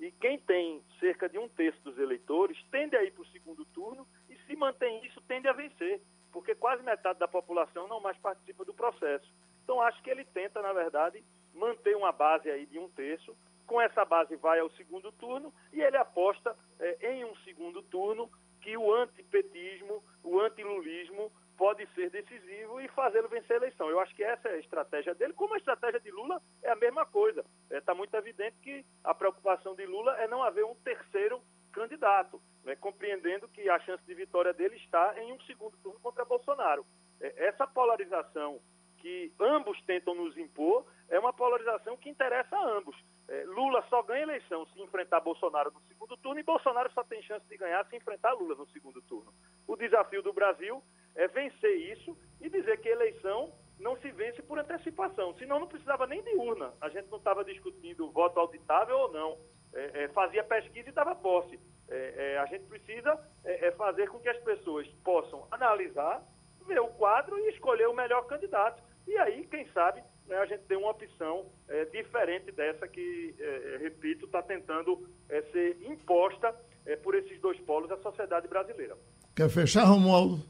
E 0.00 0.10
quem 0.12 0.38
tem 0.38 0.82
cerca 0.98 1.28
de 1.28 1.38
um 1.38 1.46
terço 1.46 1.78
dos 1.82 1.98
eleitores 1.98 2.56
tende 2.70 2.96
a 2.96 3.04
ir 3.04 3.10
para 3.10 3.22
o 3.22 3.26
segundo 3.26 3.66
turno 3.66 4.06
e 4.30 4.36
se 4.46 4.56
mantém 4.56 5.04
isso, 5.04 5.20
tende 5.28 5.46
a 5.46 5.52
vencer, 5.52 6.00
porque 6.32 6.54
quase 6.54 6.82
metade 6.82 7.18
da 7.18 7.28
população 7.28 7.86
não 7.86 8.00
mais 8.00 8.16
participa 8.16 8.64
do 8.64 8.72
processo. 8.72 9.30
Então 9.62 9.78
acho 9.82 10.02
que 10.02 10.08
ele 10.08 10.24
tenta, 10.24 10.62
na 10.62 10.72
verdade, 10.72 11.22
manter 11.54 11.94
uma 11.94 12.12
base 12.12 12.50
aí 12.50 12.64
de 12.64 12.78
um 12.78 12.88
terço. 12.88 13.36
Com 13.66 13.78
essa 13.78 14.02
base 14.04 14.34
vai 14.36 14.58
ao 14.58 14.70
segundo 14.70 15.12
turno 15.12 15.52
e 15.70 15.82
ele 15.82 15.98
aposta 15.98 16.56
é, 16.78 17.12
em 17.12 17.24
um 17.26 17.36
segundo 17.44 17.82
turno 17.82 18.30
que 18.62 18.76
o 18.78 18.92
antipetismo, 18.94 20.02
o 20.24 20.40
antilulismo 20.40 21.30
pode 21.60 21.86
ser 21.94 22.08
decisivo 22.08 22.80
e 22.80 22.88
fazê-lo 22.88 23.28
vencer 23.28 23.52
a 23.52 23.56
eleição. 23.56 23.90
Eu 23.90 24.00
acho 24.00 24.16
que 24.16 24.24
essa 24.24 24.48
é 24.48 24.54
a 24.54 24.58
estratégia 24.58 25.14
dele, 25.14 25.34
como 25.34 25.52
a 25.52 25.58
estratégia 25.58 26.00
de 26.00 26.10
Lula 26.10 26.40
é 26.62 26.70
a 26.70 26.74
mesma 26.76 27.04
coisa. 27.04 27.44
Está 27.64 27.76
é, 27.76 27.80
tá 27.82 27.94
muito 27.94 28.16
evidente 28.16 28.56
que 28.62 28.82
a 29.04 29.12
preocupação 29.12 29.74
de 29.74 29.84
Lula 29.84 30.16
é 30.16 30.26
não 30.26 30.42
haver 30.42 30.64
um 30.64 30.74
terceiro 30.76 31.42
candidato, 31.70 32.40
né, 32.64 32.74
compreendendo 32.76 33.46
que 33.46 33.68
a 33.68 33.78
chance 33.80 34.02
de 34.06 34.14
vitória 34.14 34.54
dele 34.54 34.76
está 34.76 35.14
em 35.20 35.34
um 35.34 35.40
segundo 35.42 35.76
turno 35.82 36.00
contra 36.00 36.24
Bolsonaro. 36.24 36.86
É, 37.20 37.48
essa 37.48 37.66
polarização 37.66 38.58
que 38.96 39.30
ambos 39.38 39.78
tentam 39.82 40.14
nos 40.14 40.36
impor, 40.38 40.86
é 41.10 41.18
uma 41.18 41.32
polarização 41.32 41.96
que 41.96 42.08
interessa 42.08 42.56
a 42.56 42.70
ambos. 42.70 42.96
É, 43.28 43.44
Lula 43.44 43.84
só 43.90 44.02
ganha 44.02 44.22
eleição 44.22 44.66
se 44.66 44.80
enfrentar 44.80 45.20
Bolsonaro 45.20 45.70
no 45.72 45.80
segundo 45.82 46.16
turno 46.16 46.40
e 46.40 46.42
Bolsonaro 46.42 46.90
só 46.92 47.04
tem 47.04 47.22
chance 47.22 47.46
de 47.46 47.56
ganhar 47.56 47.84
se 47.86 47.96
enfrentar 47.96 48.32
Lula 48.32 48.54
no 48.54 48.66
segundo 48.68 49.02
turno. 49.02 49.32
O 49.66 49.76
desafio 49.76 50.22
do 50.22 50.32
Brasil 50.32 50.82
é 51.14 51.28
vencer 51.28 51.92
isso 51.92 52.16
e 52.40 52.48
dizer 52.48 52.80
que 52.80 52.88
eleição 52.88 53.52
não 53.80 53.96
se 53.96 54.10
vence 54.10 54.42
por 54.42 54.58
antecipação. 54.58 55.34
Senão 55.38 55.58
não 55.58 55.66
precisava 55.66 56.06
nem 56.06 56.22
de 56.22 56.34
urna. 56.36 56.72
A 56.80 56.88
gente 56.88 57.10
não 57.10 57.18
estava 57.18 57.44
discutindo 57.44 58.10
voto 58.10 58.38
auditável 58.38 58.96
ou 58.96 59.12
não. 59.12 59.38
É, 59.72 60.04
é, 60.04 60.08
fazia 60.08 60.44
pesquisa 60.44 60.88
e 60.88 60.92
dava 60.92 61.14
posse. 61.14 61.58
É, 61.88 62.34
é, 62.34 62.38
a 62.38 62.46
gente 62.46 62.64
precisa 62.64 63.18
é, 63.44 63.68
é, 63.68 63.72
fazer 63.72 64.08
com 64.08 64.18
que 64.18 64.28
as 64.28 64.38
pessoas 64.38 64.86
possam 65.04 65.46
analisar, 65.50 66.22
ver 66.66 66.80
o 66.80 66.88
quadro 66.88 67.38
e 67.38 67.50
escolher 67.50 67.88
o 67.88 67.94
melhor 67.94 68.26
candidato. 68.26 68.82
E 69.06 69.16
aí, 69.16 69.46
quem 69.46 69.66
sabe, 69.72 70.02
né, 70.26 70.36
a 70.36 70.46
gente 70.46 70.62
tem 70.64 70.76
uma 70.76 70.90
opção 70.90 71.46
diferente 71.90 72.52
dessa 72.52 72.86
que, 72.86 73.34
repito, 73.80 74.26
está 74.26 74.40
tentando 74.42 75.08
ser 75.50 75.78
imposta 75.82 76.54
por 77.02 77.14
esses 77.16 77.40
dois 77.40 77.58
polos 77.60 77.90
à 77.90 77.96
sociedade 77.96 78.46
brasileira. 78.46 78.96
Quer 79.34 79.48
fechar, 79.48 79.84
Romualdo? 79.84 80.44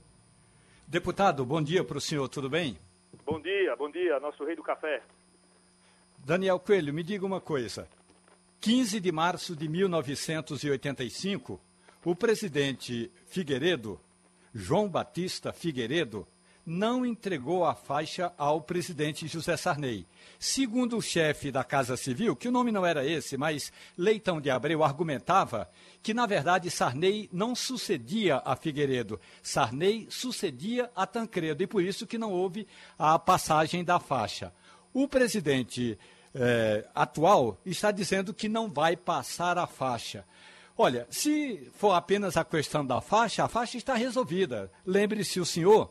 Deputado, 0.90 1.46
bom 1.46 1.62
dia 1.62 1.84
para 1.84 1.98
o 1.98 2.00
senhor, 2.00 2.28
tudo 2.28 2.50
bem? 2.50 2.76
Bom 3.24 3.40
dia, 3.40 3.76
bom 3.76 3.88
dia, 3.88 4.18
nosso 4.18 4.44
rei 4.44 4.56
do 4.56 4.62
café. 4.64 5.00
Daniel 6.18 6.58
Coelho, 6.58 6.92
me 6.92 7.04
diga 7.04 7.24
uma 7.24 7.40
coisa. 7.40 7.88
15 8.60 8.98
de 8.98 9.12
março 9.12 9.54
de 9.54 9.68
1985, 9.68 11.60
o 12.04 12.16
presidente 12.16 13.08
Figueiredo, 13.28 14.00
João 14.52 14.88
Batista 14.88 15.52
Figueiredo, 15.52 16.26
não 16.70 17.04
entregou 17.04 17.64
a 17.64 17.74
faixa 17.74 18.32
ao 18.38 18.60
presidente 18.60 19.26
José 19.26 19.56
Sarney. 19.56 20.06
Segundo 20.38 20.96
o 20.96 21.02
chefe 21.02 21.50
da 21.50 21.64
Casa 21.64 21.96
Civil, 21.96 22.36
que 22.36 22.46
o 22.46 22.52
nome 22.52 22.70
não 22.70 22.86
era 22.86 23.04
esse, 23.04 23.36
mas 23.36 23.72
Leitão 23.98 24.40
de 24.40 24.50
Abreu 24.50 24.84
argumentava 24.84 25.68
que, 26.00 26.14
na 26.14 26.26
verdade, 26.26 26.70
Sarney 26.70 27.28
não 27.32 27.56
sucedia 27.56 28.40
a 28.44 28.54
Figueiredo. 28.54 29.20
Sarney 29.42 30.06
sucedia 30.10 30.88
a 30.94 31.04
Tancredo, 31.08 31.60
e 31.60 31.66
por 31.66 31.82
isso 31.82 32.06
que 32.06 32.16
não 32.16 32.30
houve 32.30 32.68
a 32.96 33.18
passagem 33.18 33.82
da 33.82 33.98
faixa. 33.98 34.52
O 34.94 35.08
presidente 35.08 35.98
eh, 36.32 36.86
atual 36.94 37.60
está 37.66 37.90
dizendo 37.90 38.32
que 38.32 38.48
não 38.48 38.70
vai 38.70 38.96
passar 38.96 39.58
a 39.58 39.66
faixa. 39.66 40.24
Olha, 40.78 41.04
se 41.10 41.68
for 41.74 41.94
apenas 41.94 42.36
a 42.36 42.44
questão 42.44 42.86
da 42.86 43.00
faixa, 43.00 43.44
a 43.44 43.48
faixa 43.48 43.76
está 43.76 43.94
resolvida. 43.94 44.70
Lembre-se 44.86 45.40
o 45.40 45.44
senhor 45.44 45.90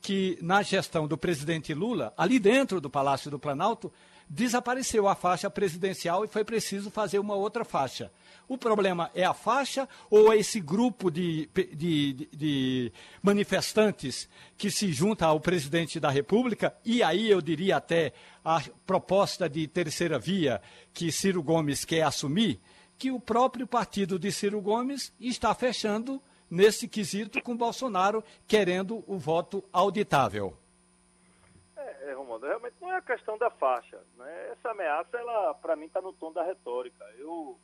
que 0.00 0.38
na 0.40 0.62
gestão 0.62 1.06
do 1.06 1.16
presidente 1.18 1.74
Lula, 1.74 2.12
ali 2.16 2.38
dentro 2.38 2.80
do 2.80 2.90
Palácio 2.90 3.30
do 3.30 3.38
Planalto, 3.38 3.92
desapareceu 4.28 5.06
a 5.06 5.14
faixa 5.14 5.48
presidencial 5.48 6.24
e 6.24 6.28
foi 6.28 6.44
preciso 6.44 6.90
fazer 6.90 7.18
uma 7.18 7.34
outra 7.34 7.64
faixa. 7.64 8.10
O 8.48 8.58
problema 8.58 9.10
é 9.14 9.24
a 9.24 9.34
faixa 9.34 9.88
ou 10.10 10.32
é 10.32 10.36
esse 10.36 10.60
grupo 10.60 11.10
de, 11.10 11.48
de, 11.74 12.28
de, 12.32 12.92
manifestantes 13.22 14.28
que 14.56 14.70
se 14.70 14.92
junta 14.92 15.26
ao 15.26 15.40
presidente 15.40 16.00
da 16.00 16.10
República? 16.10 16.74
E 16.84 17.02
aí 17.02 17.30
eu 17.30 17.40
diria 17.40 17.76
até 17.76 18.12
a 18.44 18.62
proposta 18.86 19.48
de 19.48 19.66
terceira 19.66 20.18
via 20.18 20.60
que 20.92 21.12
Ciro 21.12 21.42
Gomes 21.42 21.84
quer 21.84 22.02
assumir, 22.02 22.60
que 22.98 23.10
o 23.10 23.20
próprio 23.20 23.66
partido 23.66 24.18
de 24.18 24.32
Ciro 24.32 24.60
Gomes 24.60 25.12
está 25.20 25.54
fechando 25.54 26.20
nesse 26.50 26.88
quesito 26.88 27.42
com 27.42 27.56
Bolsonaro 27.56 28.22
querendo 28.46 29.04
o 29.06 29.18
voto 29.18 29.62
auditável. 29.72 30.56
É, 31.76 32.10
é 32.10 32.12
Romualdo, 32.12 32.46
realmente 32.46 32.76
não 32.80 32.92
é 32.92 32.96
a 32.96 33.02
questão 33.02 33.36
da 33.36 33.50
faixa. 33.50 34.00
Né? 34.16 34.52
Essa 34.52 34.70
ameaça, 34.70 35.16
ela, 35.16 35.54
para 35.54 35.76
mim, 35.76 35.86
está 35.86 36.00
no 36.00 36.12
tom 36.12 36.32
da 36.32 36.42
retórica. 36.42 37.04
Eu, 37.18 37.58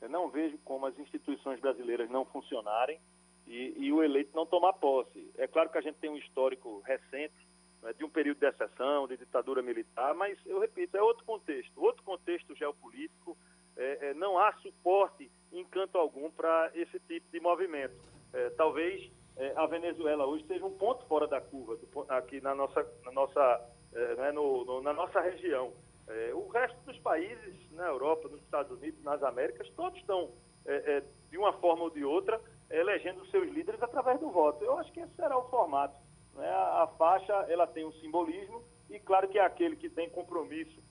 eu, 0.00 0.08
não 0.08 0.28
vejo 0.28 0.58
como 0.64 0.86
as 0.86 0.98
instituições 0.98 1.60
brasileiras 1.60 2.10
não 2.10 2.24
funcionarem 2.24 3.00
e, 3.46 3.74
e, 3.76 3.92
o 3.92 4.02
eleito 4.02 4.34
não 4.34 4.46
tomar 4.46 4.72
posse. 4.74 5.30
É 5.36 5.46
claro 5.46 5.70
que 5.70 5.78
a 5.78 5.82
gente 5.82 5.98
tem 5.98 6.10
um 6.10 6.16
histórico 6.16 6.80
recente 6.80 7.46
né, 7.82 7.92
de 7.92 8.04
um 8.04 8.08
período 8.08 8.38
de 8.38 8.46
exceção, 8.46 9.06
de 9.06 9.16
ditadura 9.16 9.62
militar, 9.62 10.14
mas, 10.14 10.38
eu 10.46 10.58
repito, 10.58 10.96
é 10.96 11.02
outro 11.02 11.24
contexto. 11.24 11.72
Outro 11.76 12.02
contexto 12.02 12.54
geopolítico, 12.54 13.36
é, 13.76 14.10
é, 14.10 14.14
não 14.14 14.38
há 14.38 14.52
suporte 14.54 15.30
em 15.52 15.64
canto 15.64 15.98
algum 15.98 16.30
para 16.30 16.70
esse 16.74 16.98
tipo 17.00 17.30
de 17.30 17.40
movimento 17.40 18.13
é, 18.34 18.50
talvez 18.50 19.10
é, 19.36 19.52
a 19.56 19.66
Venezuela 19.66 20.26
hoje 20.26 20.44
seja 20.46 20.64
um 20.64 20.76
ponto 20.76 21.04
fora 21.06 21.26
da 21.26 21.40
curva 21.40 21.76
do, 21.76 22.06
aqui 22.08 22.40
na 22.40 22.54
nossa, 22.54 22.86
na 23.04 23.12
nossa, 23.12 23.70
é, 23.92 24.14
né, 24.16 24.32
no, 24.32 24.64
no, 24.64 24.82
na 24.82 24.92
nossa 24.92 25.20
região. 25.20 25.72
É, 26.06 26.32
o 26.34 26.48
resto 26.48 26.76
dos 26.84 26.98
países, 26.98 27.72
na 27.72 27.86
Europa, 27.86 28.28
nos 28.28 28.40
Estados 28.42 28.70
Unidos, 28.76 29.02
nas 29.02 29.22
Américas, 29.22 29.68
todos 29.70 29.98
estão, 29.98 30.30
é, 30.66 30.96
é, 30.96 31.02
de 31.30 31.38
uma 31.38 31.52
forma 31.54 31.84
ou 31.84 31.90
de 31.90 32.04
outra, 32.04 32.40
elegendo 32.70 33.26
seus 33.26 33.48
líderes 33.50 33.82
através 33.82 34.20
do 34.20 34.30
voto. 34.30 34.64
Eu 34.64 34.78
acho 34.78 34.92
que 34.92 35.00
esse 35.00 35.14
será 35.14 35.36
o 35.36 35.48
formato. 35.48 35.96
Né? 36.34 36.48
A, 36.48 36.82
a, 36.82 36.86
faixa 36.98 37.32
ela 37.48 37.66
tem 37.66 37.84
um 37.84 37.92
simbolismo 37.94 38.62
e, 38.90 39.00
claro, 39.00 39.28
que 39.28 39.38
é 39.38 39.44
aquele 39.44 39.76
que 39.76 39.88
tem 39.88 40.10
compromisso 40.10 40.82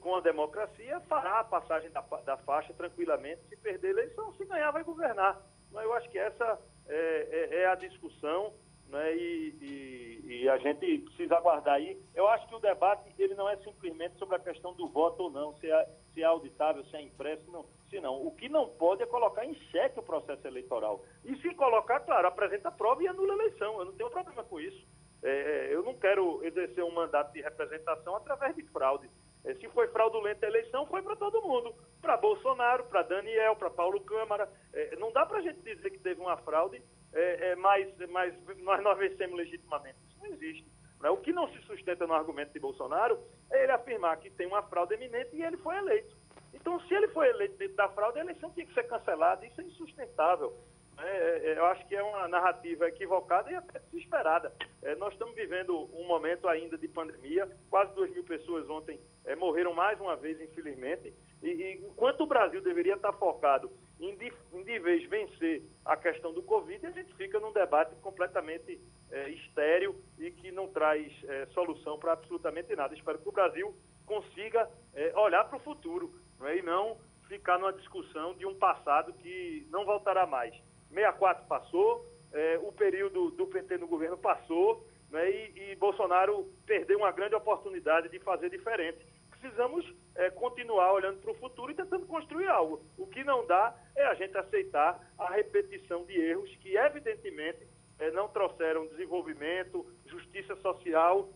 com 0.00 0.16
a 0.16 0.20
democracia 0.20 0.98
fará 1.02 1.38
a 1.38 1.44
passagem 1.44 1.92
da, 1.92 2.00
da 2.00 2.36
faixa 2.38 2.74
tranquilamente. 2.74 3.40
Se 3.48 3.56
perder 3.56 3.86
a 3.86 3.90
eleição, 3.90 4.34
se 4.34 4.44
ganhar, 4.44 4.72
vai 4.72 4.82
governar. 4.82 5.40
Eu 5.72 5.92
acho 5.94 6.10
que 6.10 6.18
essa 6.18 6.58
é, 6.88 7.28
é, 7.30 7.62
é 7.62 7.66
a 7.66 7.74
discussão 7.74 8.52
né, 8.90 9.16
e, 9.16 9.54
e, 9.60 10.42
e, 10.42 10.48
a 10.48 10.58
gente 10.58 10.98
precisa 10.98 11.36
aguardar 11.36 11.74
aí. 11.74 11.96
Eu 12.14 12.28
acho 12.28 12.46
que 12.48 12.54
o 12.54 12.60
debate 12.60 13.08
ele 13.18 13.34
não 13.34 13.48
é 13.48 13.56
simplesmente 13.58 14.18
sobre 14.18 14.36
a 14.36 14.40
questão 14.40 14.74
do 14.74 14.88
voto 14.88 15.24
ou 15.24 15.30
não, 15.30 15.54
se 15.58 15.70
é, 15.70 15.88
se 16.12 16.22
é 16.22 16.24
auditável, 16.24 16.84
se 16.84 16.96
é 16.96 17.02
impresso, 17.02 17.50
não. 17.50 17.64
Se 17.88 18.00
não, 18.00 18.26
o 18.26 18.30
que 18.32 18.48
não 18.48 18.68
pode 18.68 19.02
é 19.02 19.06
colocar 19.06 19.44
em 19.44 19.54
xeque 19.70 19.98
o 19.98 20.02
processo 20.02 20.46
eleitoral. 20.46 21.04
E 21.24 21.36
se 21.36 21.54
colocar, 21.54 22.00
claro, 22.00 22.26
apresenta 22.26 22.70
prova 22.70 23.02
e 23.02 23.08
anula 23.08 23.32
a 23.32 23.36
eleição. 23.36 23.78
Eu 23.78 23.86
não 23.86 23.92
tenho 23.92 24.10
problema 24.10 24.44
com 24.44 24.60
isso. 24.60 24.86
É, 25.22 25.30
é 25.30 25.74
eu 25.74 25.82
não 25.82 25.94
quero 25.94 26.44
exercer 26.44 26.82
um 26.84 26.92
mandato 26.92 27.32
de 27.32 27.40
representação 27.40 28.16
através 28.16 28.54
de 28.56 28.62
fraude. 28.64 29.08
É, 29.44 29.54
se 29.54 29.68
foi 29.68 29.88
fraudulenta 29.88 30.46
a 30.46 30.48
eleição, 30.48 30.86
foi 30.86 31.02
para 31.02 31.16
todo 31.16 31.42
mundo. 31.42 31.74
Para 32.00 32.16
Bolsonaro, 32.16 32.84
para 32.84 33.02
Daniel, 33.02 33.56
para 33.56 33.70
Paulo 33.70 34.00
Câmara. 34.00 34.48
É, 34.72 34.96
não 34.96 35.12
dá 35.12 35.24
para 35.24 35.38
a 35.38 35.42
gente 35.42 35.60
dizer 35.60 35.90
que 35.90 35.98
teve 35.98 36.20
uma 36.20 36.36
fraude, 36.38 36.82
é, 37.12 37.50
é, 37.50 37.56
mas, 37.56 37.88
mas 38.10 38.34
nós, 38.58 38.82
nós 38.82 38.98
vencemos 38.98 39.36
legitimamente. 39.36 39.98
Isso 40.08 40.18
não 40.18 40.26
existe. 40.26 40.70
Né? 41.00 41.10
O 41.10 41.16
que 41.16 41.32
não 41.32 41.48
se 41.48 41.58
sustenta 41.62 42.06
no 42.06 42.14
argumento 42.14 42.52
de 42.52 42.60
Bolsonaro 42.60 43.18
é 43.50 43.62
ele 43.62 43.72
afirmar 43.72 44.18
que 44.18 44.30
tem 44.30 44.46
uma 44.46 44.62
fraude 44.62 44.94
eminente 44.94 45.34
e 45.34 45.42
ele 45.42 45.56
foi 45.56 45.76
eleito. 45.76 46.16
Então, 46.52 46.80
se 46.80 46.94
ele 46.94 47.08
foi 47.08 47.28
eleito 47.28 47.56
dentro 47.56 47.76
da 47.76 47.88
fraude, 47.88 48.18
a 48.18 48.22
eleição 48.22 48.50
tinha 48.50 48.66
que 48.66 48.74
ser 48.74 48.82
cancelada. 48.84 49.46
Isso 49.46 49.60
é 49.60 49.64
insustentável. 49.64 50.54
É, 51.02 51.52
é, 51.52 51.58
eu 51.58 51.64
acho 51.66 51.86
que 51.86 51.94
é 51.94 52.02
uma 52.02 52.28
narrativa 52.28 52.88
equivocada 52.88 53.50
e 53.50 53.54
até 53.54 53.78
desesperada. 53.90 54.52
É, 54.82 54.94
nós 54.96 55.12
estamos 55.12 55.34
vivendo 55.34 55.88
um 55.94 56.06
momento 56.06 56.48
ainda 56.48 56.76
de 56.76 56.88
pandemia, 56.88 57.48
quase 57.68 57.94
2 57.94 58.12
mil 58.12 58.24
pessoas 58.24 58.68
ontem 58.68 59.00
é, 59.24 59.34
morreram 59.34 59.72
mais 59.72 60.00
uma 60.00 60.16
vez, 60.16 60.40
infelizmente, 60.40 61.14
e, 61.42 61.48
e, 61.48 61.86
enquanto 61.86 62.22
o 62.22 62.26
Brasil 62.26 62.60
deveria 62.60 62.94
estar 62.94 63.12
focado 63.14 63.70
em 63.98 64.14
de, 64.16 64.32
em 64.52 64.62
de 64.62 64.78
vez 64.78 65.08
vencer 65.08 65.62
a 65.84 65.96
questão 65.96 66.32
do 66.32 66.42
Covid, 66.42 66.86
a 66.86 66.90
gente 66.90 67.14
fica 67.14 67.38
num 67.40 67.52
debate 67.52 67.94
completamente 67.96 68.80
é, 69.10 69.28
estéreo 69.30 69.94
e 70.18 70.30
que 70.30 70.50
não 70.50 70.68
traz 70.68 71.12
é, 71.24 71.46
solução 71.46 71.98
para 71.98 72.12
absolutamente 72.12 72.74
nada. 72.76 72.94
Espero 72.94 73.18
que 73.18 73.28
o 73.28 73.32
Brasil 73.32 73.74
consiga 74.06 74.68
olhar 75.14 75.44
para 75.44 75.56
o 75.56 75.60
futuro 75.60 76.12
e 76.52 76.62
não 76.62 76.96
ficar 77.28 77.60
numa 77.60 77.72
discussão 77.72 78.34
de 78.34 78.44
um 78.44 78.56
passado 78.56 79.12
que 79.12 79.64
não 79.70 79.84
voltará 79.84 80.26
mais. 80.26 80.52
64 80.92 81.46
passou, 81.46 82.06
é, 82.32 82.58
o 82.62 82.72
período 82.72 83.30
do 83.30 83.46
PT 83.46 83.78
no 83.78 83.86
governo 83.86 84.16
passou, 84.16 84.86
né, 85.10 85.28
e, 85.30 85.72
e, 85.72 85.76
Bolsonaro 85.76 86.48
perdeu 86.66 86.98
uma 86.98 87.10
grande 87.10 87.34
oportunidade 87.34 88.08
de 88.08 88.18
fazer 88.20 88.50
diferente. 88.50 88.98
Precisamos 89.30 89.84
é, 90.14 90.30
continuar 90.30 90.92
olhando 90.92 91.20
para 91.20 91.30
o 91.30 91.34
futuro 91.34 91.72
e 91.72 91.74
tentando 91.74 92.06
construir 92.06 92.46
algo. 92.46 92.80
O 92.96 93.06
que 93.06 93.24
não 93.24 93.46
dá 93.46 93.74
é 93.96 94.04
a 94.06 94.14
gente 94.14 94.36
aceitar 94.36 95.00
a 95.18 95.32
repetição 95.32 96.04
de 96.04 96.16
erros 96.20 96.54
que, 96.56 96.76
evidentemente, 96.76 97.66
é, 97.98 98.10
não 98.10 98.28
trouxeram 98.28 98.86
desenvolvimento, 98.86 99.86
justiça 100.06 100.54
social 100.56 101.28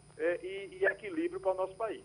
e, 0.42 0.78
e 0.80 0.84
equilíbrio 0.84 1.40
para 1.40 1.52
o 1.52 1.57
nosso 1.57 1.74
país. 1.76 2.05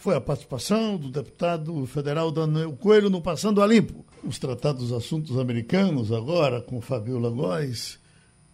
Foi 0.00 0.16
a 0.16 0.20
participação 0.20 0.96
do 0.96 1.10
deputado 1.10 1.84
federal 1.84 2.30
Daniel 2.30 2.72
Coelho 2.72 3.10
no 3.10 3.20
Passando 3.20 3.62
a 3.62 3.66
Limpo. 3.66 4.02
Os 4.24 4.38
tratados 4.38 4.88
dos 4.88 4.92
assuntos 4.94 5.38
americanos 5.38 6.10
agora 6.10 6.62
com 6.62 6.80
Fabiola 6.80 7.28
Góes. 7.28 7.98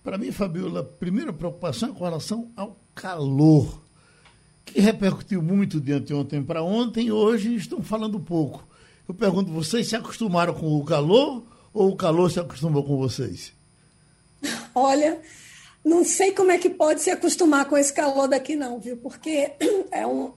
Para 0.03 0.19
mim, 0.19 0.33
Fabiola, 0.33 0.81
a 0.81 0.85
primeira 0.85 1.33
preocupação 1.33 1.91
é 1.91 1.93
com 1.93 2.03
relação 2.03 2.51
ao 2.57 2.77
calor, 2.97 3.81
que 4.65 4.81
repercutiu 4.81 5.41
muito 5.41 5.81
de 5.81 5.93
anteontem 5.93 6.43
para 6.43 6.65
ontem 6.65 7.07
e 7.07 7.13
hoje 7.13 7.55
estão 7.55 7.81
falando 7.81 8.19
pouco. 8.19 8.67
Eu 9.09 9.15
pergunto, 9.15 9.53
vocês 9.53 9.87
se 9.89 9.95
acostumaram 9.95 10.53
com 10.53 10.77
o 10.77 10.85
calor 10.85 11.45
ou 11.73 11.91
o 11.91 11.97
calor 11.97 12.29
se 12.29 12.41
acostumou 12.41 12.83
com 12.83 12.97
vocês? 12.97 13.53
Olha, 14.75 15.23
Não 15.87 16.05
sei 16.05 16.33
como 16.33 16.51
é 16.51 16.59
que 16.59 16.69
pode 16.69 17.01
se 17.01 17.11
acostumar 17.11 17.67
com 17.67 17.77
esse 17.77 17.93
calor 17.93 18.27
daqui, 18.27 18.57
não, 18.57 18.81
viu? 18.81 18.97
Porque 18.97 19.53
é 19.93 20.05
um. 20.05 20.33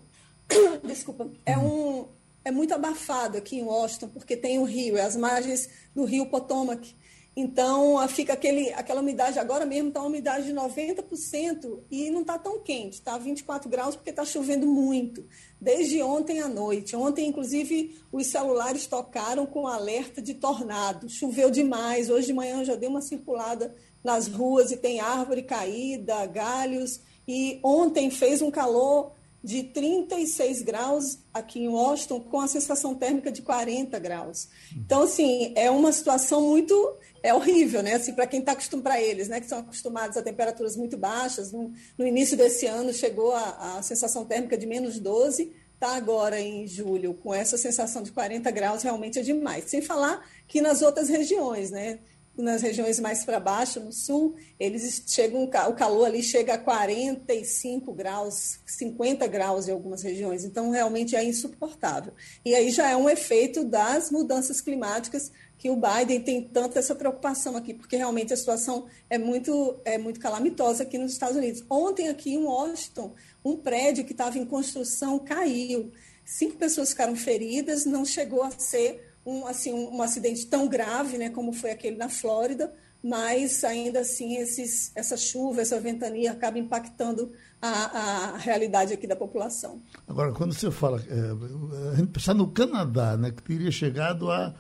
Desculpa, 0.84 1.30
é 1.46 1.58
um. 1.58 2.08
É 2.44 2.52
muito 2.52 2.74
abafado 2.74 3.38
aqui 3.38 3.58
em 3.58 3.64
Washington, 3.64 4.08
porque 4.08 4.36
tem 4.36 4.60
o 4.60 4.64
rio, 4.64 4.98
é 4.98 5.02
as 5.02 5.16
margens 5.16 5.70
do 5.94 6.06
rio 6.06 6.26
Potomac. 6.28 6.96
Então, 7.36 8.06
fica 8.10 8.34
aquele, 8.34 8.74
aquela 8.74 9.02
umidade, 9.02 9.40
agora 9.40 9.66
mesmo 9.66 9.90
está 9.90 10.02
uma 10.02 10.10
umidade 10.10 10.46
de 10.46 10.54
90% 10.54 11.80
e 11.90 12.10
não 12.10 12.22
está 12.22 12.38
tão 12.38 12.60
quente, 12.60 12.96
está 12.96 13.18
24 13.18 13.70
graus 13.70 13.96
porque 13.96 14.10
está 14.10 14.26
chovendo 14.26 14.68
muito, 14.68 15.26
desde 15.60 16.02
ontem 16.02 16.42
à 16.42 16.48
noite. 16.48 16.96
Ontem, 16.96 17.28
inclusive, 17.28 17.98
os 18.12 18.28
celulares 18.28 18.88
tocaram 18.88 19.46
com 19.46 19.68
alerta 19.68 20.22
de 20.22 20.34
tornado, 20.34 21.08
choveu 21.08 21.50
demais. 21.50 22.10
Hoje 22.10 22.28
de 22.28 22.34
manhã 22.34 22.60
eu 22.60 22.66
já 22.66 22.76
dei 22.76 22.90
uma 22.90 23.02
circulada 23.02 23.74
nas 24.04 24.28
ruas 24.28 24.72
e 24.72 24.78
tem 24.78 25.00
árvore 25.00 25.44
caída, 25.44 26.26
galhos, 26.26 27.00
e 27.28 27.60
ontem 27.64 28.10
fez 28.10 28.42
um 28.42 28.52
calor 28.52 29.14
de 29.44 29.64
36 29.64 30.62
graus 30.62 31.20
aqui 31.34 31.62
em 31.62 31.70
Washington, 31.70 32.20
com 32.20 32.42
a 32.42 32.48
sensação 32.48 32.94
térmica 32.94 33.32
de 33.32 33.42
40 33.42 33.98
graus. 34.00 34.50
Então, 34.76 35.04
assim, 35.04 35.54
é 35.56 35.72
uma 35.72 35.92
situação 35.92 36.42
muito 36.42 36.98
é 37.22 37.34
horrível, 37.34 37.84
né? 37.84 37.96
Assim, 37.96 38.14
para 38.14 38.28
quem 38.28 38.40
está 38.40 38.54
acostumado, 38.54 38.84
para 38.84 39.02
eles, 39.02 39.28
né, 39.28 39.40
que 39.40 39.48
são 39.48 39.60
acostumados 39.60 40.16
a 40.16 40.22
temperaturas 40.22 40.76
muito 40.76 40.98
baixas. 40.98 41.52
No, 41.52 41.72
no 41.98 42.08
início 42.08 42.38
desse 42.38 42.66
ano 42.66 42.94
chegou 42.94 43.34
a, 43.34 43.78
a, 43.78 43.82
sensação 43.82 44.26
térmica 44.26 44.58
de 44.58 44.66
menos 44.66 45.00
12, 45.00 45.52
está 45.74 45.96
agora 45.96 46.40
em 46.40 46.66
julho 46.68 47.14
com 47.14 47.34
essa 47.34 47.58
sensação 47.58 48.02
de 48.04 48.12
40 48.12 48.50
graus, 48.52 48.84
realmente 48.84 49.20
é 49.20 49.22
demais. 49.22 49.66
Sem 49.66 49.82
falar 49.82 50.26
que 50.48 50.62
nas 50.62 50.82
outras 50.82 51.10
regiões, 51.10 51.72
né? 51.72 52.00
Nas 52.38 52.62
regiões 52.62 53.00
mais 53.00 53.26
para 53.26 53.40
baixo, 53.40 53.80
no 53.80 53.92
sul, 53.92 54.36
eles 54.60 55.04
chegam, 55.08 55.44
o 55.44 55.74
calor 55.74 56.06
ali 56.06 56.24
chega 56.24 56.54
a 56.54 56.58
45 56.58 57.94
graus, 57.94 58.60
50 58.66 59.28
graus 59.28 59.68
em 59.68 59.72
algumas 59.72 60.02
regiões, 60.02 60.46
então 60.46 60.72
realmente 60.72 61.16
é 61.16 61.24
insuportável. 61.24 62.14
E 62.46 62.56
aí 62.56 62.72
já 62.72 62.90
é 62.90 62.96
um 62.96 63.10
efeito 63.10 63.64
das 63.64 64.10
mudanças 64.10 64.62
climáticas 64.62 65.32
que 65.58 65.70
o 65.70 65.76
Biden 65.76 66.22
tem 66.22 66.42
tanta 66.42 66.80
essa 66.80 66.96
preocupação 66.96 67.58
aqui, 67.58 67.74
porque 67.74 67.98
realmente 67.98 68.34
a 68.34 68.38
situação 68.38 68.88
é 69.10 69.18
muito, 69.18 69.78
é 69.84 69.98
muito 69.98 70.20
calamitosa 70.20 70.84
aqui 70.84 70.98
nos 70.98 71.12
Estados 71.12 71.36
Unidos. 71.36 71.64
Ontem 71.70 72.08
aqui 72.08 72.34
em 72.34 72.44
Washington, 72.44 73.14
um 73.44 73.58
prédio 73.58 74.06
que 74.06 74.14
estava 74.14 74.38
em 74.38 74.46
construção 74.46 75.20
caiu. 75.20 75.92
Cinco 76.24 76.56
pessoas 76.56 76.92
ficaram 76.92 77.16
feridas, 77.16 77.86
não 77.86 78.06
chegou 78.06 78.42
a 78.42 78.52
ser 78.52 79.09
um, 79.30 79.48
assim, 79.48 79.72
um, 79.72 79.98
um 79.98 80.02
acidente 80.02 80.46
tão 80.48 80.68
grave 80.68 81.18
né, 81.18 81.30
como 81.30 81.54
foi 81.54 81.72
aquele 81.72 81.98
na 81.98 82.10
Flórida, 82.10 82.74
mas 83.04 83.64
ainda 83.64 84.00
assim 84.00 84.38
esses, 84.38 84.92
essa 84.96 85.16
chuva, 85.16 85.62
essa 85.62 85.80
ventania 85.80 86.32
acaba 86.32 86.58
impactando 86.58 87.32
a, 87.62 87.70
a 87.70 88.38
realidade 88.38 88.94
aqui 88.94 89.06
da 89.06 89.16
população. 89.16 89.82
Agora, 90.08 90.32
quando 90.32 90.54
você 90.54 90.72
fala, 90.72 91.02
é, 91.08 91.92
a 91.92 91.96
gente 91.96 92.10
pensar 92.10 92.34
no 92.34 92.48
Canadá, 92.48 93.16
né, 93.16 93.32
que 93.32 93.44
teria 93.44 93.72
chegado 93.72 94.32
a, 94.32 94.54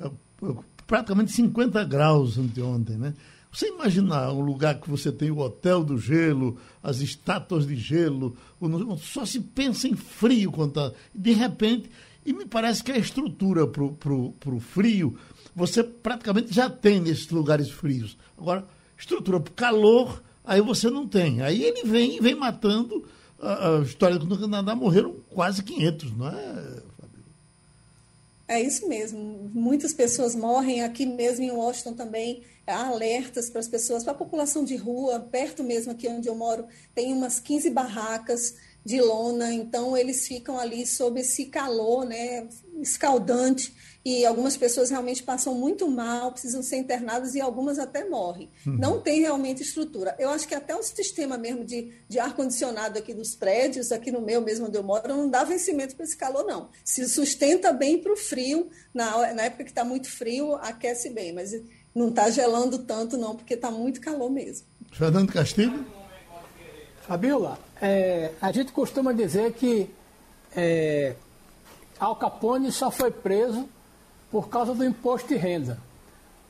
a 0.00 0.10
praticamente 0.86 1.32
50 1.32 1.84
graus 1.84 2.38
anteontem, 2.38 2.96
né? 2.96 3.14
Você 3.50 3.68
imaginar 3.68 4.32
um 4.32 4.40
lugar 4.40 4.78
que 4.78 4.90
você 4.90 5.10
tem 5.10 5.30
o 5.30 5.38
hotel 5.38 5.82
do 5.82 5.96
gelo, 5.96 6.58
as 6.82 6.98
estátuas 6.98 7.66
de 7.66 7.74
gelo, 7.74 8.36
só 8.98 9.24
se 9.24 9.40
pensa 9.40 9.88
em 9.88 9.96
frio 9.96 10.52
quando 10.52 10.74
tá, 10.74 10.92
de 11.14 11.32
repente 11.32 11.90
e 12.26 12.32
me 12.32 12.44
parece 12.44 12.82
que 12.82 12.90
a 12.90 12.98
estrutura 12.98 13.66
para 13.68 13.84
o 13.84 14.60
frio, 14.60 15.16
você 15.54 15.84
praticamente 15.84 16.52
já 16.52 16.68
tem 16.68 17.00
nesses 17.00 17.30
lugares 17.30 17.70
frios. 17.70 18.18
Agora, 18.36 18.66
estrutura 18.98 19.38
para 19.38 19.52
o 19.52 19.54
calor, 19.54 20.22
aí 20.44 20.60
você 20.60 20.90
não 20.90 21.06
tem. 21.06 21.40
Aí 21.40 21.62
ele 21.62 21.84
vem 21.84 22.20
vem 22.20 22.34
matando. 22.34 23.04
A, 23.40 23.76
a 23.76 23.82
história 23.82 24.18
do 24.18 24.38
Canadá 24.38 24.74
morreram 24.74 25.14
quase 25.30 25.62
500, 25.62 26.16
não 26.16 26.28
é, 26.28 26.82
É 28.48 28.60
isso 28.60 28.88
mesmo. 28.88 29.50
Muitas 29.54 29.94
pessoas 29.94 30.34
morrem 30.34 30.82
aqui 30.82 31.06
mesmo 31.06 31.44
em 31.44 31.50
Washington 31.52 31.94
também. 31.94 32.42
Há 32.66 32.88
alertas 32.88 33.48
para 33.48 33.60
as 33.60 33.68
pessoas, 33.68 34.02
para 34.02 34.12
a 34.12 34.16
população 34.16 34.64
de 34.64 34.74
rua, 34.74 35.20
perto 35.20 35.62
mesmo 35.62 35.92
aqui 35.92 36.08
onde 36.08 36.28
eu 36.28 36.34
moro, 36.34 36.66
tem 36.92 37.12
umas 37.12 37.38
15 37.38 37.70
barracas 37.70 38.56
de 38.86 39.00
lona, 39.00 39.52
então 39.52 39.96
eles 39.96 40.28
ficam 40.28 40.56
ali 40.56 40.86
sob 40.86 41.20
esse 41.20 41.46
calor, 41.46 42.04
né, 42.06 42.46
escaldante, 42.80 43.74
e 44.04 44.24
algumas 44.24 44.56
pessoas 44.56 44.90
realmente 44.90 45.24
passam 45.24 45.56
muito 45.56 45.90
mal, 45.90 46.30
precisam 46.30 46.62
ser 46.62 46.76
internadas 46.76 47.34
e 47.34 47.40
algumas 47.40 47.80
até 47.80 48.08
morrem. 48.08 48.48
Uhum. 48.64 48.78
Não 48.78 49.00
tem 49.00 49.18
realmente 49.18 49.64
estrutura. 49.64 50.14
Eu 50.20 50.30
acho 50.30 50.46
que 50.46 50.54
até 50.54 50.72
o 50.76 50.82
sistema 50.84 51.36
mesmo 51.36 51.64
de, 51.64 51.92
de 52.08 52.20
ar-condicionado 52.20 52.96
aqui 52.96 53.12
dos 53.12 53.34
prédios, 53.34 53.90
aqui 53.90 54.12
no 54.12 54.20
meu 54.20 54.40
mesmo 54.40 54.66
onde 54.68 54.78
eu 54.78 54.84
moro, 54.84 55.08
não 55.08 55.28
dá 55.28 55.42
vencimento 55.42 55.96
para 55.96 56.04
esse 56.04 56.16
calor, 56.16 56.44
não. 56.44 56.68
Se 56.84 57.08
sustenta 57.08 57.72
bem 57.72 57.98
para 57.98 58.12
o 58.12 58.16
frio, 58.16 58.70
na, 58.94 59.34
na 59.34 59.42
época 59.46 59.64
que 59.64 59.70
está 59.70 59.84
muito 59.84 60.08
frio, 60.08 60.54
aquece 60.54 61.10
bem, 61.10 61.32
mas 61.32 61.50
não 61.92 62.10
está 62.10 62.30
gelando 62.30 62.78
tanto, 62.78 63.18
não, 63.18 63.34
porque 63.34 63.54
está 63.54 63.72
muito 63.72 64.00
calor 64.00 64.30
mesmo. 64.30 64.64
Fernando 64.92 65.32
Castilho? 65.32 65.84
Fabiola, 67.06 67.56
é, 67.80 68.32
a 68.42 68.50
gente 68.50 68.72
costuma 68.72 69.12
dizer 69.12 69.52
que 69.52 69.88
é, 70.56 71.14
Al 72.00 72.16
Capone 72.16 72.72
só 72.72 72.90
foi 72.90 73.12
preso 73.12 73.68
por 74.28 74.48
causa 74.48 74.74
do 74.74 74.84
imposto 74.84 75.28
de 75.28 75.36
renda. 75.36 75.78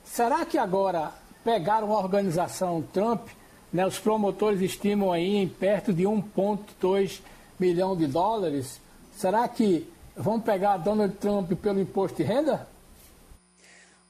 Será 0.03 0.47
que 0.47 0.57
agora 0.57 1.13
pegaram 1.45 1.95
a 1.95 1.99
organização 1.99 2.83
Trump, 2.91 3.29
né, 3.71 3.87
os 3.87 3.99
promotores 3.99 4.63
estimam 4.63 5.13
aí 5.13 5.37
em 5.37 5.47
perto 5.47 5.93
de 5.93 6.05
1,2 6.05 7.21
milhão 7.61 7.95
de 7.95 8.07
dólares? 8.07 8.81
Será 9.15 9.47
que 9.47 9.87
vão 10.17 10.41
pegar 10.41 10.79
Donald 10.79 11.17
Trump 11.17 11.53
pelo 11.53 11.81
imposto 11.81 12.17
de 12.17 12.23
renda? 12.23 12.67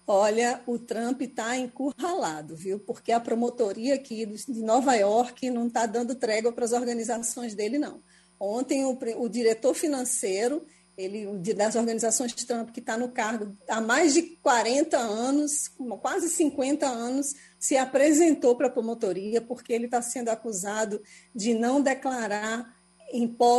Olha, 0.07 0.62
o 0.66 0.78
Trump 0.78 1.22
está 1.22 1.57
encurralado, 1.57 2.54
viu? 2.54 2.78
Porque 2.78 3.11
a 3.11 3.18
promotoria 3.18 3.94
aqui 3.94 4.24
de 4.24 4.62
Nova 4.62 4.94
York 4.94 5.50
não 5.50 5.66
está 5.66 5.84
dando 5.84 6.14
trégua 6.14 6.52
para 6.52 6.64
as 6.64 6.72
organizações 6.72 7.54
dele, 7.54 7.78
não. 7.78 8.00
Ontem, 8.38 8.84
o, 8.84 8.96
o 9.18 9.28
diretor 9.28 9.74
financeiro 9.74 10.64
ele, 10.96 11.26
das 11.54 11.76
organizações 11.76 12.32
Trump, 12.32 12.70
que 12.70 12.80
está 12.80 12.96
no 12.96 13.11
cargo 13.11 13.54
há 13.68 13.80
mais 13.80 14.14
de 14.14 14.22
40 14.22 14.96
anos, 14.96 15.70
quase 16.00 16.28
50 16.30 16.86
anos, 16.86 17.34
se 17.59 17.76
apresentou 17.76 18.57
para 18.57 18.68
a 18.68 18.70
promotoria 18.70 19.42
porque 19.42 19.72
ele 19.72 19.84
está 19.84 20.00
sendo 20.00 20.30
acusado 20.30 21.02
de 21.34 21.52
não 21.52 21.82
declarar 21.82 22.74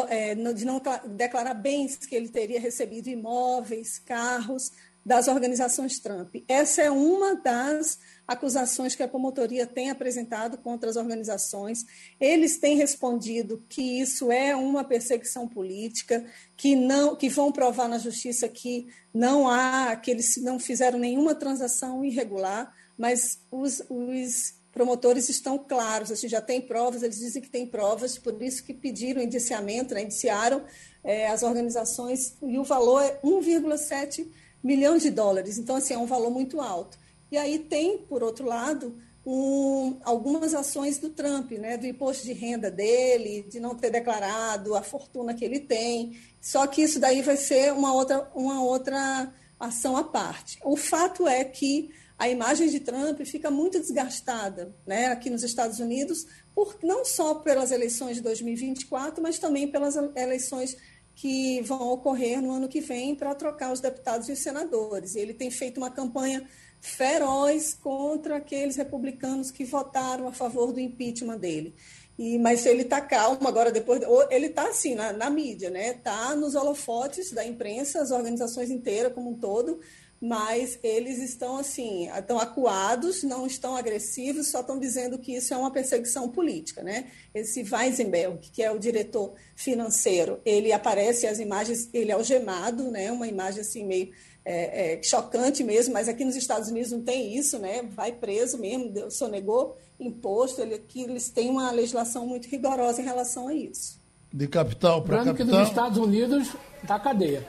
é, 0.09 0.35
de 0.35 0.65
não 0.65 0.81
declarar 1.15 1.53
bens 1.53 1.95
que 1.95 2.13
ele 2.13 2.27
teria 2.27 2.59
recebido, 2.59 3.07
imóveis, 3.07 3.97
carros, 3.97 4.73
das 5.07 5.29
organizações 5.29 5.99
Trump. 5.99 6.35
Essa 6.49 6.81
é 6.81 6.91
uma 6.91 7.33
das 7.35 7.97
acusações 8.27 8.93
que 8.93 9.01
a 9.01 9.07
promotoria 9.07 9.65
tem 9.65 9.89
apresentado 9.89 10.57
contra 10.57 10.89
as 10.89 10.97
organizações. 10.97 11.85
Eles 12.19 12.57
têm 12.57 12.75
respondido 12.75 13.63
que 13.69 14.01
isso 14.01 14.29
é 14.29 14.53
uma 14.53 14.83
perseguição 14.83 15.47
política, 15.47 16.25
que 16.57 16.75
não, 16.75 17.15
que 17.15 17.29
vão 17.29 17.53
provar 17.53 17.87
na 17.87 17.97
justiça 17.97 18.49
que 18.49 18.89
não 19.13 19.47
há, 19.47 19.95
que 19.95 20.11
eles 20.11 20.35
não 20.43 20.59
fizeram 20.59 20.99
nenhuma 20.99 21.33
transação 21.33 22.03
irregular, 22.03 22.75
mas 22.97 23.39
os, 23.49 23.81
os 23.89 24.55
promotores 24.73 25.29
estão 25.29 25.57
claros, 25.57 26.11
assim, 26.11 26.27
já 26.27 26.41
tem 26.41 26.59
provas, 26.59 27.01
eles 27.01 27.19
dizem 27.19 27.41
que 27.41 27.49
tem 27.49 27.65
provas, 27.65 28.17
por 28.17 28.43
isso 28.43 28.61
que 28.61 28.73
pediram 28.73 29.21
indiciamento, 29.21 29.93
né, 29.93 30.03
indiciaram 30.03 30.65
é, 31.01 31.29
as 31.29 31.43
organizações, 31.43 32.35
e 32.45 32.59
o 32.59 32.63
valor 32.65 33.01
é 33.01 33.17
1,7 33.23 34.27
milhão 34.63 34.97
de 34.97 35.09
dólares. 35.09 35.57
Então, 35.57 35.75
assim, 35.75 35.93
é 35.93 35.97
um 35.97 36.05
valor 36.05 36.29
muito 36.29 36.59
alto. 36.61 36.97
E 37.31 37.37
aí 37.37 37.59
tem, 37.59 37.97
por 37.97 38.23
outro 38.23 38.45
lado, 38.45 38.95
um, 39.25 39.97
algumas 40.03 40.53
ações 40.53 40.97
do 40.97 41.09
Trump, 41.09 41.51
né, 41.51 41.77
do 41.77 41.85
imposto 41.85 42.25
de 42.25 42.31
renda 42.31 42.71
dele, 42.71 43.45
de 43.49 43.59
não 43.59 43.75
ter 43.75 43.89
declarado 43.89 44.73
a 44.73 44.81
fortuna 44.81 45.33
que 45.33 45.43
ele 45.43 45.59
tem. 45.59 46.17
Só 46.39 46.65
que 46.65 46.81
isso 46.81 46.99
daí 46.99 47.21
vai 47.21 47.35
ser 47.35 47.73
uma 47.73 47.93
outra, 47.93 48.31
uma 48.33 48.63
outra 48.63 49.33
ação 49.59 49.97
à 49.97 50.03
parte. 50.03 50.57
O 50.63 50.77
fato 50.77 51.27
é 51.27 51.43
que 51.43 51.89
a 52.17 52.29
imagem 52.29 52.69
de 52.69 52.79
Trump 52.79 53.21
fica 53.25 53.51
muito 53.51 53.79
desgastada 53.79 54.73
né, 54.85 55.07
aqui 55.07 55.29
nos 55.29 55.43
Estados 55.43 55.79
Unidos, 55.79 56.25
por, 56.55 56.77
não 56.81 57.03
só 57.03 57.35
pelas 57.35 57.71
eleições 57.71 58.15
de 58.15 58.23
2024, 58.23 59.21
mas 59.21 59.37
também 59.37 59.67
pelas 59.67 59.95
eleições 60.15 60.75
que 61.17 61.61
vão 61.61 61.89
ocorrer 61.89 62.39
no 62.39 62.51
ano 62.51 62.67
que 62.67 62.79
vem 62.79 63.15
para 63.15 63.33
trocar 63.33 63.73
os 63.73 63.79
deputados 63.79 64.29
e 64.29 64.33
os 64.33 64.39
senadores. 64.39 65.15
Ele 65.15 65.33
tem 65.33 65.49
feito 65.49 65.79
uma 65.79 65.89
campanha 65.89 66.47
feroz 66.79 67.73
contra 67.73 68.37
aqueles 68.37 68.75
republicanos 68.75 69.49
que 69.49 69.65
votaram 69.65 70.27
a 70.27 70.31
favor 70.31 70.71
do 70.71 70.79
impeachment 70.79 71.39
dele. 71.39 71.73
E, 72.19 72.37
mas 72.37 72.67
ele 72.67 72.83
está 72.83 73.01
calmo 73.01 73.47
agora, 73.47 73.71
depois. 73.71 73.99
Ele 74.29 74.45
está 74.45 74.69
assim, 74.69 74.93
na, 74.93 75.11
na 75.11 75.27
mídia, 75.27 75.71
né? 75.71 75.89
Está 75.89 76.35
nos 76.35 76.53
holofotes 76.53 77.31
da 77.31 77.43
imprensa, 77.43 77.99
as 77.99 78.11
organizações 78.11 78.69
inteiras 78.69 79.11
como 79.11 79.31
um 79.31 79.39
todo, 79.39 79.79
mas 80.19 80.79
eles 80.83 81.19
estão 81.19 81.57
assim, 81.57 82.09
estão 82.09 82.39
acuados, 82.39 83.23
não 83.23 83.45
estão 83.45 83.75
agressivos, 83.75 84.49
só 84.49 84.61
estão 84.61 84.79
dizendo 84.79 85.17
que 85.19 85.35
isso 85.35 85.53
é 85.53 85.57
uma 85.57 85.71
perseguição 85.71 86.27
política, 86.27 86.83
né? 86.83 87.11
Esse 87.33 87.63
Weisenberg, 87.63 88.39
que 88.51 88.63
é 88.63 88.71
o 88.71 88.79
diretor 88.79 89.33
financeiro, 89.55 90.39
ele 90.43 90.71
aparece 90.71 91.27
as 91.27 91.39
imagens, 91.39 91.89
ele 91.93 92.11
é 92.11 92.15
algemado, 92.15 92.89
né? 92.89 93.11
Uma 93.11 93.27
imagem 93.27 93.61
assim 93.61 93.85
meio 93.85 94.11
é, 94.43 94.93
é, 94.93 95.03
chocante 95.03 95.63
mesmo, 95.63 95.93
mas 95.93 96.07
aqui 96.07 96.25
nos 96.25 96.35
Estados 96.35 96.69
Unidos 96.69 96.91
não 96.91 97.01
tem 97.01 97.37
isso, 97.37 97.59
né? 97.59 97.83
Vai 97.83 98.11
preso 98.11 98.57
mesmo, 98.57 99.11
sonegou 99.11 99.77
imposto, 99.99 100.61
ele, 100.61 100.75
aqui 100.75 101.03
eles 101.03 101.29
têm 101.29 101.49
uma 101.49 101.69
legislação 101.71 102.25
muito 102.25 102.47
rigorosa 102.47 103.01
em 103.01 103.05
relação 103.05 103.47
a 103.47 103.53
isso. 103.53 103.99
De 104.33 104.47
capital 104.47 105.03
para 105.03 105.23
capital. 105.23 105.35
que 105.35 105.43
nos 105.43 105.67
Estados 105.67 105.97
Unidos 105.97 106.49
da 106.83 106.99
cadeia. 106.99 107.45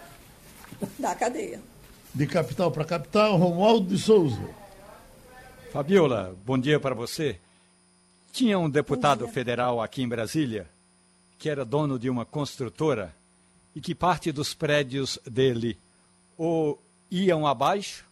Da 0.99 1.15
cadeia 1.15 1.61
de 2.15 2.27
capital 2.27 2.71
para 2.71 2.85
capital, 2.85 3.37
Romualdo 3.37 3.95
de 3.95 3.99
Souza. 3.99 4.41
Fabiola, 5.73 6.35
bom 6.45 6.59
dia 6.59 6.81
para 6.81 6.95
você. 6.95 7.39
Tinha 8.33 8.59
um 8.59 8.69
deputado 8.69 9.27
federal 9.29 9.81
aqui 9.81 10.03
em 10.03 10.09
Brasília 10.09 10.69
que 11.39 11.49
era 11.49 11.65
dono 11.65 11.99
de 11.99 12.11
uma 12.11 12.25
construtora 12.25 13.15
e 13.75 13.81
que 13.81 13.95
parte 13.95 14.33
dos 14.33 14.55
prédios 14.55 15.19
dele 15.25 15.79
ou 16.37 16.83
iam 17.11 17.47
abaixo, 17.47 18.05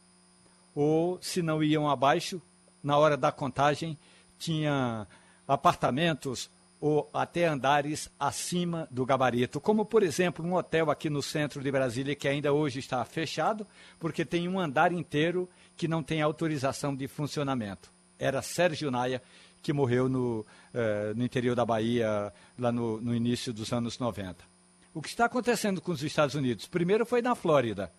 ou 0.74 1.18
se 1.20 1.42
não 1.42 1.62
iam 1.62 1.90
abaixo, 1.90 2.40
na 2.82 2.96
hora 2.96 3.16
da 3.16 3.32
contagem 3.32 3.98
tinha 4.38 5.06
apartamentos 5.46 6.48
ou 6.80 7.08
até 7.12 7.46
andares 7.46 8.10
acima 8.18 8.86
do 8.90 9.06
gabarito, 9.06 9.60
como 9.60 9.84
por 9.84 10.02
exemplo 10.02 10.44
um 10.44 10.54
hotel 10.54 10.90
aqui 10.90 11.08
no 11.08 11.22
centro 11.22 11.62
de 11.62 11.70
Brasília 11.70 12.14
que 12.14 12.28
ainda 12.28 12.52
hoje 12.52 12.78
está 12.78 13.04
fechado, 13.04 13.66
porque 13.98 14.24
tem 14.24 14.48
um 14.48 14.60
andar 14.60 14.92
inteiro 14.92 15.48
que 15.76 15.88
não 15.88 16.02
tem 16.02 16.20
autorização 16.20 16.94
de 16.94 17.08
funcionamento. 17.08 17.90
Era 18.18 18.42
Sérgio 18.42 18.90
Naia 18.90 19.22
que 19.62 19.72
morreu 19.72 20.08
no, 20.08 20.46
eh, 20.72 21.12
no 21.16 21.24
interior 21.24 21.56
da 21.56 21.64
Bahia, 21.64 22.32
lá 22.56 22.70
no, 22.70 23.00
no 23.00 23.12
início 23.12 23.52
dos 23.52 23.72
anos 23.72 23.98
90. 23.98 24.36
O 24.94 25.02
que 25.02 25.08
está 25.08 25.24
acontecendo 25.24 25.80
com 25.80 25.90
os 25.90 26.02
Estados 26.02 26.36
Unidos? 26.36 26.66
Primeiro 26.66 27.04
foi 27.04 27.20
na 27.20 27.34
Flórida. 27.34 27.90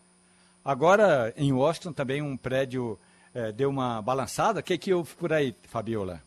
Agora, 0.63 1.33
em 1.35 1.51
Washington, 1.51 1.91
também 1.91 2.21
um 2.21 2.37
prédio 2.37 2.97
eh, 3.33 3.51
deu 3.51 3.69
uma 3.69 4.01
balançada. 4.01 4.61
O 4.61 4.63
que, 4.63 4.77
que 4.77 4.93
houve 4.93 5.13
por 5.15 5.33
aí, 5.33 5.53
Fabiola? 5.63 6.23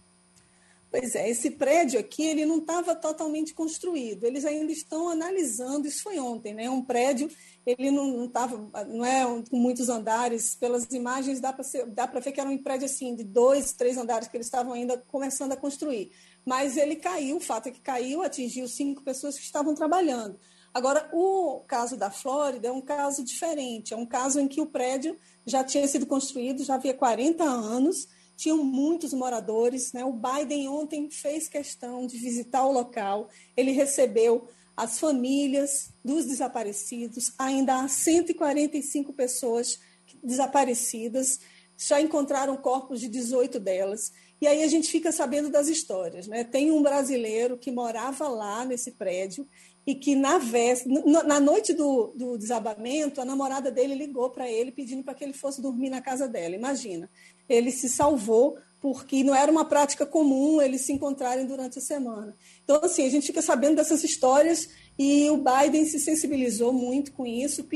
Pois 0.91 1.15
é, 1.15 1.31
esse 1.31 1.53
prédio 1.53 2.01
aqui 2.01 2.27
ele 2.27 2.45
não 2.45 2.59
estava 2.59 2.97
totalmente 2.97 3.55
construído. 3.55 4.25
Eles 4.25 4.45
ainda 4.45 4.73
estão 4.73 5.09
analisando. 5.09 5.87
Isso 5.87 6.03
foi 6.03 6.19
ontem, 6.19 6.53
né? 6.53 6.69
Um 6.69 6.83
prédio 6.83 7.31
ele 7.65 7.93
não 7.93 8.25
estava, 8.25 8.85
não 8.87 9.05
é 9.05 9.25
com 9.49 9.57
muitos 9.57 9.89
andares. 9.89 10.57
Pelas 10.57 10.91
imagens 10.91 11.41
dá 11.41 11.53
para 11.53 11.65
dá 11.87 12.09
para 12.09 12.19
ver 12.19 12.33
que 12.33 12.41
era 12.41 12.51
um 12.51 12.59
prédio 12.59 12.87
assim 12.87 13.15
de 13.15 13.23
dois, 13.23 13.73
três 13.73 13.97
andares 13.97 14.27
que 14.27 14.37
eles 14.37 14.49
estavam 14.49 14.73
ainda 14.73 14.99
começando 14.99 15.53
a 15.53 15.57
construir. 15.57 16.11
Mas 16.45 16.77
ele 16.77 16.97
caiu. 16.97 17.37
O 17.37 17.41
fato 17.41 17.69
é 17.69 17.71
que 17.71 17.81
caiu, 17.81 18.23
atingiu 18.23 18.67
cinco 18.67 19.05
pessoas 19.05 19.37
que 19.37 19.45
estavam 19.45 19.77
trabalhando. 19.77 20.41
Agora, 20.75 21.09
o 21.13 21.61
caso 21.69 21.97
da 21.97 22.11
Flórida 22.11 22.67
é 22.67 22.73
um 22.73 22.81
caso 22.81 23.23
diferente. 23.23 23.95
É 23.95 23.97
um 23.97 24.07
caso 24.07 24.41
em 24.41 24.49
que 24.49 24.61
o 24.61 24.67
prédio 24.67 25.17
já 25.47 25.63
tinha 25.63 25.87
sido 25.87 26.05
construído, 26.07 26.65
já 26.65 26.75
havia 26.75 26.95
40 26.95 27.45
anos 27.45 28.09
tinham 28.41 28.65
muitos 28.65 29.13
moradores. 29.13 29.93
Né? 29.93 30.05
O 30.05 30.13
Biden 30.13 30.69
ontem 30.69 31.11
fez 31.11 31.49
questão 31.49 32.07
de 32.07 32.17
visitar 32.17 32.65
o 32.65 32.73
local, 32.73 33.29
ele 33.57 33.71
recebeu 33.73 34.49
as 34.77 34.99
famílias 34.99 35.93
dos 36.03 36.25
desaparecidos, 36.25 37.33
ainda 37.39 37.83
há 37.83 37.89
145 37.89 39.13
pessoas 39.13 39.79
desaparecidas, 40.23 41.39
já 41.77 42.01
encontraram 42.01 42.57
corpos 42.57 43.01
de 43.01 43.09
18 43.09 43.61
delas. 43.61 44.11
E 44.41 44.47
aí 44.47 44.63
a 44.63 44.69
gente 44.69 44.91
fica 44.91 45.13
sabendo 45.13 45.51
das 45.51 45.69
histórias. 45.69 46.27
Né? 46.27 46.45
Tem 46.45 46.71
um 46.71 46.83
brasileiro 46.83 47.59
que 47.59 47.71
morava 47.71 48.27
lá 48.29 48.65
nesse 48.65 48.93
prédio 48.93 49.47
e 49.87 49.95
que 49.95 50.15
na, 50.15 50.39
véspera, 50.39 51.03
na 51.25 51.39
noite 51.39 51.75
do, 51.75 52.13
do 52.15 52.39
desabamento, 52.39 53.21
a 53.21 53.25
namorada 53.25 53.71
dele 53.71 53.95
ligou 53.95 54.31
para 54.31 54.51
ele 54.51 54.73
pedindo 54.73 55.03
para 55.03 55.15
que 55.15 55.25
ele 55.25 55.35
fosse 55.35 55.61
dormir 55.61 55.91
na 55.91 56.01
casa 56.01 56.27
dela. 56.27 56.55
Imagina 56.55 57.11
ele 57.51 57.73
se 57.73 57.89
salvou 57.89 58.57
porque 58.81 59.23
não 59.23 59.35
era 59.35 59.53
uma 59.53 59.65
prática 59.67 60.07
comum 60.07 60.63
eles 60.63 60.83
se 60.83 60.93
encontrarem 60.93 61.45
durante 61.45 61.79
a 61.79 61.83
semana. 61.83 62.35
Então, 62.65 62.81
assim, 62.83 63.07
a 63.07 63.11
gente 63.11 63.27
fica 63.27 63.43
sabendo 63.43 63.77
dessas 63.77 64.03
histórias 64.03 64.71
e 64.99 65.29
o 65.29 65.37
Biden 65.37 65.85
se 65.85 65.99
sensibilizou 65.99 66.73
muito 66.73 67.13
com 67.13 67.27
isso, 67.27 67.67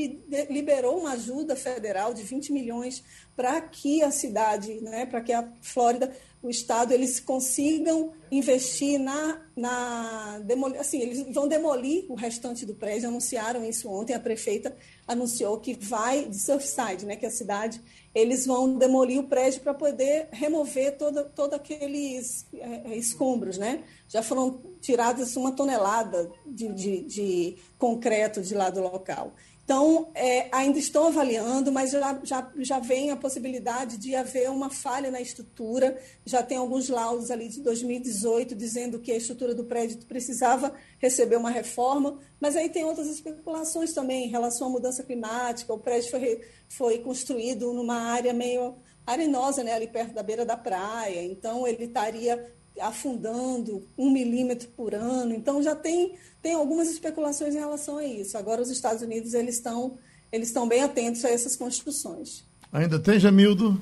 liberou 0.49 0.99
uma 0.99 1.11
ajuda 1.11 1.55
federal 1.55 2.13
de 2.13 2.23
20 2.23 2.51
milhões 2.51 3.03
para 3.35 3.61
que 3.61 4.01
a 4.01 4.09
cidade, 4.09 4.81
né, 4.81 5.05
para 5.05 5.21
que 5.21 5.31
a 5.31 5.47
Flórida, 5.61 6.11
o 6.45 6.49
estado, 6.49 6.93
eles 6.93 7.19
consigam 7.19 8.13
investir 8.31 8.99
na, 8.99 9.41
na 9.55 10.39
assim, 10.79 10.99
eles 11.01 11.33
vão 11.33 11.47
demolir 11.47 12.05
o 12.09 12.15
restante 12.15 12.65
do 12.65 12.75
prédio, 12.75 13.09
anunciaram 13.09 13.63
isso 13.65 13.89
ontem, 13.89 14.13
a 14.13 14.19
prefeita 14.19 14.75
anunciou 15.07 15.59
que 15.59 15.73
vai 15.73 16.25
de 16.25 16.39
Surfside, 16.39 17.05
né, 17.05 17.15
que 17.15 17.25
é 17.25 17.29
a 17.29 17.31
cidade, 17.31 17.81
eles 18.13 18.45
vão 18.45 18.77
demolir 18.77 19.19
o 19.19 19.27
prédio 19.27 19.61
para 19.61 19.73
poder 19.73 20.29
remover 20.31 20.97
todo, 20.97 21.25
todo 21.35 21.53
aqueles 21.53 22.45
é, 22.53 22.91
é, 22.91 22.95
escombros, 22.95 23.57
né? 23.57 23.83
Já 24.07 24.23
foram 24.23 24.61
tiradas 24.79 25.35
uma 25.35 25.51
tonelada 25.51 26.31
de, 26.45 26.69
de, 26.69 27.01
de 27.01 27.57
concreto 27.77 28.41
de 28.41 28.53
lá 28.53 28.69
do 28.69 28.81
local. 28.81 29.33
Então, 29.65 30.09
é, 30.13 30.47
ainda 30.51 30.77
estão 30.77 31.07
avaliando, 31.07 31.71
mas 31.71 31.89
já, 31.89 32.19
já, 32.23 32.51
já 32.59 32.79
vem 32.79 33.09
a 33.09 33.15
possibilidade 33.15 33.97
de 33.97 34.15
haver 34.15 34.47
uma 34.51 34.69
falha 34.69 35.09
na 35.09 35.19
estrutura. 35.19 35.99
Já 36.23 36.43
tem 36.43 36.55
alguns 36.55 36.87
laudos 36.87 37.31
ali 37.31 37.49
de 37.49 37.61
2018 37.61 38.53
dizendo 38.53 38.99
que 38.99 39.11
a 39.11 39.17
estrutura 39.17 39.55
do 39.55 39.63
prédio 39.63 39.97
precisava 40.05 40.71
receber 40.99 41.37
uma 41.37 41.49
reforma, 41.49 42.19
mas 42.39 42.55
aí 42.55 42.69
tem 42.69 42.85
outras 42.85 43.07
especulações 43.07 43.91
também 43.91 44.25
em 44.25 44.29
relação 44.29 44.67
à 44.67 44.69
mudança 44.69 45.01
climática. 45.01 45.73
O 45.73 45.79
prédio 45.79 46.11
foi, 46.11 46.41
foi 46.69 46.99
construído 46.99 47.73
numa 47.73 47.95
área 47.95 48.33
meio 48.33 48.75
arenosa, 49.05 49.63
né, 49.63 49.73
ali 49.73 49.87
perto 49.87 50.13
da 50.13 50.21
beira 50.21 50.45
da 50.45 50.57
praia, 50.57 51.23
então 51.23 51.67
ele 51.67 51.85
estaria 51.85 52.53
afundando 52.79 53.87
um 53.97 54.09
milímetro 54.09 54.67
por 54.69 54.93
ano. 54.93 55.33
Então 55.33 55.61
já 55.61 55.75
tem, 55.75 56.15
tem 56.45 56.53
algumas 56.53 56.87
especulações 56.87 57.55
em 57.55 57.57
relação 57.57 57.97
a 57.97 58.05
isso. 58.05 58.37
Agora 58.37 58.61
os 58.61 58.69
Estados 58.69 59.01
Unidos 59.01 59.33
eles 59.33 59.55
estão 59.55 59.97
eles 60.31 60.49
estão 60.49 60.67
bem 60.67 60.83
atentos 60.83 61.25
a 61.25 61.29
essas 61.31 61.55
construções. 61.55 62.45
Ainda 62.71 62.99
tem, 62.99 63.19
Jamildo? 63.19 63.81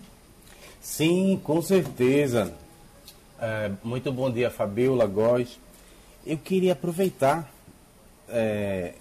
Sim, 0.80 1.41
com 1.43 1.61
certeza. 1.61 2.53
É, 3.38 3.70
muito 3.84 4.14
bom 4.14 4.32
dia, 4.32 4.49
Fabiola 4.49 5.05
Góes. 5.05 5.59
Eu 6.26 6.38
queria 6.38 6.72
aproveitar 6.72 7.51
é, 8.30 8.93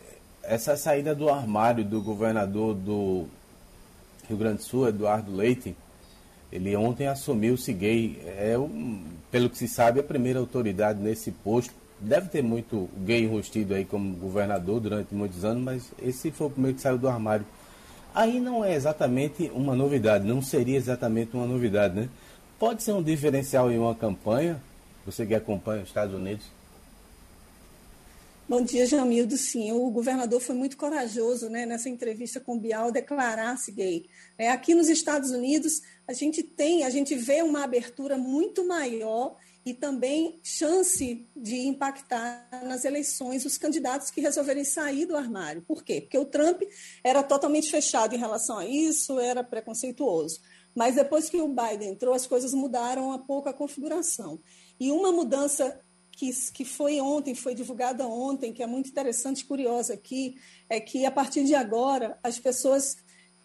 essa 0.43 0.77
saída 0.77 1.15
do 1.15 1.29
armário 1.29 1.85
do 1.85 2.03
governador 2.03 2.75
do 2.75 3.27
Rio 4.29 4.39
Grande 4.39 4.57
do 4.57 4.65
Sul, 4.65 4.89
Eduardo 4.89 5.33
Leite. 5.33 5.77
Ele 6.51 6.75
ontem 6.75 7.07
assumiu 7.07 7.55
o 7.55 7.59
CIGEI. 7.59 8.23
É 8.27 8.59
um 8.59 9.05
pelo 9.31 9.49
que 9.49 9.57
se 9.57 9.69
sabe, 9.69 10.01
a 10.01 10.03
primeira 10.03 10.41
autoridade 10.41 11.01
nesse 11.01 11.31
posto. 11.31 11.82
Deve 12.03 12.29
ter 12.29 12.43
muito 12.43 12.89
gay 12.99 13.23
enrustido 13.23 13.75
aí 13.75 13.85
como 13.85 14.15
governador 14.17 14.81
durante 14.81 15.15
muitos 15.15 15.45
anos, 15.45 15.63
mas 15.63 15.93
esse 16.03 16.31
foi 16.31 16.49
o 16.49 16.51
primeiro 16.51 16.77
que 16.77 16.83
saiu 16.83 16.99
do 16.99 17.09
armário. 17.09 17.47
Aí 18.15 18.41
não 18.41 18.65
é 18.65 18.75
exatamente 18.75 19.51
uma 19.55 19.75
novidade, 19.75 20.27
não 20.27 20.43
seria 20.43 20.77
exatamente 20.77 21.35
uma 21.35 21.47
novidade, 21.47 21.95
né? 21.95 22.09
Pode 22.59 22.83
ser 22.83 22.93
um 22.93 23.03
diferencial 23.03 23.71
em 23.71 23.79
uma 23.79 23.95
campanha, 23.95 24.61
você 25.07 25.25
que 25.25 25.35
acompanha 25.35 25.83
os 25.83 25.89
Estados 25.89 26.15
Unidos, 26.15 26.45
Bom 28.49 28.61
dia, 28.61 28.85
Jamildo. 28.85 29.35
Sim, 29.39 29.73
o 29.73 29.89
governador 29.91 30.39
foi 30.39 30.55
muito 30.55 30.77
corajoso 30.77 31.49
né, 31.49 31.65
nessa 31.65 31.89
entrevista 31.89 32.39
com 32.39 32.57
o 32.57 32.61
Bial 32.61 32.93
declarar-se 32.93 33.73
gay. 33.73 34.05
É, 34.37 34.51
aqui 34.51 34.75
nos 34.75 34.91
Estados 34.91 35.31
Unidos, 35.31 35.81
a 36.07 36.13
gente 36.13 36.43
tem, 36.43 36.85
a 36.85 36.91
gente 36.91 37.15
vê 37.15 37.41
uma 37.41 37.65
abertura 37.65 38.19
muito 38.19 38.67
maior 38.67 39.37
e 39.65 39.73
também 39.73 40.41
chance 40.43 41.27
de 41.37 41.57
impactar 41.67 42.49
nas 42.65 42.85
eleições 42.85 43.45
os 43.45 43.57
candidatos 43.57 44.11
que 44.11 44.21
resolverem 44.21 44.65
sair 44.65 45.07
do 45.07 45.17
armário. 45.17 45.63
Por 45.63 45.85
quê? 45.85 46.01
Porque 46.01 46.19
o 46.19 46.25
Trump 46.25 46.63
era 47.05 47.23
totalmente 47.23 47.71
fechado 47.71 48.15
em 48.15 48.19
relação 48.19 48.59
a 48.59 48.67
isso, 48.67 49.21
era 49.21 49.45
preconceituoso. 49.45 50.41
Mas 50.75 50.95
depois 50.95 51.29
que 51.29 51.41
o 51.41 51.49
Biden 51.49 51.91
entrou, 51.91 52.15
as 52.15 52.27
coisas 52.27 52.53
mudaram 52.53 53.11
um 53.11 53.19
pouco 53.19 53.49
a 53.49 53.53
configuração. 53.53 54.41
E 54.81 54.91
uma 54.91 55.13
mudança 55.13 55.81
que, 56.11 56.31
que 56.53 56.65
foi 56.65 57.01
ontem, 57.01 57.35
foi 57.35 57.55
divulgada 57.55 58.07
ontem, 58.07 58.53
que 58.53 58.63
é 58.63 58.67
muito 58.67 58.91
interessante 58.91 59.41
e 59.41 59.45
curiosa 59.45 59.95
aqui, 59.95 60.37
é 60.69 60.81
que 60.81 61.07
a 61.07 61.11
partir 61.11 61.45
de 61.45 61.55
agora 61.55 62.19
as 62.23 62.39
pessoas 62.39 62.97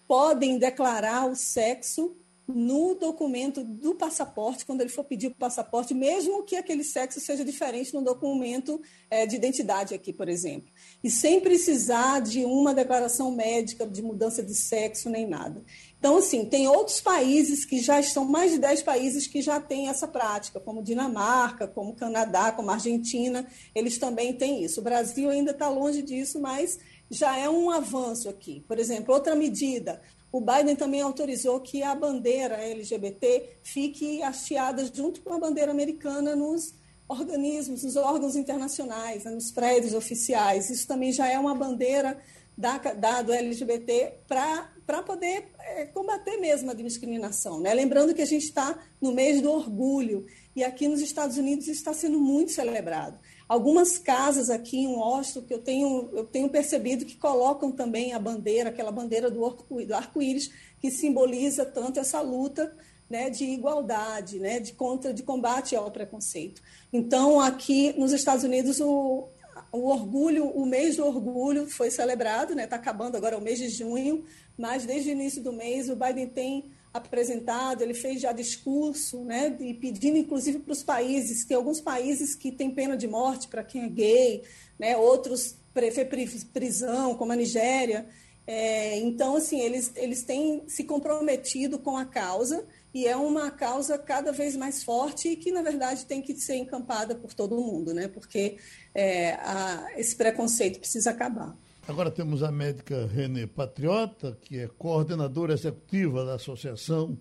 podem 0.07 0.57
declarar 0.57 1.29
o 1.29 1.35
sexo 1.35 2.17
no 2.47 2.95
documento 2.95 3.61
do 3.63 3.93
passaporte, 3.95 4.65
quando 4.65 4.79
ele 4.79 4.89
for 4.89 5.03
pedir 5.03 5.27
o 5.27 5.35
passaporte, 5.35 5.93
mesmo 5.93 6.43
que 6.43 6.55
aquele 6.55 6.83
sexo 6.83 7.19
seja 7.19 7.43
diferente 7.43 7.93
no 7.93 8.01
documento 8.01 8.81
é, 9.09 9.25
de 9.25 9.35
identidade 9.35 9.93
aqui, 9.93 10.13
por 10.13 10.29
exemplo. 10.29 10.71
E 11.03 11.09
sem 11.09 11.41
precisar 11.41 12.21
de 12.21 12.45
uma 12.45 12.73
declaração 12.73 13.31
médica 13.31 13.85
de 13.85 14.01
mudança 14.01 14.41
de 14.41 14.55
sexo 14.55 15.09
nem 15.09 15.27
nada. 15.27 15.61
Então, 15.99 16.17
assim, 16.17 16.45
tem 16.45 16.67
outros 16.67 17.01
países 17.01 17.65
que 17.65 17.79
já 17.79 17.99
estão, 17.99 18.23
mais 18.23 18.51
de 18.51 18.59
10 18.59 18.83
países 18.83 19.27
que 19.27 19.41
já 19.41 19.59
têm 19.59 19.89
essa 19.89 20.07
prática, 20.07 20.59
como 20.59 20.83
Dinamarca, 20.83 21.67
como 21.67 21.95
Canadá, 21.95 22.51
como 22.51 22.71
Argentina, 22.71 23.45
eles 23.73 23.97
também 23.97 24.31
têm 24.31 24.63
isso. 24.63 24.79
O 24.79 24.83
Brasil 24.83 25.29
ainda 25.29 25.51
está 25.51 25.67
longe 25.67 26.01
disso, 26.01 26.39
mas 26.39 26.79
já 27.09 27.37
é 27.37 27.49
um 27.49 27.71
avanço 27.71 28.29
aqui. 28.29 28.63
Por 28.67 28.79
exemplo, 28.79 29.13
outra 29.13 29.35
medida, 29.35 30.01
o 30.37 30.41
Biden 30.41 30.75
também 30.75 31.01
autorizou 31.01 31.59
que 31.59 31.81
a 31.81 31.95
bandeira 31.95 32.55
LGBT 32.57 33.57
fique 33.63 34.21
hasteada 34.21 34.85
junto 34.93 35.21
com 35.21 35.33
a 35.33 35.39
bandeira 35.39 35.71
americana 35.71 36.35
nos 36.35 36.75
organismos, 37.07 37.83
nos 37.83 37.95
órgãos 37.95 38.35
internacionais, 38.35 39.23
né, 39.23 39.31
nos 39.31 39.51
prédios 39.51 39.93
oficiais. 39.93 40.69
Isso 40.69 40.87
também 40.87 41.11
já 41.11 41.27
é 41.27 41.39
uma 41.39 41.55
bandeira 41.55 42.19
da, 42.55 42.77
da 42.77 43.21
do 43.23 43.33
LGBT 43.33 44.19
para 44.27 45.01
poder 45.03 45.47
é, 45.59 45.85
combater 45.85 46.37
mesmo 46.37 46.69
a 46.69 46.73
discriminação. 46.75 47.59
Né? 47.59 47.73
Lembrando 47.73 48.13
que 48.13 48.21
a 48.21 48.25
gente 48.25 48.45
está 48.45 48.77
no 49.01 49.11
mês 49.11 49.41
do 49.41 49.51
orgulho 49.51 50.25
e 50.55 50.63
aqui 50.63 50.87
nos 50.87 51.01
Estados 51.01 51.37
Unidos 51.37 51.67
está 51.67 51.93
sendo 51.93 52.19
muito 52.19 52.51
celebrado. 52.51 53.17
Algumas 53.47 53.97
casas 53.97 54.49
aqui 54.49 54.79
em 54.79 54.87
Washington 54.87 55.41
que 55.41 55.53
eu 55.53 55.59
tenho, 55.59 56.09
eu 56.13 56.25
tenho 56.25 56.49
percebido 56.49 57.05
que 57.05 57.15
colocam 57.15 57.71
também 57.71 58.13
a 58.13 58.19
bandeira, 58.19 58.69
aquela 58.69 58.91
bandeira 58.91 59.31
do 59.31 59.45
arco-íris, 59.93 60.51
que 60.81 60.91
simboliza 60.91 61.65
tanto 61.65 61.99
essa 61.99 62.19
luta 62.19 62.75
né, 63.09 63.29
de 63.29 63.45
igualdade, 63.45 64.37
né, 64.37 64.59
de 64.59 64.73
contra, 64.73 65.13
de 65.13 65.23
combate 65.23 65.75
ao 65.75 65.89
preconceito. 65.89 66.61
Então, 66.91 67.39
aqui 67.39 67.93
nos 67.97 68.11
Estados 68.11 68.43
Unidos, 68.43 68.81
o, 68.81 69.29
o 69.71 69.87
orgulho, 69.87 70.45
o 70.47 70.65
mês 70.65 70.97
do 70.97 71.05
orgulho 71.05 71.67
foi 71.69 71.89
celebrado, 71.89 72.51
está 72.51 72.55
né, 72.55 72.67
acabando 72.69 73.15
agora 73.15 73.37
o 73.37 73.41
mês 73.41 73.59
de 73.59 73.69
junho, 73.69 74.25
mas 74.57 74.85
desde 74.85 75.09
o 75.09 75.13
início 75.13 75.41
do 75.41 75.53
mês 75.53 75.89
o 75.89 75.95
Biden 75.95 76.27
tem 76.27 76.65
apresentado, 76.93 77.81
ele 77.81 77.93
fez 77.93 78.21
já 78.21 78.31
discurso, 78.31 79.23
né, 79.23 79.55
e 79.59 79.73
pedindo 79.73 80.17
inclusive 80.17 80.59
para 80.59 80.73
os 80.73 80.83
países, 80.83 81.43
que 81.43 81.53
alguns 81.53 81.79
países 81.79 82.35
que 82.35 82.51
têm 82.51 82.71
pena 82.71 82.97
de 82.97 83.07
morte 83.07 83.47
para 83.47 83.63
quem 83.63 83.83
é 83.83 83.89
gay, 83.89 84.43
né, 84.79 84.97
outros 84.97 85.55
prefere 85.73 86.27
prisão, 86.53 87.13
como 87.15 87.31
a 87.31 87.35
Nigéria. 87.35 88.07
É, 88.47 88.97
então, 88.99 89.35
assim, 89.35 89.59
eles, 89.59 89.91
eles 89.95 90.23
têm 90.23 90.63
se 90.67 90.85
comprometido 90.85 91.77
com 91.77 91.97
a 91.97 92.05
causa 92.05 92.65
e 92.93 93.05
é 93.05 93.15
uma 93.15 93.51
causa 93.51 93.97
cada 93.97 94.31
vez 94.31 94.55
mais 94.55 94.83
forte 94.83 95.29
e 95.29 95.35
que, 95.35 95.51
na 95.51 95.61
verdade, 95.61 96.05
tem 96.05 96.21
que 96.21 96.33
ser 96.39 96.55
encampada 96.55 97.13
por 97.13 97.33
todo 97.33 97.57
mundo, 97.57 97.93
né, 97.93 98.07
porque 98.07 98.57
é, 98.95 99.33
a, 99.33 99.87
esse 99.97 100.15
preconceito 100.15 100.79
precisa 100.79 101.11
acabar. 101.11 101.55
Agora 101.87 102.11
temos 102.11 102.43
a 102.43 102.51
médica 102.51 103.07
Renê 103.07 103.47
Patriota, 103.47 104.37
que 104.41 104.59
é 104.59 104.67
coordenadora 104.67 105.53
executiva 105.53 106.25
da 106.25 106.35
Associação 106.35 107.17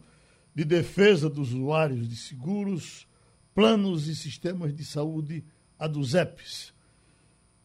de 0.53 0.65
Defesa 0.65 1.31
dos 1.31 1.53
Usuários 1.53 2.09
de 2.09 2.17
Seguros, 2.17 3.07
Planos 3.55 4.09
e 4.09 4.17
Sistemas 4.17 4.75
de 4.75 4.85
Saúde, 4.85 5.45
a 5.79 5.87
dos 5.87 6.15
EPs. 6.15 6.75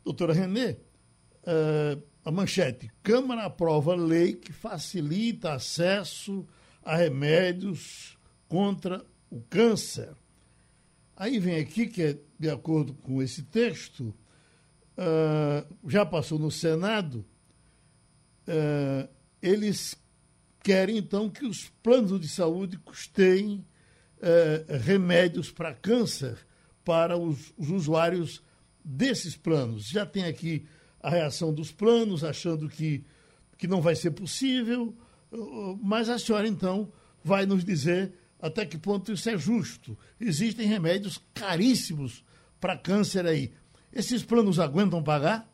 Doutora 0.05 0.31
Renê, 0.31 0.73
uh, 0.73 2.03
a 2.23 2.29
manchete: 2.29 2.91
Câmara 3.01 3.45
aprova 3.45 3.95
lei 3.95 4.33
que 4.33 4.53
facilita 4.53 5.53
acesso 5.53 6.45
a 6.83 6.95
remédios 6.95 8.15
contra 8.47 9.03
o 9.27 9.41
câncer. 9.41 10.13
Aí 11.15 11.39
vem 11.39 11.55
aqui 11.55 11.87
que 11.87 12.03
é 12.03 12.17
de 12.37 12.49
acordo 12.51 12.93
com 12.93 13.23
esse 13.23 13.41
texto, 13.41 14.13
uh, 14.97 15.89
já 15.89 16.05
passou 16.05 16.39
no 16.39 16.51
Senado, 16.51 17.25
uh, 18.47 19.07
eles 19.41 19.97
querem 20.63 20.97
então 20.97 21.29
que 21.29 21.45
os 21.45 21.69
planos 21.81 22.19
de 22.19 22.27
saúde 22.27 22.77
custeiem 22.77 23.65
uh, 24.17 24.77
remédios 24.83 25.51
para 25.51 25.73
câncer 25.73 26.37
para 26.83 27.17
os, 27.17 27.53
os, 27.57 27.69
usuários 27.69 28.43
desses 28.83 29.35
planos. 29.35 29.87
Já 29.87 30.05
tem 30.05 30.25
aqui 30.25 30.65
a 30.99 31.09
reação 31.09 31.53
dos 31.53 31.71
planos, 31.71 32.23
achando 32.23 32.69
que, 32.69 33.03
que 33.57 33.67
não 33.67 33.81
vai 33.81 33.95
ser 33.95 34.11
possível, 34.11 34.95
mas 35.81 36.09
a 36.09 36.19
senhora 36.19 36.47
então 36.47 36.91
vai 37.23 37.45
nos 37.45 37.63
dizer 37.63 38.13
até 38.41 38.65
que 38.65 38.77
ponto 38.77 39.11
isso 39.11 39.29
é 39.29 39.37
justo. 39.37 39.97
Existem 40.19 40.67
remédios 40.67 41.21
caríssimos 41.33 42.23
para 42.59 42.77
câncer 42.77 43.25
aí. 43.25 43.53
Esses 43.93 44.23
planos 44.23 44.57
aguentam 44.57 45.03
pagar? 45.03 45.45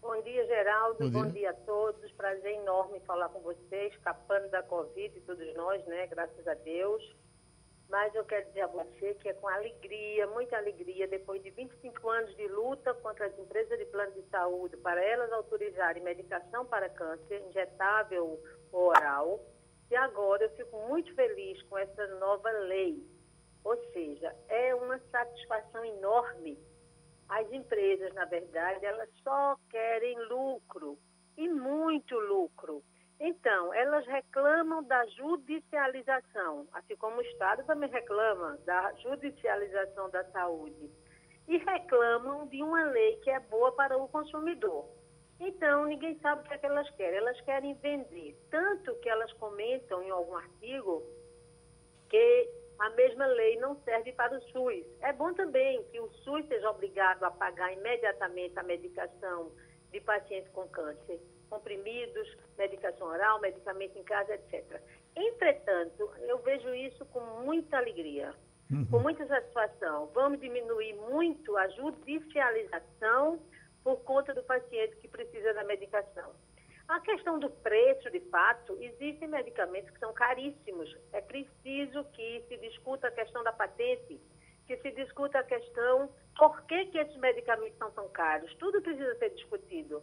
Bom 0.00 0.22
dia, 0.22 0.46
Geraldo. 0.46 0.98
Bom 0.98 1.10
dia. 1.10 1.22
Bom 1.22 1.28
dia. 1.28 1.50
a 1.50 1.52
todos. 1.52 2.10
Prazer 2.12 2.54
enorme 2.54 2.98
falar 3.00 3.28
com 3.28 3.40
vocês, 3.40 3.92
escapando 3.92 4.48
da 4.48 4.62
Covid, 4.62 5.20
todos 5.20 5.54
nós, 5.54 5.84
né? 5.84 6.06
Graças 6.06 6.48
a 6.48 6.54
Deus. 6.54 7.02
Mas 7.90 8.14
eu 8.14 8.24
quero 8.24 8.46
dizer 8.46 8.62
a 8.62 8.68
você 8.68 9.12
que 9.20 9.28
é 9.28 9.34
com 9.34 9.46
alegria, 9.46 10.26
muita 10.28 10.56
alegria, 10.56 11.06
depois 11.06 11.42
de 11.42 11.50
25 11.50 12.08
anos 12.08 12.34
de 12.36 12.48
luta 12.48 12.94
contra 12.94 13.26
as 13.26 13.38
empresas 13.38 13.78
de 13.78 13.84
plano 13.84 14.12
de 14.12 14.22
saúde, 14.30 14.74
para 14.78 15.04
elas 15.04 15.30
autorizarem 15.30 16.02
medicação 16.02 16.64
para 16.64 16.88
câncer, 16.88 17.44
injetável 17.50 18.40
ou 18.72 18.88
oral. 18.88 19.44
E 19.90 19.96
agora 19.96 20.44
eu 20.44 20.50
fico 20.56 20.88
muito 20.88 21.14
feliz 21.14 21.60
com 21.64 21.76
essa 21.76 22.06
nova 22.16 22.50
lei. 22.50 23.06
Ou 23.62 23.76
seja, 23.92 24.34
é 24.48 24.74
uma 24.74 24.98
satisfação 25.10 25.84
enorme 25.84 26.58
as 27.28 27.50
empresas, 27.52 28.12
na 28.14 28.24
verdade, 28.24 28.84
elas 28.84 29.08
só 29.22 29.56
querem 29.70 30.18
lucro 30.28 30.98
e 31.36 31.48
muito 31.48 32.18
lucro. 32.18 32.82
Então, 33.20 33.72
elas 33.72 34.06
reclamam 34.06 34.82
da 34.82 35.06
judicialização, 35.06 36.66
assim 36.72 36.96
como 36.96 37.18
o 37.18 37.22
Estado 37.22 37.64
também 37.64 37.88
reclama 37.88 38.58
da 38.64 38.92
judicialização 38.94 40.10
da 40.10 40.24
saúde. 40.30 40.90
E 41.46 41.58
reclamam 41.58 42.46
de 42.48 42.62
uma 42.62 42.84
lei 42.84 43.16
que 43.16 43.30
é 43.30 43.38
boa 43.38 43.72
para 43.72 43.96
o 43.96 44.08
consumidor. 44.08 44.88
Então, 45.38 45.86
ninguém 45.86 46.18
sabe 46.20 46.42
o 46.42 46.44
que, 46.44 46.54
é 46.54 46.58
que 46.58 46.66
elas 46.66 46.88
querem. 46.90 47.18
Elas 47.18 47.40
querem 47.42 47.74
vender. 47.74 48.36
Tanto 48.50 48.94
que 48.96 49.08
elas 49.08 49.32
comentam 49.34 50.02
em 50.02 50.10
algum 50.10 50.36
artigo 50.36 51.02
que 52.08 52.50
a 52.78 52.90
mesma 52.90 53.26
lei 53.26 53.56
não 53.58 53.76
serve 53.82 54.12
para 54.12 54.36
o 54.36 54.40
SUS. 54.40 54.84
É 55.00 55.12
bom 55.12 55.32
também 55.34 55.82
que 55.84 56.00
o 56.00 56.08
SUS 56.24 56.46
seja 56.46 56.70
obrigado 56.70 57.22
a 57.24 57.30
pagar 57.30 57.72
imediatamente 57.72 58.58
a 58.58 58.62
medicação 58.62 59.52
de 59.90 60.00
pacientes 60.00 60.50
com 60.52 60.66
câncer, 60.68 61.20
comprimidos, 61.48 62.36
medicação 62.58 63.06
oral, 63.06 63.40
medicamento 63.40 63.96
em 63.98 64.02
casa, 64.02 64.34
etc. 64.34 64.80
Entretanto, 65.14 66.10
eu 66.22 66.38
vejo 66.38 66.74
isso 66.74 67.04
com 67.06 67.20
muita 67.44 67.78
alegria, 67.78 68.34
uhum. 68.70 68.86
com 68.86 68.98
muita 68.98 69.26
satisfação. 69.26 70.10
Vamos 70.12 70.40
diminuir 70.40 70.94
muito 70.94 71.56
a 71.56 71.68
judicialização 71.68 73.40
por 73.84 74.02
conta 74.02 74.34
do 74.34 74.42
paciente 74.42 74.96
que 74.96 75.06
precisa 75.06 75.54
da 75.54 75.62
medicação. 75.64 76.32
A 76.86 77.00
questão 77.00 77.38
do 77.38 77.48
preço, 77.48 78.10
de 78.10 78.20
fato, 78.28 78.76
existem 78.80 79.26
medicamentos 79.26 79.90
que 79.90 79.98
são 79.98 80.12
caríssimos. 80.12 80.94
É 81.12 81.20
preciso 81.20 82.04
que 82.12 82.44
se 82.46 82.56
discuta 82.58 83.08
a 83.08 83.10
questão 83.10 83.42
da 83.42 83.52
patente, 83.52 84.20
que 84.66 84.76
se 84.76 84.90
discuta 84.90 85.38
a 85.38 85.44
questão 85.44 86.10
por 86.36 86.62
que, 86.66 86.86
que 86.86 86.98
esses 86.98 87.16
medicamentos 87.16 87.78
são 87.78 87.90
tão 87.92 88.08
caros. 88.10 88.54
Tudo 88.56 88.82
precisa 88.82 89.14
ser 89.16 89.30
discutido. 89.30 90.02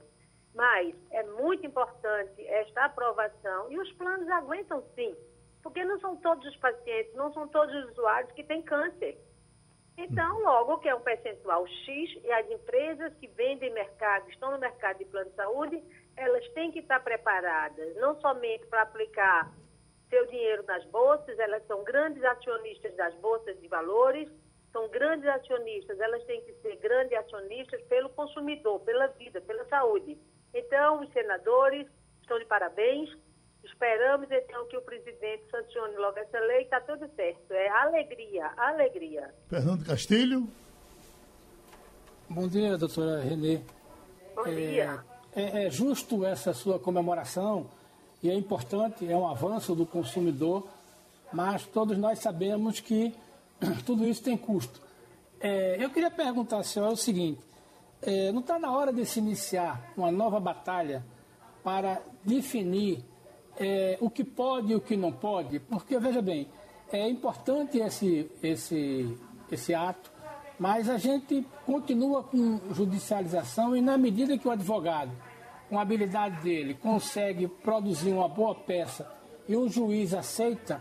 Mas 0.56 0.96
é 1.12 1.24
muito 1.24 1.66
importante 1.66 2.46
esta 2.48 2.86
aprovação 2.86 3.72
e 3.72 3.80
os 3.80 3.92
planos 3.94 4.28
aguentam 4.30 4.84
sim, 4.96 5.16
porque 5.64 5.84
não 5.84 6.00
são 6.00 6.18
todos 6.18 6.46
os 6.48 6.58
pacientes, 6.58 7.14
não 7.14 7.32
são 7.32 7.48
todos 7.48 7.74
os 7.76 7.92
usuários 7.92 8.32
que 8.34 8.44
têm 8.44 8.62
câncer. 8.62 9.18
Então, 9.98 10.40
logo 10.40 10.80
que 10.80 10.90
é 10.90 10.96
um 10.96 11.02
percentual 11.02 11.66
X 11.68 12.24
e 12.24 12.32
as 12.32 12.50
empresas 12.50 13.14
que 13.16 13.28
vendem 13.28 13.72
mercado, 13.72 14.30
estão 14.30 14.52
no 14.52 14.58
mercado 14.58 14.98
de 14.98 15.06
plano 15.06 15.30
de 15.30 15.36
saúde, 15.36 15.84
elas 16.22 16.48
têm 16.50 16.72
que 16.72 16.80
estar 16.80 17.00
preparadas, 17.00 17.96
não 17.96 18.20
somente 18.22 18.66
para 18.68 18.84
aplicar 18.84 19.52
seu 20.08 20.28
dinheiro 20.28 20.64
nas 20.68 20.86
bolsas, 20.86 21.38
elas 21.40 21.66
são 21.66 21.84
grandes 21.84 22.24
acionistas 22.24 22.96
das 22.96 23.16
bolsas 23.16 23.60
de 23.60 23.68
valores, 23.68 24.30
são 24.72 24.88
grandes 24.90 25.28
acionistas, 25.28 26.00
elas 26.00 26.24
têm 26.26 26.42
que 26.42 26.54
ser 26.62 26.76
grandes 26.76 27.18
acionistas 27.18 27.82
pelo 27.84 28.10
consumidor, 28.10 28.80
pela 28.82 29.08
vida, 29.08 29.42
pela 29.42 29.66
saúde. 29.66 30.16
Então, 30.54 31.02
os 31.02 31.12
senadores 31.12 31.88
estão 32.22 32.38
de 32.38 32.46
parabéns. 32.46 33.10
Esperamos, 33.64 34.30
então, 34.30 34.68
que 34.68 34.78
o 34.78 34.82
presidente 34.82 35.44
sancione 35.50 35.96
logo 35.96 36.20
essa 36.20 36.40
lei. 36.40 36.64
Está 36.64 36.82
tudo 36.82 37.10
certo. 37.16 37.52
É 37.52 37.70
alegria, 37.70 38.52
alegria. 38.58 39.34
Fernando 39.50 39.86
Castilho. 39.86 40.48
Bom 42.30 42.48
dia, 42.48 42.78
doutora 42.78 43.20
Renê. 43.22 43.62
Bom 44.36 44.46
é... 44.48 44.52
dia 44.56 45.11
é, 45.36 45.66
é 45.66 45.70
justo 45.70 46.26
essa 46.26 46.54
sua 46.54 46.80
comemoração 46.80 47.68
e 48.24 48.30
é 48.30 48.36
importante, 48.36 49.10
é 49.10 49.16
um 49.18 49.28
avanço 49.28 49.74
do 49.76 49.86
consumidor, 49.86 50.68
mas 51.34 51.66
todos 51.66 51.98
nós 51.98 52.20
sabemos 52.20 52.80
que 52.80 53.14
tudo 53.86 54.08
isso 54.08 54.22
tem 54.22 54.38
custo. 54.38 54.82
É, 55.40 55.84
eu 55.84 55.90
queria 55.90 56.12
perguntar 56.12 56.58
ao 56.58 56.64
senhor 56.64 56.92
o 56.92 56.98
seguinte: 56.98 57.42
é, 58.02 58.32
não 58.32 58.42
está 58.42 58.60
na 58.60 58.72
hora 58.72 58.94
de 58.94 59.06
se 59.06 59.20
iniciar 59.20 59.92
uma 59.98 60.12
nova 60.12 60.40
batalha 60.40 61.04
para 61.64 62.02
definir 62.24 63.04
é, 63.58 63.98
o 64.00 64.10
que 64.10 64.24
pode 64.24 64.72
e 64.72 64.76
o 64.76 64.82
que 64.82 64.96
não 64.96 65.12
pode? 65.12 65.60
Porque, 65.60 65.98
veja 66.00 66.22
bem, 66.22 66.48
é 66.92 67.08
importante 67.10 67.80
esse, 67.80 68.30
esse, 68.44 69.18
esse 69.52 69.74
ato, 69.74 70.11
mas 70.62 70.88
a 70.88 70.98
gente 71.00 71.44
continua 71.66 72.22
com 72.22 72.60
judicialização 72.72 73.76
e, 73.76 73.82
na 73.82 73.98
medida 73.98 74.38
que 74.38 74.48
o 74.48 74.52
advogado, 74.52 75.10
com 75.68 75.80
a 75.80 75.82
habilidade 75.82 76.40
dele, 76.44 76.76
consegue 76.76 77.48
produzir 77.48 78.12
uma 78.12 78.28
boa 78.28 78.54
peça 78.54 79.12
e 79.50 79.56
o 79.56 79.68
juiz 79.68 80.14
aceita, 80.14 80.80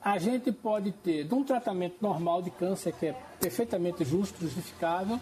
a 0.00 0.16
gente 0.16 0.52
pode 0.52 0.92
ter, 0.92 1.24
de 1.24 1.34
um 1.34 1.42
tratamento 1.42 1.96
normal 2.00 2.40
de 2.40 2.52
câncer, 2.52 2.92
que 2.92 3.06
é 3.06 3.16
perfeitamente 3.40 4.04
justo, 4.04 4.40
justificável, 4.40 5.18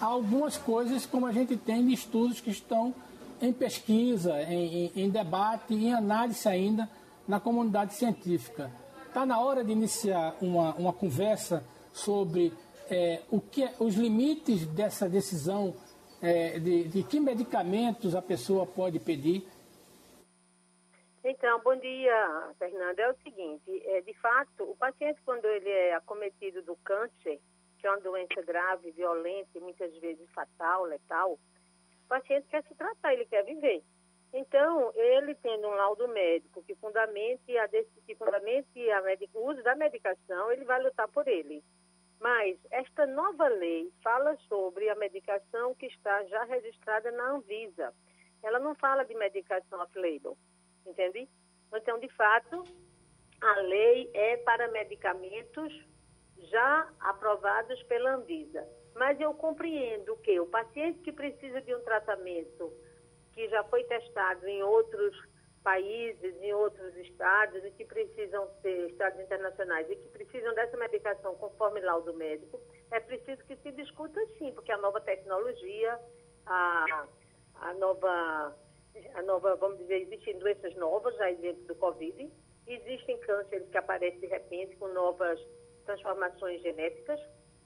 algumas 0.00 0.56
coisas 0.56 1.06
como 1.06 1.24
a 1.24 1.30
gente 1.30 1.56
tem 1.56 1.86
de 1.86 1.94
estudos 1.94 2.40
que 2.40 2.50
estão 2.50 2.92
em 3.40 3.52
pesquisa, 3.52 4.42
em, 4.42 4.86
em, 4.86 5.04
em 5.04 5.08
debate, 5.08 5.74
em 5.74 5.94
análise 5.94 6.48
ainda 6.48 6.90
na 7.28 7.38
comunidade 7.38 7.94
científica. 7.94 8.68
Está 9.06 9.24
na 9.24 9.38
hora 9.38 9.62
de 9.62 9.70
iniciar 9.70 10.34
uma, 10.42 10.74
uma 10.74 10.92
conversa 10.92 11.62
sobre 11.92 12.52
é, 12.90 13.22
o 13.30 13.40
que, 13.40 13.64
é, 13.64 13.74
os 13.78 13.94
limites 13.94 14.66
dessa 14.66 15.08
decisão 15.08 15.74
é, 16.22 16.58
de, 16.58 16.88
de 16.88 17.02
que 17.04 17.20
medicamentos 17.20 18.14
a 18.14 18.22
pessoa 18.22 18.66
pode 18.66 18.98
pedir. 18.98 19.46
Então, 21.22 21.60
bom 21.60 21.76
dia, 21.76 22.52
Fernanda. 22.58 23.02
É 23.02 23.10
o 23.10 23.16
seguinte, 23.22 23.82
é, 23.86 24.00
de 24.02 24.12
fato, 24.14 24.64
o 24.64 24.76
paciente, 24.76 25.20
quando 25.24 25.46
ele 25.46 25.70
é 25.70 25.94
acometido 25.94 26.62
do 26.62 26.76
câncer, 26.76 27.40
que 27.78 27.86
é 27.86 27.90
uma 27.90 28.00
doença 28.00 28.42
grave, 28.42 28.90
violenta 28.92 29.50
e 29.56 29.60
muitas 29.60 29.94
vezes 29.98 30.28
fatal, 30.32 30.84
letal, 30.84 31.32
o 31.32 32.08
paciente 32.08 32.46
quer 32.48 32.62
se 32.64 32.74
tratar, 32.74 33.14
ele 33.14 33.24
quer 33.26 33.44
viver. 33.44 33.82
Então, 34.34 34.92
ele 34.94 35.34
tendo 35.36 35.68
um 35.68 35.74
laudo 35.74 36.08
médico 36.08 36.62
que 36.64 36.74
fundamente, 36.74 37.56
a, 37.56 37.68
que 37.68 38.14
fundamente 38.16 38.90
a 38.90 39.02
o 39.34 39.50
uso 39.50 39.62
da 39.62 39.76
medicação, 39.76 40.50
ele 40.50 40.64
vai 40.64 40.82
lutar 40.82 41.08
por 41.08 41.26
ele. 41.28 41.62
Mas 42.20 42.58
esta 42.70 43.06
nova 43.06 43.48
lei 43.48 43.92
fala 44.02 44.36
sobre 44.48 44.88
a 44.88 44.94
medicação 44.94 45.74
que 45.74 45.86
está 45.86 46.24
já 46.24 46.44
registrada 46.44 47.10
na 47.10 47.32
Anvisa. 47.32 47.92
Ela 48.42 48.58
não 48.58 48.74
fala 48.74 49.04
de 49.04 49.14
medicação 49.14 49.80
off-label, 49.80 50.36
entende? 50.86 51.28
Então, 51.72 51.98
de 51.98 52.08
fato, 52.10 52.64
a 53.40 53.60
lei 53.60 54.10
é 54.14 54.36
para 54.38 54.68
medicamentos 54.68 55.72
já 56.50 56.88
aprovados 57.00 57.82
pela 57.84 58.14
Anvisa. 58.14 58.66
Mas 58.94 59.20
eu 59.20 59.34
compreendo 59.34 60.16
que 60.18 60.38
o 60.38 60.46
paciente 60.46 61.00
que 61.00 61.12
precisa 61.12 61.60
de 61.60 61.74
um 61.74 61.82
tratamento 61.82 62.72
que 63.32 63.48
já 63.48 63.64
foi 63.64 63.82
testado 63.84 64.46
em 64.46 64.62
outros 64.62 65.33
países, 65.64 66.36
em 66.42 66.52
outros 66.52 66.94
estados, 66.98 67.64
e 67.64 67.70
que 67.72 67.84
precisam 67.86 68.48
ser 68.60 68.90
estados 68.90 69.18
internacionais, 69.18 69.90
e 69.90 69.96
que 69.96 70.08
precisam 70.10 70.54
dessa 70.54 70.76
medicação 70.76 71.34
conforme 71.36 71.80
laudo 71.80 72.12
médico, 72.14 72.60
é 72.90 73.00
preciso 73.00 73.42
que 73.44 73.56
se 73.56 73.72
discuta 73.72 74.20
sim, 74.38 74.52
porque 74.52 74.70
a 74.70 74.76
nova 74.76 75.00
tecnologia, 75.00 75.98
a, 76.46 77.06
a 77.56 77.74
nova, 77.74 78.54
a 79.14 79.22
nova, 79.22 79.56
vamos 79.56 79.78
dizer, 79.78 80.02
existem 80.02 80.38
doenças 80.38 80.74
novas, 80.76 81.16
já 81.16 81.30
exemplo 81.30 81.64
do 81.64 81.74
Covid, 81.76 82.30
existem 82.66 83.18
cânceres 83.20 83.68
que 83.70 83.78
aparecem 83.78 84.20
de 84.20 84.26
repente 84.26 84.76
com 84.76 84.88
novas 84.88 85.40
transformações 85.86 86.60
genéticas. 86.60 87.20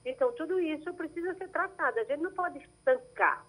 Então, 0.05 0.31
tudo 0.33 0.57
isso 0.59 0.93
precisa 0.93 1.33
ser 1.35 1.49
tratado. 1.49 1.99
A 1.99 2.03
gente 2.05 2.21
não 2.21 2.33
pode 2.33 2.59
estancar. 2.59 3.45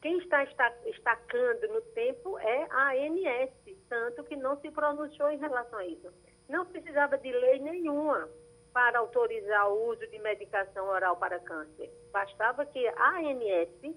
Quem 0.00 0.18
está 0.18 0.42
estacando 0.86 1.68
no 1.68 1.82
tempo 1.92 2.38
é 2.38 2.66
a 2.70 2.92
ANS, 2.92 3.50
tanto 3.88 4.24
que 4.24 4.34
não 4.34 4.58
se 4.60 4.70
pronunciou 4.70 5.30
em 5.30 5.38
relação 5.38 5.78
a 5.78 5.86
isso. 5.86 6.10
Não 6.48 6.64
precisava 6.64 7.18
de 7.18 7.30
lei 7.30 7.58
nenhuma 7.58 8.28
para 8.72 8.98
autorizar 8.98 9.68
o 9.70 9.90
uso 9.90 10.06
de 10.06 10.18
medicação 10.20 10.88
oral 10.88 11.16
para 11.16 11.38
câncer. 11.40 11.92
Bastava 12.12 12.64
que 12.66 12.86
a 12.88 13.18
ANS 13.18 13.96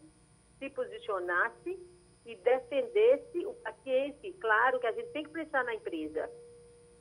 se 0.60 0.70
posicionasse 0.72 1.80
e 2.26 2.36
defendesse 2.36 3.46
o 3.46 3.54
paciente. 3.56 4.34
Claro 4.42 4.80
que 4.80 4.88
a 4.88 4.92
gente 4.92 5.12
tem 5.12 5.24
que 5.24 5.32
pensar 5.32 5.64
na 5.64 5.76
empresa, 5.76 6.30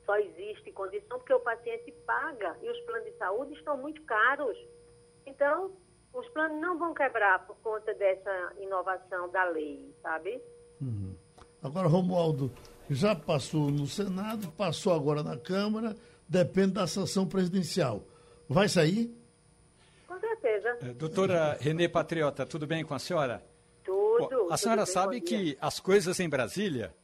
só 0.05 0.17
existe 0.17 0.73
condição 0.73 1.19
porque 1.19 1.35
o 1.35 1.41
paciente 1.41 1.93
paga 2.07 2.57
e 2.61 2.71
os 2.71 2.81
planos 2.83 3.05
de 3.07 3.17
saúde 3.19 3.55
estão 3.55 3.77
muito 3.77 4.03
caros. 4.05 4.59
Então, 5.27 5.77
os 6.15 6.29
planos 6.29 6.61
não 6.61 6.79
vão 6.79 6.95
quebrar 6.95 7.47
por 7.47 7.57
conta 7.57 7.95
dessa 7.95 8.53
inovação 8.61 9.31
da 9.31 9.45
lei, 9.45 9.95
sabe? 10.03 10.41
Uhum. 10.81 11.15
Agora, 11.63 11.89
Romualdo, 11.89 12.51
já 12.91 13.15
passou 13.15 13.71
no 13.71 13.87
Senado, 13.87 14.51
passou 14.53 14.93
agora 14.93 15.23
na 15.23 15.37
Câmara, 15.37 15.97
depende 16.29 16.73
da 16.73 16.87
sanção 16.87 17.27
presidencial. 17.27 18.03
Vai 18.49 18.69
sair? 18.69 19.15
Com 20.07 20.19
certeza. 20.19 20.79
É, 20.83 20.93
doutora 20.93 21.57
Renê 21.61 21.89
Patriota, 21.89 22.45
tudo 22.45 22.67
bem 22.67 22.85
com 22.85 22.95
a 22.95 22.99
senhora? 22.99 23.43
Tudo. 23.85 24.49
a 24.51 24.57
senhora 24.57 24.85
tudo 24.85 24.93
sabe 24.93 25.21
que 25.21 25.57
as 25.61 25.81
coisas 25.81 26.21
em 26.21 26.29
Brasília, 26.29 26.95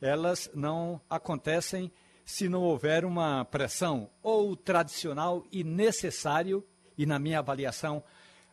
elas 0.00 0.50
não 0.54 1.00
acontecem 1.08 1.92
se 2.24 2.48
não 2.48 2.62
houver 2.62 3.04
uma 3.04 3.44
pressão 3.44 4.10
ou 4.22 4.56
tradicional 4.56 5.44
e 5.52 5.62
necessário, 5.62 6.64
e 6.98 7.06
na 7.06 7.18
minha 7.18 7.38
avaliação 7.38 8.02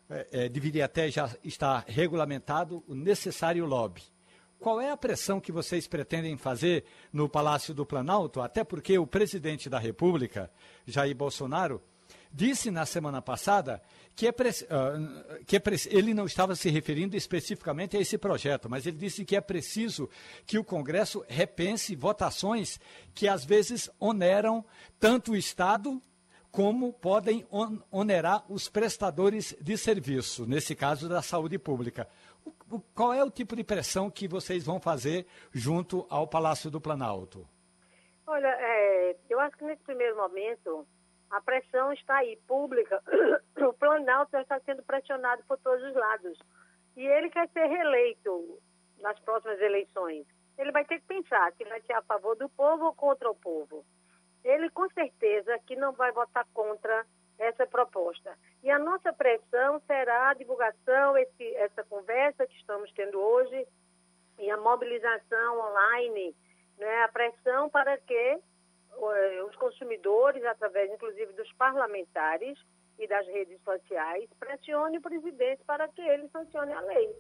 é, 0.09 0.27
é, 0.31 0.49
deveria 0.49 0.85
até 0.85 1.09
já 1.09 1.29
estar 1.43 1.85
regulamentado, 1.87 2.83
o 2.87 2.93
necessário 2.93 3.65
lobby. 3.65 4.03
Qual 4.59 4.79
é 4.79 4.91
a 4.91 4.97
pressão 4.97 5.41
que 5.41 5.51
vocês 5.51 5.87
pretendem 5.87 6.37
fazer 6.37 6.85
no 7.11 7.27
Palácio 7.27 7.73
do 7.73 7.85
Planalto? 7.85 8.41
Até 8.41 8.63
porque 8.63 8.97
o 8.97 9.05
presidente 9.05 9.69
da 9.69 9.77
República, 9.77 10.49
Jair 10.87 11.15
Bolsonaro, 11.15 11.81
disse 12.31 12.71
na 12.71 12.85
semana 12.85 13.21
passada 13.21 13.81
que, 14.15 14.27
é 14.27 14.29
uh, 14.29 15.43
que 15.45 15.57
é 15.57 15.61
ele 15.87 16.13
não 16.13 16.25
estava 16.25 16.55
se 16.55 16.69
referindo 16.69 17.15
especificamente 17.15 17.97
a 17.97 17.99
esse 17.99 18.17
projeto, 18.17 18.69
mas 18.69 18.85
ele 18.85 18.97
disse 18.97 19.25
que 19.25 19.35
é 19.35 19.41
preciso 19.41 20.09
que 20.45 20.57
o 20.57 20.63
Congresso 20.63 21.23
repense 21.27 21.95
votações 21.95 22.79
que 23.13 23.27
às 23.27 23.43
vezes 23.43 23.89
oneram 23.99 24.65
tanto 24.99 25.33
o 25.33 25.35
Estado 25.35 26.01
como 26.53 26.93
podem 26.93 27.43
onerar 27.91 28.45
os 28.47 28.69
prestadores 28.69 29.57
de 29.59 29.75
serviço, 29.75 30.47
nesse 30.47 30.75
caso 30.75 31.09
da 31.09 31.19
saúde 31.19 31.57
pública. 31.57 32.07
O, 32.45 32.75
o, 32.75 32.79
qual 32.93 33.11
é 33.11 33.23
o 33.23 33.31
tipo 33.31 33.55
de 33.55 33.63
pressão 33.63 34.07
que 34.07 34.27
vocês 34.27 34.63
vão 34.63 34.79
fazer 34.79 35.25
junto 35.51 36.05
ao 36.11 36.27
Palácio 36.27 36.69
do 36.69 36.79
Planalto? 36.79 37.49
Olha, 38.27 38.55
é, 38.59 39.17
eu 39.31 39.39
acho 39.39 39.57
que 39.57 39.63
nesse 39.65 39.81
primeiro 39.81 40.15
momento 40.15 40.87
a 41.31 41.41
pressão 41.41 41.91
está 41.91 42.17
aí, 42.17 42.37
pública. 42.47 43.01
O 43.55 43.71
Planalto 43.71 44.35
está 44.35 44.59
sendo 44.59 44.83
pressionado 44.83 45.41
por 45.47 45.57
todos 45.59 45.81
os 45.85 45.95
lados. 45.95 46.37
E 46.97 47.05
ele 47.05 47.29
quer 47.29 47.47
ser 47.49 47.65
reeleito 47.65 48.59
nas 48.99 49.17
próximas 49.19 49.59
eleições. 49.61 50.25
Ele 50.57 50.71
vai 50.71 50.83
ter 50.83 50.99
que 50.99 51.07
pensar 51.07 51.53
se 51.53 51.63
vai 51.63 51.81
ser 51.81 51.93
a 51.93 52.01
favor 52.01 52.35
do 52.35 52.49
povo 52.49 52.85
ou 52.85 52.93
contra 52.93 53.29
o 53.31 53.35
povo. 53.35 53.85
Ele, 54.43 54.69
com 54.69 54.89
certeza, 54.89 55.57
que 55.59 55.75
não 55.75 55.93
vai 55.93 56.11
votar 56.11 56.45
contra 56.53 57.05
essa 57.37 57.65
proposta. 57.65 58.37
E 58.61 58.69
a 58.69 58.79
nossa 58.79 59.11
pressão 59.13 59.81
será 59.87 60.29
a 60.29 60.33
divulgação, 60.33 61.17
esse, 61.17 61.55
essa 61.55 61.83
conversa 61.83 62.45
que 62.45 62.55
estamos 62.57 62.91
tendo 62.93 63.19
hoje, 63.19 63.67
e 64.39 64.49
a 64.49 64.57
mobilização 64.57 65.59
online, 65.59 66.35
né, 66.77 67.03
a 67.03 67.07
pressão 67.07 67.69
para 67.69 67.97
que 67.97 68.13
eh, 68.13 69.43
os 69.47 69.55
consumidores, 69.55 70.43
através 70.43 70.91
inclusive 70.91 71.33
dos 71.33 71.51
parlamentares 71.53 72.57
e 72.97 73.07
das 73.07 73.25
redes 73.27 73.61
sociais, 73.63 74.29
pressione 74.39 74.97
o 74.97 75.01
presidente 75.01 75.63
para 75.65 75.87
que 75.87 76.01
ele 76.01 76.27
sancione 76.29 76.73
a 76.73 76.81
lei. 76.81 77.15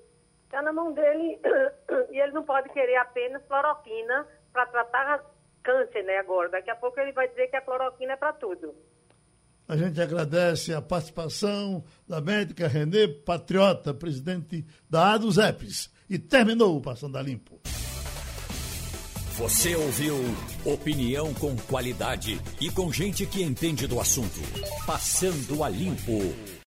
Está 0.45 0.61
na 0.61 0.73
mão 0.73 0.91
dele 0.91 1.39
e 2.11 2.19
ele 2.19 2.31
não 2.31 2.43
pode 2.43 2.69
querer 2.69 2.97
apenas 2.97 3.43
cloroquina 3.45 4.27
para 4.51 4.65
tratar 4.67 5.25
câncer, 5.63 6.03
né, 6.03 6.17
agora. 6.17 6.49
Daqui 6.49 6.69
a 6.69 6.75
pouco 6.75 6.99
ele 6.99 7.11
vai 7.11 7.27
dizer 7.27 7.47
que 7.47 7.55
a 7.55 7.61
cloroquina 7.61 8.13
é 8.13 8.17
para 8.17 8.33
tudo. 8.33 8.75
A 9.67 9.77
gente 9.77 9.99
agradece 10.01 10.73
a 10.73 10.81
participação 10.81 11.83
da 12.07 12.19
médica 12.19 12.67
Renê 12.67 13.07
Patriota, 13.07 13.93
presidente 13.93 14.65
da 14.89 15.13
ADUSEPS. 15.13 15.91
E 16.09 16.19
terminou 16.19 16.77
o 16.77 16.81
Passando 16.81 17.17
a 17.17 17.21
Limpo. 17.21 17.59
Você 19.37 19.75
ouviu 19.75 20.15
opinião 20.63 21.33
com 21.33 21.55
qualidade 21.57 22.39
e 22.61 22.69
com 22.69 22.91
gente 22.91 23.25
que 23.25 23.41
entende 23.41 23.87
do 23.87 23.99
assunto. 23.99 24.39
Passando 24.85 25.63
a 25.63 25.69
limpo. 25.69 26.52